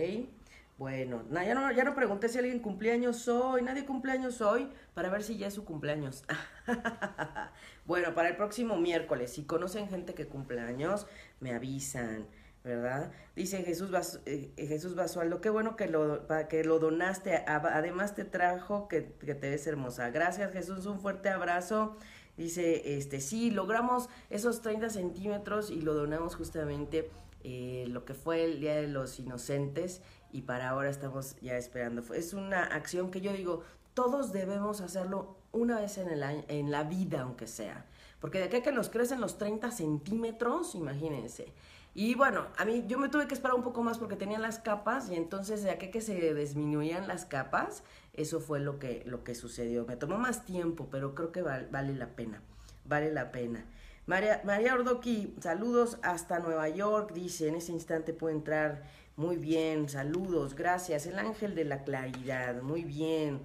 Bueno, 0.78 1.24
ya, 1.32 1.84
no, 1.84 1.96
pregunté 1.96 2.30
si 2.30 2.38
alguien 2.38 2.60
cumpleaños 2.60 3.28
hoy, 3.28 3.64
nadie 3.64 3.84
cumpleaños 3.84 4.42
hoy, 4.42 4.70
para 4.94 5.10
ver 5.10 5.24
si 5.24 5.36
ya 5.36 5.48
es 5.48 5.56
su 5.56 5.66
cumpleaños. 5.66 6.24
bueno, 7.88 8.14
para 8.14 8.30
el 8.30 8.36
próximo 8.36 8.78
miércoles, 8.78 9.34
si 9.34 9.44
conocen 9.44 9.90
gente 9.90 10.14
que 10.14 10.28
cumpleaños, 10.28 11.08
me 11.40 11.56
avisan. 11.56 12.28
¿verdad? 12.64 13.12
Dice 13.36 13.64
Jesús, 13.64 13.90
eh, 14.26 14.52
Jesús 14.58 14.94
Basualdo, 14.94 15.40
qué 15.40 15.50
bueno 15.50 15.78
que 15.78 15.88
lo, 15.88 16.28
que 16.50 16.64
lo 16.66 16.80
donaste, 16.80 17.44
además 17.48 18.14
te 18.14 18.26
trajo 18.26 18.90
que, 18.90 19.14
que, 19.14 19.36
te 19.36 19.50
ves 19.50 19.66
hermosa. 19.68 20.10
Gracias 20.10 20.52
Jesús, 20.52 20.86
un 20.86 21.00
fuerte 21.00 21.30
abrazo. 21.30 21.96
Dice, 22.38 22.98
este, 22.98 23.20
sí, 23.20 23.50
logramos 23.50 24.10
esos 24.30 24.62
30 24.62 24.90
centímetros 24.90 25.72
y 25.72 25.82
lo 25.82 25.94
donamos 25.94 26.36
justamente 26.36 27.10
eh, 27.44 27.86
lo 27.90 28.06
que 28.06 28.14
fue 28.14 28.46
el 28.46 28.60
Día 28.60 28.76
de 28.76 28.88
los 28.88 29.20
Inocentes 29.20 30.02
y 30.32 30.42
para 30.44 30.70
ahora 30.70 30.90
estamos 30.90 31.36
ya 31.42 31.58
esperando. 31.58 32.02
Es 32.14 32.34
una 32.34 32.64
acción 32.64 33.10
que 33.10 33.22
yo 33.22 33.34
digo, 33.34 33.64
todos 33.94 34.32
debemos 34.32 34.82
hacerlo 34.82 35.36
una 35.52 35.80
vez 35.80 35.98
en, 35.98 36.10
el 36.10 36.24
en 36.48 36.70
la 36.70 36.84
vida, 36.84 37.22
aunque 37.22 37.48
sea. 37.48 37.86
Porque 38.20 38.40
de 38.40 38.46
aquí 38.46 38.58
a 38.58 38.64
que 38.64 38.72
nos 38.72 38.90
crecen 38.90 39.22
los 39.22 39.38
30 39.38 39.72
centímetros, 39.72 40.76
imagínense. 40.76 41.54
Y 41.94 42.14
bueno, 42.14 42.46
a 42.58 42.66
mí 42.66 42.84
yo 42.88 43.00
me 43.00 43.10
tuve 43.10 43.28
que 43.28 43.34
esperar 43.34 43.56
un 43.56 43.64
poco 43.64 43.82
más 43.82 43.98
porque 43.98 44.16
tenía 44.16 44.38
las 44.38 44.60
capas 44.60 45.10
y 45.10 45.16
entonces 45.16 45.64
de 45.64 45.72
aquí 45.72 45.90
que 45.90 46.02
se 46.02 46.36
disminuían 46.36 47.08
las 47.08 47.26
capas, 47.26 47.84
eso 48.18 48.40
fue 48.40 48.60
lo 48.60 48.80
que, 48.80 49.04
lo 49.06 49.24
que 49.24 49.36
sucedió. 49.36 49.86
Me 49.86 49.96
tomó 49.96 50.18
más 50.18 50.44
tiempo, 50.44 50.90
pero 50.92 51.16
creo 51.16 51.32
que 51.32 51.42
vale 51.42 51.96
la 51.96 52.16
pena, 52.16 52.42
vale 52.86 53.12
la 53.12 53.32
pena. 53.32 53.66
María, 54.08 54.42
María 54.44 54.74
Ordoqui, 54.74 55.36
saludos 55.40 55.98
hasta 56.02 56.40
Nueva 56.40 56.70
York, 56.70 57.14
dice, 57.14 57.48
en 57.48 57.56
ese 57.56 57.72
instante 57.72 58.14
puede 58.14 58.36
entrar. 58.36 58.84
Muy 59.16 59.38
bien, 59.38 59.90
saludos, 59.90 60.56
gracias. 60.56 61.06
El 61.06 61.20
ángel 61.20 61.56
de 61.56 61.66
la 61.66 61.84
claridad, 61.84 62.62
muy 62.62 62.84
bien, 62.84 63.40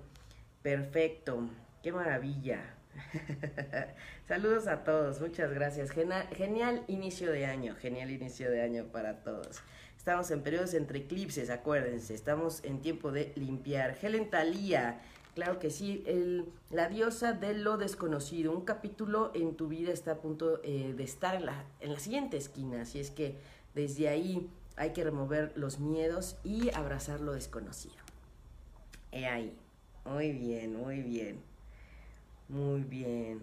perfecto, 0.63 1.49
qué 1.83 1.93
maravilla. 1.93 2.75
Saludos 4.29 4.67
a 4.67 4.85
todos, 4.85 5.21
muchas 5.21 5.53
gracias. 5.53 5.91
Genial, 5.91 6.85
inicio 6.89 7.31
de 7.31 7.47
año, 7.47 7.75
genial 7.75 8.11
inicio 8.11 8.51
de 8.51 8.63
año 8.63 8.85
para 8.93 9.23
todos. 9.23 9.63
Estamos 10.03 10.33
en 10.33 10.43
periodos 10.43 10.75
entre 10.75 10.99
eclipses, 10.99 11.49
acuérdense, 11.49 12.13
estamos 12.13 12.65
en 12.65 12.81
tiempo 12.81 13.13
de 13.13 13.33
limpiar. 13.37 13.97
Helen 14.03 14.31
Talía, 14.31 15.01
claro 15.37 15.61
que 15.61 15.71
sí, 15.71 16.03
el, 16.09 16.47
la 16.71 16.89
diosa 16.89 17.35
de 17.35 17.55
lo 17.55 17.77
desconocido. 17.77 18.51
Un 18.51 18.65
capítulo 18.65 19.31
en 19.33 19.55
tu 19.55 19.69
vida 19.69 19.93
está 19.93 20.11
a 20.11 20.17
punto 20.17 20.61
eh, 20.65 20.93
de 20.97 21.05
estar 21.05 21.37
en 21.37 21.47
la, 21.47 21.65
en 21.79 21.93
la 21.93 22.01
siguiente 22.01 22.37
esquina, 22.37 22.83
así 22.83 22.99
es 22.99 23.13
que 23.13 23.37
desde 23.77 24.09
ahí 24.09 24.51
hay 24.75 24.93
que 24.93 25.05
remover 25.05 25.53
los 25.55 25.79
miedos 25.79 26.37
y 26.43 26.75
abrazar 26.75 27.21
lo 27.21 27.35
desconocido. 27.35 27.95
He 29.13 29.27
ahí. 29.27 29.57
Muy 30.05 30.33
bien, 30.33 30.75
muy 30.75 31.01
bien. 31.01 31.41
Muy 32.49 32.81
bien. 32.83 33.41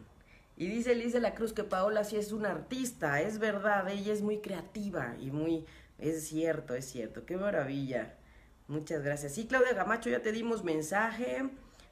Y 0.58 0.68
dice 0.68 0.94
Liz 0.94 1.14
de 1.14 1.22
la 1.22 1.36
Cruz 1.36 1.54
que 1.54 1.64
Paola 1.64 2.04
sí 2.04 2.18
es 2.18 2.34
una 2.34 2.52
artista, 2.52 3.22
es 3.22 3.40
verdad, 3.40 3.88
ella 3.88 4.12
es 4.12 4.22
muy 4.22 4.40
creativa 4.40 5.16
y 5.22 5.32
muy, 5.32 5.66
es 6.00 6.28
cierto, 6.28 6.76
es 6.76 6.86
cierto, 6.86 7.26
qué 7.26 7.38
maravilla. 7.38 8.16
Muchas 8.68 9.04
gracias. 9.04 9.34
Sí, 9.34 9.48
Claudia 9.48 9.74
Gamacho, 9.74 10.10
ya 10.10 10.22
te 10.22 10.32
dimos 10.32 10.64
mensaje. 10.64 11.50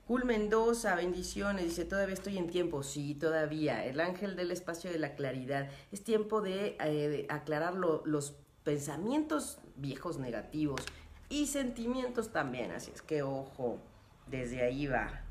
Jul 0.08 0.24
Mendoza, 0.24 0.96
bendiciones, 0.96 1.66
dice, 1.66 1.84
todavía 1.84 2.14
estoy 2.14 2.38
en 2.38 2.48
tiempo. 2.48 2.84
Sí, 2.84 3.16
todavía. 3.16 3.86
El 3.86 4.00
ángel 4.00 4.36
del 4.36 4.52
espacio 4.52 4.92
de 4.92 5.00
la 5.00 5.16
claridad. 5.16 5.70
Es 5.92 6.04
tiempo 6.04 6.42
de, 6.42 6.78
eh, 6.80 7.26
aclarar 7.30 7.74
los 7.74 8.36
pensamientos 8.64 9.60
viejos 9.76 10.18
negativos 10.18 10.82
y 11.30 11.48
sentimientos 11.48 12.32
también. 12.32 12.72
Así 12.72 12.92
es 12.94 13.02
que, 13.02 13.22
ojo, 13.24 13.80
desde 14.28 14.62
ahí 14.62 14.88
va. 14.88 15.22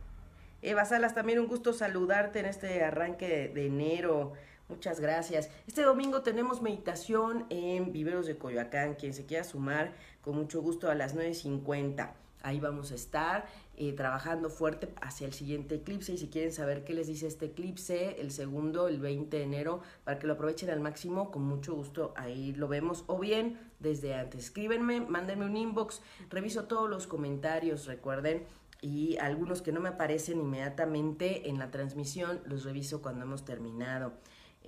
Eva 0.62 0.85
Salas, 0.85 1.14
también 1.14 1.39
un 1.39 1.47
gusto 1.47 1.72
saludarte 1.72 2.41
en 2.41 2.47
este 2.47 2.83
arranque 2.83 3.51
de, 3.55 3.66
enero. 3.66 4.33
Muchas 4.68 4.98
gracias. 4.98 5.48
Este 5.68 5.82
domingo 5.82 6.22
tenemos 6.22 6.60
meditación 6.60 7.46
en 7.50 7.92
Viveros 7.92 8.26
de 8.26 8.36
Coyoacán. 8.36 8.94
Quien 8.94 9.14
se 9.14 9.24
quiera 9.24 9.44
sumar, 9.44 9.92
con 10.22 10.34
mucho 10.34 10.60
gusto 10.60 10.90
a 10.90 10.96
las 10.96 11.14
9.50. 11.14 12.10
Ahí 12.42 12.58
vamos 12.58 12.90
a 12.90 12.96
estar 12.96 13.46
eh, 13.76 13.92
trabajando 13.92 14.50
fuerte 14.50 14.92
hacia 15.00 15.28
el 15.28 15.32
siguiente 15.32 15.76
eclipse. 15.76 16.14
Y 16.14 16.18
si 16.18 16.28
quieren 16.28 16.52
saber 16.52 16.82
qué 16.82 16.94
les 16.94 17.06
dice 17.06 17.28
este 17.28 17.46
eclipse, 17.46 18.20
el 18.20 18.32
segundo, 18.32 18.88
el 18.88 18.98
20 18.98 19.36
de 19.36 19.42
enero, 19.44 19.82
para 20.02 20.18
que 20.18 20.26
lo 20.26 20.32
aprovechen 20.32 20.70
al 20.70 20.80
máximo, 20.80 21.30
con 21.30 21.42
mucho 21.42 21.74
gusto 21.76 22.12
ahí 22.16 22.52
lo 22.52 22.66
vemos. 22.66 23.04
O 23.06 23.20
bien 23.20 23.60
desde 23.78 24.14
antes. 24.14 24.46
Escríbenme, 24.46 25.00
mándenme 25.00 25.44
un 25.44 25.56
inbox. 25.56 26.02
Reviso 26.28 26.64
todos 26.64 26.90
los 26.90 27.06
comentarios. 27.06 27.86
Recuerden 27.86 28.44
y 28.80 29.16
algunos 29.18 29.62
que 29.62 29.72
no 29.72 29.80
me 29.80 29.90
aparecen 29.90 30.40
inmediatamente 30.40 31.48
en 31.48 31.58
la 31.58 31.70
transmisión 31.70 32.40
los 32.46 32.64
reviso 32.64 33.00
cuando 33.00 33.24
hemos 33.24 33.44
terminado. 33.44 34.12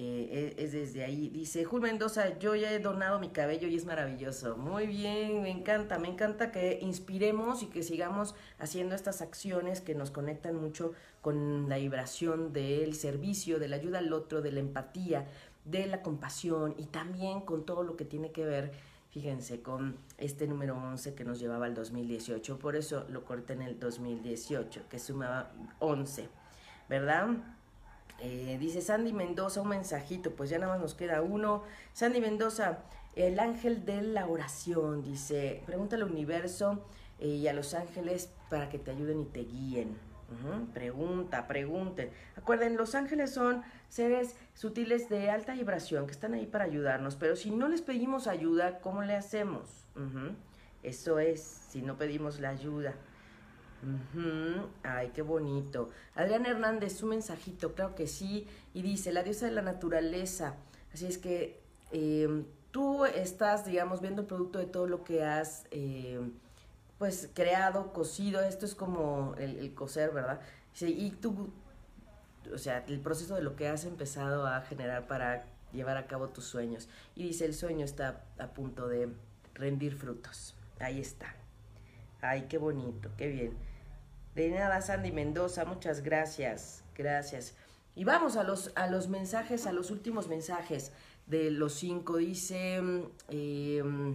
Eh, 0.00 0.54
es 0.56 0.70
desde 0.70 1.04
ahí. 1.04 1.28
Dice 1.28 1.64
Jul 1.64 1.80
Mendoza, 1.80 2.38
yo 2.38 2.54
ya 2.54 2.72
he 2.72 2.78
donado 2.78 3.18
mi 3.18 3.30
cabello 3.30 3.66
y 3.66 3.74
es 3.74 3.84
maravilloso. 3.84 4.56
Muy 4.56 4.86
bien, 4.86 5.42
me 5.42 5.50
encanta, 5.50 5.98
me 5.98 6.06
encanta 6.06 6.52
que 6.52 6.78
inspiremos 6.80 7.64
y 7.64 7.66
que 7.66 7.82
sigamos 7.82 8.36
haciendo 8.60 8.94
estas 8.94 9.22
acciones 9.22 9.80
que 9.80 9.96
nos 9.96 10.12
conectan 10.12 10.54
mucho 10.54 10.92
con 11.20 11.68
la 11.68 11.78
vibración 11.78 12.52
del 12.52 12.94
servicio, 12.94 13.58
de 13.58 13.66
la 13.66 13.76
ayuda 13.76 13.98
al 13.98 14.12
otro, 14.12 14.40
de 14.40 14.52
la 14.52 14.60
empatía, 14.60 15.26
de 15.64 15.86
la 15.86 16.00
compasión 16.00 16.76
y 16.78 16.86
también 16.86 17.40
con 17.40 17.66
todo 17.66 17.82
lo 17.82 17.96
que 17.96 18.04
tiene 18.04 18.30
que 18.30 18.44
ver 18.44 18.72
Fíjense, 19.10 19.62
con 19.62 19.96
este 20.18 20.46
número 20.46 20.76
11 20.76 21.14
que 21.14 21.24
nos 21.24 21.40
llevaba 21.40 21.64
al 21.64 21.74
2018, 21.74 22.58
por 22.58 22.76
eso 22.76 23.06
lo 23.08 23.24
corté 23.24 23.54
en 23.54 23.62
el 23.62 23.80
2018, 23.80 24.82
que 24.90 24.98
sumaba 24.98 25.50
11, 25.78 26.28
¿verdad? 26.90 27.28
Eh, 28.20 28.56
dice 28.58 28.80
Sandy 28.80 29.12
Mendoza, 29.12 29.60
un 29.60 29.68
mensajito, 29.68 30.32
pues 30.32 30.50
ya 30.50 30.58
nada 30.58 30.72
más 30.72 30.80
nos 30.80 30.94
queda 30.94 31.22
uno. 31.22 31.62
Sandy 31.92 32.20
Mendoza, 32.20 32.78
el 33.14 33.38
ángel 33.38 33.84
de 33.84 34.02
la 34.02 34.26
oración, 34.26 35.02
dice, 35.02 35.62
pregunta 35.66 35.96
al 35.96 36.02
universo 36.02 36.84
eh, 37.20 37.28
y 37.28 37.48
a 37.48 37.52
los 37.52 37.74
ángeles 37.74 38.30
para 38.50 38.68
que 38.68 38.78
te 38.78 38.90
ayuden 38.90 39.22
y 39.22 39.24
te 39.26 39.40
guíen. 39.44 40.08
Pregunta, 40.74 41.48
pregunten. 41.48 42.10
Acuerden, 42.36 42.76
los 42.76 42.94
ángeles 42.94 43.32
son 43.32 43.62
seres 43.88 44.34
sutiles 44.52 45.08
de 45.08 45.30
alta 45.30 45.54
vibración 45.54 46.04
que 46.04 46.12
están 46.12 46.34
ahí 46.34 46.44
para 46.44 46.64
ayudarnos, 46.64 47.16
pero 47.16 47.34
si 47.34 47.50
no 47.50 47.66
les 47.66 47.80
pedimos 47.80 48.26
ayuda, 48.26 48.80
¿cómo 48.80 49.02
le 49.02 49.14
hacemos? 49.14 49.86
Eso 50.82 51.18
es, 51.18 51.40
si 51.40 51.80
no 51.80 51.96
pedimos 51.96 52.40
la 52.40 52.50
ayuda. 52.50 52.94
Ay, 54.82 55.10
qué 55.14 55.22
bonito. 55.22 55.90
Adrián 56.14 56.46
Hernández, 56.46 57.02
un 57.02 57.10
mensajito, 57.10 57.74
claro 57.74 57.94
que 57.94 58.06
sí. 58.06 58.46
Y 58.74 58.82
dice, 58.82 59.12
la 59.12 59.22
diosa 59.22 59.46
de 59.46 59.52
la 59.52 59.62
naturaleza. 59.62 60.56
Así 60.92 61.06
es 61.06 61.18
que 61.18 61.60
em, 61.92 62.44
tú 62.70 63.04
estás, 63.04 63.64
digamos, 63.64 64.00
viendo 64.00 64.22
el 64.22 64.26
producto 64.26 64.58
de 64.58 64.66
todo 64.66 64.86
lo 64.86 65.04
que 65.04 65.24
has, 65.24 65.66
em, 65.70 66.32
pues, 66.98 67.30
creado, 67.34 67.92
cocido. 67.92 68.40
Esto 68.42 68.66
es 68.66 68.74
como 68.74 69.34
el, 69.38 69.74
coser, 69.74 70.12
¿verdad? 70.12 70.40
y 70.80 71.10
tú, 71.10 71.50
o 72.54 72.58
sea, 72.58 72.84
el 72.86 73.00
proceso 73.00 73.34
de 73.34 73.42
lo 73.42 73.56
que 73.56 73.66
has 73.66 73.84
empezado 73.84 74.46
a 74.46 74.60
generar 74.60 75.08
para 75.08 75.44
llevar 75.72 75.96
a 75.96 76.06
cabo 76.06 76.28
tus 76.28 76.44
sueños. 76.44 76.88
Y 77.14 77.24
dice, 77.24 77.44
el 77.44 77.54
sueño 77.54 77.84
está 77.84 78.24
a 78.38 78.48
punto 78.48 78.88
de 78.88 79.08
rendir 79.54 79.96
frutos. 79.96 80.54
Ahí 80.80 81.00
está. 81.00 81.34
Ay, 82.20 82.46
qué 82.48 82.58
bonito, 82.58 83.10
qué 83.16 83.28
bien. 83.28 83.67
De 84.38 84.50
nada, 84.50 84.80
Sandy 84.80 85.10
Mendoza, 85.10 85.64
muchas 85.64 86.00
gracias, 86.04 86.84
gracias. 86.94 87.56
Y 87.96 88.04
vamos 88.04 88.36
a 88.36 88.44
los, 88.44 88.70
a 88.76 88.86
los 88.86 89.08
mensajes, 89.08 89.66
a 89.66 89.72
los 89.72 89.90
últimos 89.90 90.28
mensajes 90.28 90.92
de 91.26 91.50
los 91.50 91.74
cinco. 91.74 92.18
Dice, 92.18 92.76
em, 93.30 94.14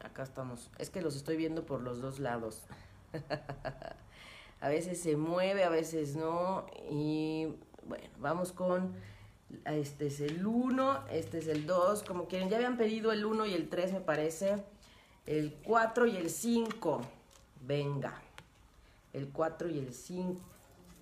acá 0.00 0.22
estamos, 0.22 0.70
es 0.76 0.90
que 0.90 1.00
los 1.00 1.16
estoy 1.16 1.38
viendo 1.38 1.64
por 1.64 1.80
los 1.80 2.02
dos 2.02 2.18
lados. 2.18 2.64
a 4.60 4.68
veces 4.68 5.00
se 5.00 5.16
mueve, 5.16 5.64
a 5.64 5.70
veces 5.70 6.14
no. 6.14 6.66
Y 6.90 7.46
bueno, 7.86 8.10
vamos 8.18 8.52
con, 8.52 8.92
este 9.64 10.08
es 10.08 10.20
el 10.20 10.46
1, 10.46 11.06
este 11.10 11.38
es 11.38 11.48
el 11.48 11.64
2, 11.64 12.02
como 12.02 12.28
quieren. 12.28 12.50
Ya 12.50 12.58
habían 12.58 12.76
pedido 12.76 13.12
el 13.12 13.24
1 13.24 13.46
y 13.46 13.54
el 13.54 13.70
3 13.70 13.94
me 13.94 14.00
parece. 14.02 14.62
El 15.24 15.54
4 15.64 16.04
y 16.04 16.18
el 16.18 16.28
5. 16.28 17.00
Venga. 17.62 18.20
El 19.14 19.28
4 19.28 19.70
y 19.70 19.78
el 19.78 19.94
5. 19.94 20.40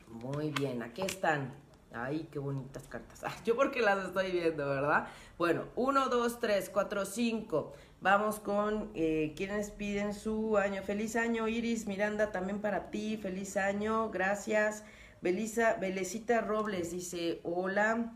Muy 0.08 0.50
bien, 0.50 0.82
aquí 0.82 1.02
están. 1.02 1.54
Ay, 1.94 2.28
qué 2.30 2.38
bonitas 2.38 2.84
cartas. 2.86 3.24
Yo 3.44 3.56
porque 3.56 3.80
las 3.80 4.06
estoy 4.06 4.30
viendo, 4.30 4.68
¿verdad? 4.68 5.08
Bueno, 5.38 5.64
1, 5.76 6.08
2, 6.08 6.38
3, 6.38 6.70
4, 6.70 7.04
5. 7.06 7.72
Vamos 8.00 8.38
con 8.38 8.90
eh, 8.94 9.32
quienes 9.36 9.70
piden 9.70 10.12
su 10.12 10.58
año. 10.58 10.82
Feliz 10.82 11.16
año, 11.16 11.48
Iris 11.48 11.86
Miranda, 11.86 12.30
también 12.32 12.60
para 12.60 12.90
ti. 12.90 13.16
Feliz 13.16 13.56
año, 13.56 14.10
gracias. 14.10 14.84
Belisa, 15.22 15.74
Belecita 15.74 16.42
Robles 16.42 16.90
dice, 16.90 17.40
hola. 17.44 18.12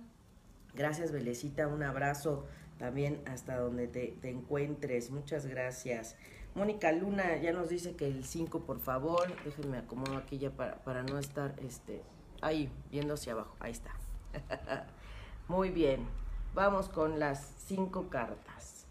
Gracias, 0.74 1.10
Belecita, 1.10 1.68
un 1.68 1.82
abrazo 1.82 2.46
también 2.78 3.22
hasta 3.26 3.56
donde 3.56 3.86
te 3.88 4.28
encuentres. 4.28 5.10
Muchas 5.10 5.46
gracias. 5.46 6.16
Mónica 6.56 6.90
Luna 6.90 7.36
ya 7.36 7.52
nos 7.52 7.68
dice 7.68 7.96
que 7.96 8.06
el 8.06 8.24
5, 8.24 8.60
por 8.60 8.80
favor. 8.80 9.30
Déjenme 9.44 9.76
acomodo 9.76 10.16
aquí 10.16 10.38
ya 10.38 10.50
para, 10.50 10.76
para 10.84 11.02
no 11.02 11.18
estar 11.18 11.54
este, 11.60 12.02
ahí, 12.40 12.72
viendo 12.90 13.12
hacia 13.12 13.34
abajo. 13.34 13.54
Ahí 13.60 13.72
está. 13.72 13.90
Muy 15.48 15.68
bien. 15.68 16.06
Vamos 16.54 16.88
con 16.88 17.18
las 17.18 17.52
5 17.66 18.08
cartas. 18.08 18.86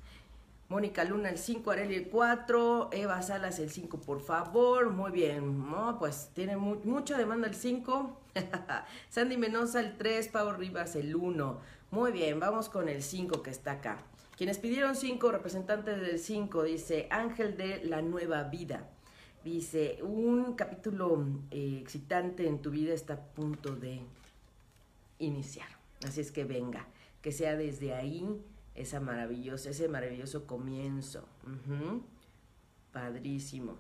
Mónica 0.70 1.04
Luna 1.06 1.30
el 1.30 1.40
5, 1.40 1.72
Areli 1.72 1.96
el 1.96 2.10
4, 2.10 2.90
Eva 2.92 3.22
Salas 3.24 3.58
el 3.58 3.72
5, 3.72 4.00
por 4.00 4.22
favor. 4.22 4.92
Muy 4.92 5.12
bien. 5.12 5.68
No, 5.72 5.98
pues 5.98 6.30
tiene 6.36 6.58
mucha 6.58 7.18
demanda 7.18 7.48
el 7.48 7.56
5. 7.56 8.20
Sandy 9.10 9.38
Menosa 9.38 9.80
el 9.80 9.98
3, 9.98 10.28
Pau 10.28 10.52
Rivas 10.54 10.96
el 10.96 11.16
1. 11.16 11.60
Muy 11.90 12.12
bien, 12.12 12.40
vamos 12.40 12.70
con 12.70 12.90
el 12.90 13.02
5 13.02 13.42
que 13.42 13.50
está 13.50 13.72
acá. 13.72 14.04
Quienes 14.38 14.58
pidieron 14.58 14.98
cinco 14.98 15.32
representantes 15.32 16.02
del 16.02 16.20
cinco, 16.20 16.64
dice 16.64 17.08
Ángel 17.10 17.56
de 17.56 17.86
la 17.86 18.02
Nueva 18.02 18.44
Vida. 18.44 18.90
Dice, 19.46 20.00
un 20.02 20.56
capítulo 20.56 21.26
eh, 21.52 21.80
excitante 21.82 22.46
en 22.46 22.62
tu 22.62 22.72
vida 22.72 22.94
está 22.94 23.14
a 23.14 23.22
punto 23.22 23.76
de 23.76 24.02
iniciar. 25.20 25.70
Así 26.06 26.20
es 26.20 26.34
que 26.34 26.44
venga, 26.44 26.86
que 27.22 27.32
sea 27.32 27.56
desde 27.56 27.94
ahí 27.94 28.28
esa 28.74 29.00
maravillosa, 29.00 29.70
ese 29.70 29.88
maravilloso 29.88 30.46
comienzo. 30.46 31.26
Padrísimo. 32.92 33.78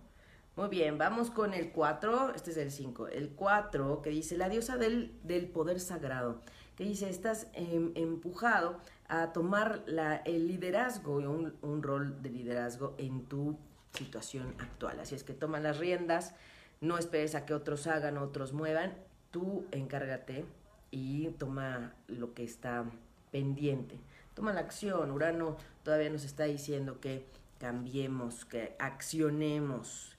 Muy 0.55 0.69
bien, 0.69 0.97
vamos 0.97 1.31
con 1.31 1.53
el 1.53 1.71
4, 1.73 2.33
este 2.33 2.51
es 2.51 2.57
el 2.57 2.71
5. 2.71 3.09
El 3.09 3.31
4 3.31 4.01
que 4.01 4.09
dice 4.09 4.37
la 4.37 4.47
diosa 4.47 4.77
del, 4.77 5.19
del 5.23 5.49
poder 5.49 5.81
sagrado, 5.81 6.39
que 6.77 6.85
dice, 6.85 7.09
estás 7.09 7.47
em, 7.53 7.91
empujado 7.95 8.79
a 9.07 9.33
tomar 9.33 9.83
la, 9.85 10.17
el 10.17 10.47
liderazgo, 10.47 11.17
un, 11.17 11.53
un 11.61 11.83
rol 11.83 12.21
de 12.21 12.29
liderazgo 12.29 12.95
en 12.97 13.25
tu 13.25 13.57
situación 13.93 14.55
actual. 14.59 14.99
Así 14.99 15.15
es 15.15 15.23
que 15.23 15.33
toma 15.33 15.59
las 15.59 15.77
riendas, 15.77 16.33
no 16.81 16.97
esperes 16.97 17.35
a 17.35 17.45
que 17.45 17.53
otros 17.53 17.87
hagan, 17.87 18.17
otros 18.17 18.53
muevan, 18.53 18.93
tú 19.31 19.65
encárgate 19.71 20.45
y 20.91 21.27
toma 21.31 21.93
lo 22.07 22.33
que 22.33 22.43
está 22.43 22.85
pendiente. 23.31 23.99
Toma 24.33 24.53
la 24.53 24.61
acción. 24.61 25.11
Urano 25.11 25.57
todavía 25.83 26.09
nos 26.09 26.23
está 26.23 26.43
diciendo 26.43 26.99
que 26.99 27.25
cambiemos, 27.57 28.45
que 28.45 28.75
accionemos, 28.79 30.14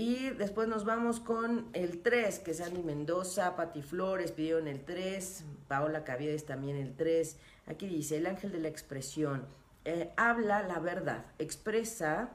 y 0.00 0.30
después 0.30 0.66
nos 0.66 0.86
vamos 0.86 1.20
con 1.20 1.68
el 1.74 2.00
3, 2.00 2.38
que 2.38 2.52
es 2.52 2.62
Andy 2.62 2.82
Mendoza, 2.82 3.54
Pati 3.54 3.82
Flores 3.82 4.32
pidieron 4.32 4.66
el 4.66 4.80
3, 4.82 5.44
Paola 5.68 6.04
Caviedes 6.04 6.46
también 6.46 6.78
el 6.78 6.96
3. 6.96 7.36
Aquí 7.66 7.86
dice, 7.86 8.16
el 8.16 8.24
ángel 8.24 8.50
de 8.50 8.60
la 8.60 8.68
expresión, 8.68 9.44
eh, 9.84 10.10
habla 10.16 10.62
la 10.62 10.78
verdad, 10.78 11.26
expresa, 11.38 12.30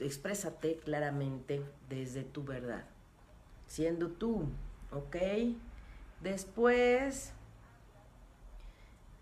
exprésate 0.00 0.78
claramente 0.78 1.62
desde 1.88 2.24
tu 2.24 2.42
verdad, 2.42 2.84
siendo 3.68 4.08
tú, 4.08 4.48
¿ok? 4.90 5.16
Después 6.20 7.32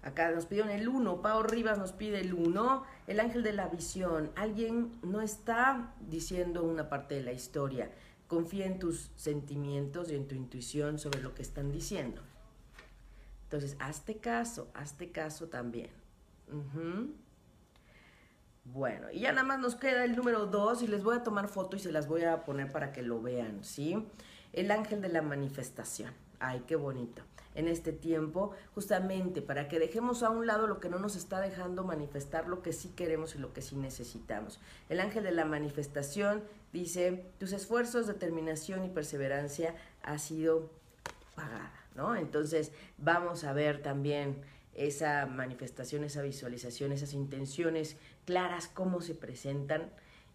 Acá 0.03 0.33
nos 0.33 0.47
pidieron 0.47 0.71
el 0.71 0.89
1, 0.89 1.23
Pau 1.23 1.45
Rivas 1.45 1.79
nos 1.79 1.93
pide 1.93 2.21
el 2.21 2.35
1, 2.35 2.85
el 3.07 3.21
ángel 3.21 3.45
de 3.45 3.53
la 3.53 3.69
visión. 3.69 4.33
Alguien 4.35 4.99
no 5.03 5.21
está 5.21 5.95
diciendo 6.09 6.65
una 6.65 6.89
parte 6.89 7.15
de 7.15 7.23
la 7.23 7.33
historia. 7.33 7.91
Confía 8.27 8.67
en 8.67 8.81
tus 8.81 9.13
sentimientos 9.15 10.11
y 10.11 10.17
en 10.17 10.27
tu 10.27 10.35
intuición 10.35 10.99
sobre 10.99 11.21
lo 11.21 11.35
que 11.35 11.43
están 11.43 11.71
diciendo. 11.71 12.21
Entonces, 13.45 13.77
hazte 13.79 14.17
caso, 14.17 14.69
hazte 14.75 15.13
caso 15.13 15.49
también. 15.49 15.91
Bueno, 18.65 19.11
y 19.13 19.21
ya 19.21 19.33
nada 19.33 19.45
más 19.47 19.61
nos 19.61 19.77
queda 19.77 20.05
el 20.05 20.17
número 20.17 20.47
2 20.47 20.83
y 20.83 20.87
les 20.89 21.05
voy 21.05 21.17
a 21.17 21.23
tomar 21.23 21.49
foto 21.49 21.77
y 21.77 21.79
se 21.79 21.93
las 21.93 22.09
voy 22.09 22.25
a 22.25 22.45
poner 22.45 22.73
para 22.73 22.93
que 22.93 23.03
lo 23.03 23.21
vean, 23.21 23.63
¿sí? 23.63 24.05
El 24.53 24.71
ángel 24.71 25.01
de 25.01 25.11
la 25.11 25.23
manifestación. 25.23 26.13
Ay, 26.45 26.65
qué 26.67 26.75
bonito 26.75 27.23
en 27.55 27.69
este 27.69 27.93
tiempo, 27.93 28.51
justamente 28.75 29.43
para 29.43 29.69
que 29.69 29.79
dejemos 29.79 30.25
a 30.25 30.31
un 30.31 30.45
lado 30.45 30.67
lo 30.67 30.81
que 30.81 30.89
no 30.89 30.99
nos 30.99 31.15
está 31.15 31.41
dejando 31.41 31.85
manifestar 31.85 32.49
lo 32.49 32.63
que 32.63 32.73
sí 32.73 32.89
queremos 32.97 33.37
y 33.37 33.39
lo 33.39 33.53
que 33.53 33.63
sí 33.63 33.77
necesitamos. 33.77 34.59
El 34.89 34.99
ángel 34.99 35.23
de 35.23 35.31
la 35.31 35.45
manifestación 35.45 36.43
dice, 36.73 37.27
tus 37.39 37.53
esfuerzos, 37.53 38.09
determinación 38.09 38.85
y 38.85 38.89
perseverancia 38.89 39.77
ha 40.03 40.19
sido 40.19 40.69
pagada, 41.37 41.73
¿no? 41.95 42.17
Entonces 42.17 42.73
vamos 42.99 43.45
a 43.45 43.53
ver 43.53 43.83
también 43.83 44.43
esa 44.75 45.27
manifestación, 45.27 46.03
esa 46.03 46.23
visualización, 46.23 46.91
esas 46.91 47.13
intenciones 47.13 47.97
claras, 48.25 48.67
cómo 48.67 49.01
se 49.01 49.15
presentan 49.15 49.93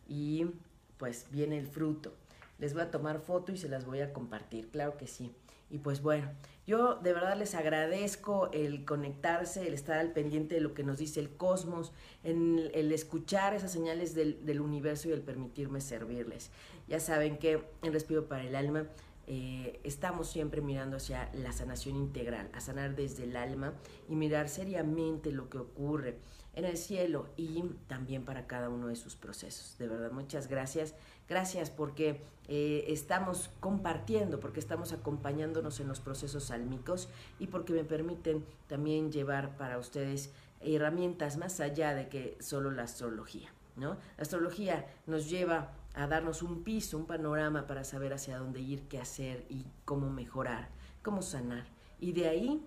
y 0.08 0.52
pues 0.98 1.26
viene 1.32 1.58
el 1.58 1.68
fruto. 1.68 2.14
Les 2.60 2.74
voy 2.74 2.84
a 2.84 2.92
tomar 2.92 3.20
foto 3.20 3.52
y 3.52 3.58
se 3.58 3.68
las 3.68 3.86
voy 3.86 4.00
a 4.00 4.14
compartir, 4.14 4.70
claro 4.70 4.96
que 4.96 5.08
sí. 5.08 5.34
Y 5.70 5.80
pues 5.80 6.02
bueno, 6.02 6.30
yo 6.66 6.96
de 6.96 7.14
verdad 7.14 7.38
les 7.38 7.56
agradezco 7.56 8.50
el 8.52 8.86
conectarse, 8.86 9.68
el 9.68 9.74
estar 9.74 10.00
al 10.00 10.12
pendiente 10.12 10.56
de 10.56 10.62
lo 10.62 10.74
que 10.74 10.84
nos 10.84 10.98
dice 10.98 11.20
el 11.20 11.30
cosmos, 11.30 11.94
en 12.24 12.70
el 12.74 12.92
escuchar 12.92 13.54
esas 13.54 13.72
señales 13.72 14.16
del, 14.16 14.62
universo 14.62 15.10
y 15.10 15.14
el 15.14 15.22
permitirme 15.22 15.82
servirles. 15.82 16.52
Ya 16.88 17.00
saben 17.00 17.38
que 17.38 17.64
en 17.84 17.94
Respiro 17.94 18.28
para 18.28 18.44
el 18.44 18.56
Alma 18.56 18.88
eh, 19.28 19.82
estamos 19.84 20.30
siempre 20.30 20.62
mirando 20.62 20.98
hacia 20.98 21.30
la 21.34 21.52
sanación 21.52 21.98
integral, 21.98 22.50
a 22.54 22.62
sanar 22.62 22.96
desde 22.96 23.26
el 23.26 23.36
alma 23.36 23.74
y 24.08 24.16
mirar 24.16 24.48
seriamente 24.48 25.34
lo 25.34 25.50
que 25.50 25.58
ocurre 25.58 26.18
en 26.54 26.64
el 26.64 26.78
cielo 26.78 27.28
y 27.36 27.62
también 27.88 28.24
para 28.24 28.48
cada 28.48 28.70
uno 28.70 28.88
de 28.88 28.96
sus 28.96 29.16
procesos. 29.16 29.78
De 29.78 29.88
verdad, 29.88 30.12
muchas 30.12 30.48
gracias 30.48 30.96
Gracias 31.30 31.70
porque 31.70 32.22
eh, 32.48 32.86
estamos 32.88 33.50
compartiendo, 33.60 34.40
porque 34.40 34.60
estamos 34.60 34.94
acompañándonos 34.94 35.80
en 35.80 35.88
los 35.88 36.00
procesos 36.00 36.46
sálmicos 36.46 37.10
y 37.40 37.48
porque 37.48 37.74
me 37.74 37.84
permiten 37.84 38.46
también 38.68 39.12
llevar 39.12 39.58
para 39.58 39.78
ustedes 39.78 40.32
herramientas 40.62 41.38
más 41.38 41.60
allá 41.60 41.94
de 41.94 42.08
que 42.08 42.38
solo 42.40 42.72
la 42.72 42.84
astrología. 42.84 43.50
¿no? 43.76 43.98
La 44.18 44.22
astrología 44.22 44.88
nos 45.06 45.30
lleva 45.30 45.72
a 45.94 46.08
darnos 46.08 46.42
un 46.42 46.64
piso, 46.64 46.98
un 46.98 47.06
panorama 47.06 47.68
para 47.68 47.84
saber 47.84 48.14
hacia 48.14 48.38
dónde 48.38 48.62
ir, 48.62 48.84
qué 48.88 49.00
hacer 49.00 49.46
y 49.50 49.66
cómo 49.84 50.10
mejorar, 50.10 50.70
cómo 51.04 51.22
sanar. 51.22 51.66
Y 52.00 52.14
de 52.14 52.30
ahí 52.30 52.66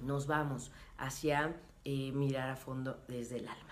nos 0.00 0.26
vamos 0.26 0.70
hacia 0.98 1.56
eh, 1.84 2.12
mirar 2.12 2.50
a 2.50 2.56
fondo 2.56 3.02
desde 3.08 3.38
el 3.38 3.48
alma. 3.48 3.63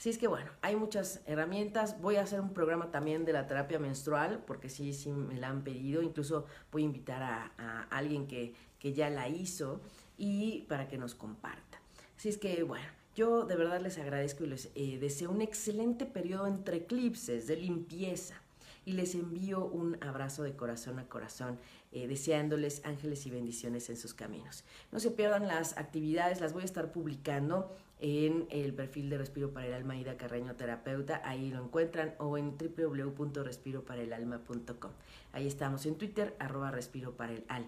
Así 0.00 0.08
es 0.08 0.16
que 0.16 0.28
bueno, 0.28 0.50
hay 0.62 0.76
muchas 0.76 1.20
herramientas. 1.26 2.00
Voy 2.00 2.16
a 2.16 2.22
hacer 2.22 2.40
un 2.40 2.54
programa 2.54 2.90
también 2.90 3.26
de 3.26 3.34
la 3.34 3.46
terapia 3.46 3.78
menstrual, 3.78 4.42
porque 4.46 4.70
sí, 4.70 4.94
sí 4.94 5.12
me 5.12 5.36
la 5.36 5.48
han 5.48 5.62
pedido. 5.62 6.00
Incluso 6.00 6.46
voy 6.72 6.84
a 6.84 6.84
invitar 6.86 7.22
a, 7.22 7.86
alguien 7.90 8.26
que, 8.26 8.54
que, 8.78 8.94
ya 8.94 9.10
la 9.10 9.28
hizo 9.28 9.82
y 10.16 10.62
para 10.70 10.88
que 10.88 10.96
nos 10.96 11.14
comparta. 11.14 11.82
Así 12.16 12.30
es 12.30 12.38
que 12.38 12.62
bueno, 12.62 12.86
yo 13.14 13.44
de 13.44 13.56
verdad 13.56 13.78
les 13.78 13.98
agradezco 13.98 14.44
y 14.44 14.46
les 14.46 14.70
eh, 14.74 14.96
deseo 14.98 15.30
un 15.30 15.42
excelente 15.42 16.06
periodo 16.06 16.46
entre 16.46 16.78
eclipses 16.78 17.46
de 17.46 17.56
limpieza. 17.56 18.40
Y 18.84 18.92
les 18.92 19.14
envío 19.14 19.64
un 19.64 20.02
abrazo 20.02 20.42
de 20.42 20.56
corazón 20.56 20.98
a 20.98 21.08
corazón, 21.08 21.58
eh, 21.92 22.08
deseándoles 22.08 22.82
ángeles 22.84 23.26
y 23.26 23.30
bendiciones 23.30 23.90
en 23.90 23.96
sus 23.96 24.14
caminos. 24.14 24.64
No 24.90 25.00
se 25.00 25.10
pierdan 25.10 25.46
las 25.46 25.76
actividades, 25.76 26.40
las 26.40 26.52
voy 26.52 26.62
a 26.62 26.66
estar 26.66 26.92
publicando 26.92 27.76
en 28.00 28.46
el 28.50 28.72
perfil 28.72 29.10
de 29.10 29.18
Respiro 29.18 29.52
para 29.52 29.66
el 29.66 29.74
Alma 29.74 29.96
Ida 29.96 30.16
Carreño 30.16 30.54
Terapeuta, 30.56 31.20
ahí 31.24 31.50
lo 31.50 31.62
encuentran, 31.62 32.14
o 32.18 32.38
en 32.38 32.56
www.respiroparaelalma.com. 32.56 34.90
Ahí 35.32 35.46
estamos 35.46 35.86
en 35.86 35.94
Twitter, 35.96 36.34
arroba 36.38 36.70
Respiro 36.70 37.16
para 37.16 37.32
el 37.32 37.44
Al. 37.48 37.66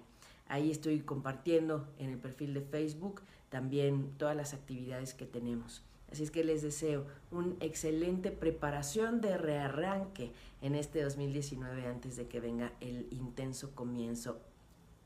Ahí 0.49 0.71
estoy 0.71 1.01
compartiendo 1.01 1.89
en 1.99 2.11
el 2.11 2.19
perfil 2.19 2.55
de 2.55 2.63
Facebook 2.63 3.23
también 3.51 4.15
todas 4.17 4.35
las 4.35 4.55
actividades 4.55 5.13
que 5.15 5.27
tenemos. 5.27 5.83
Así 6.13 6.25
es 6.25 6.31
que 6.31 6.45
les 6.45 6.61
deseo 6.61 7.07
una 7.31 7.55
excelente 7.61 8.31
preparación 8.31 9.23
de 9.23 9.39
rearranque 9.39 10.31
en 10.61 10.75
este 10.75 11.03
2019 11.03 11.87
antes 11.87 12.17
de 12.17 12.29
que 12.29 12.39
venga 12.39 12.75
el 12.81 13.09
intenso 13.11 13.75
comienzo 13.75 14.39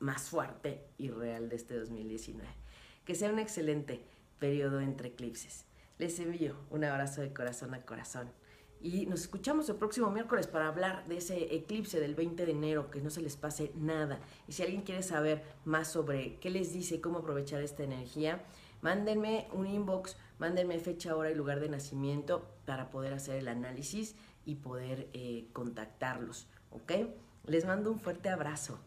más 0.00 0.28
fuerte 0.28 0.82
y 0.98 1.10
real 1.10 1.48
de 1.48 1.54
este 1.54 1.78
2019. 1.78 2.48
Que 3.04 3.14
sea 3.14 3.30
un 3.30 3.38
excelente 3.38 4.02
periodo 4.40 4.80
entre 4.80 5.10
eclipses. 5.10 5.64
Les 5.98 6.18
envío 6.18 6.56
un 6.70 6.82
abrazo 6.82 7.20
de 7.20 7.32
corazón 7.32 7.72
a 7.74 7.82
corazón. 7.82 8.28
Y 8.80 9.06
nos 9.06 9.20
escuchamos 9.20 9.68
el 9.68 9.76
próximo 9.76 10.10
miércoles 10.10 10.48
para 10.48 10.66
hablar 10.66 11.06
de 11.06 11.18
ese 11.18 11.54
eclipse 11.54 12.00
del 12.00 12.16
20 12.16 12.44
de 12.44 12.52
enero, 12.52 12.90
que 12.90 13.00
no 13.00 13.10
se 13.10 13.22
les 13.22 13.36
pase 13.36 13.70
nada. 13.76 14.18
Y 14.48 14.52
si 14.52 14.64
alguien 14.64 14.82
quiere 14.82 15.04
saber 15.04 15.44
más 15.64 15.86
sobre 15.88 16.36
qué 16.40 16.50
les 16.50 16.72
dice, 16.72 17.00
cómo 17.00 17.20
aprovechar 17.20 17.62
esta 17.62 17.84
energía, 17.84 18.44
mándenme 18.86 19.48
un 19.52 19.66
inbox, 19.66 20.16
mándenme 20.38 20.78
fecha, 20.78 21.16
hora 21.16 21.28
y 21.28 21.34
lugar 21.34 21.58
de 21.58 21.68
nacimiento 21.68 22.46
para 22.66 22.88
poder 22.88 23.14
hacer 23.14 23.34
el 23.34 23.48
análisis 23.48 24.14
y 24.44 24.54
poder 24.54 25.08
eh, 25.12 25.48
contactarlos. 25.52 26.46
¿Ok? 26.70 26.92
Les 27.46 27.64
mando 27.64 27.90
un 27.90 27.98
fuerte 27.98 28.28
abrazo. 28.28 28.78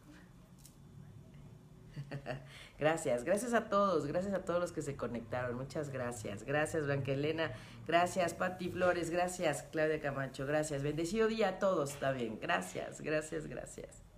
Gracias, 2.80 3.26
gracias 3.26 3.54
a 3.54 3.68
todos, 3.68 4.06
gracias 4.06 4.34
a 4.34 4.46
todos 4.46 4.62
los 4.62 4.72
que 4.72 4.82
se 4.82 4.96
conectaron, 4.96 5.58
muchas 5.58 5.90
gracias. 5.90 6.44
Gracias, 6.44 6.86
Blanca 6.86 7.12
Elena, 7.12 7.52
gracias, 7.86 8.34
Patti 8.34 8.70
Flores, 8.70 9.10
gracias, 9.10 9.64
Claudia 9.64 10.00
Camacho, 10.00 10.46
gracias. 10.46 10.82
Bendecido 10.82 11.28
día 11.28 11.50
a 11.50 11.60
todos 11.60 11.96
también, 11.96 12.40
gracias, 12.40 13.02
gracias, 13.02 13.48
gracias. 13.48 14.09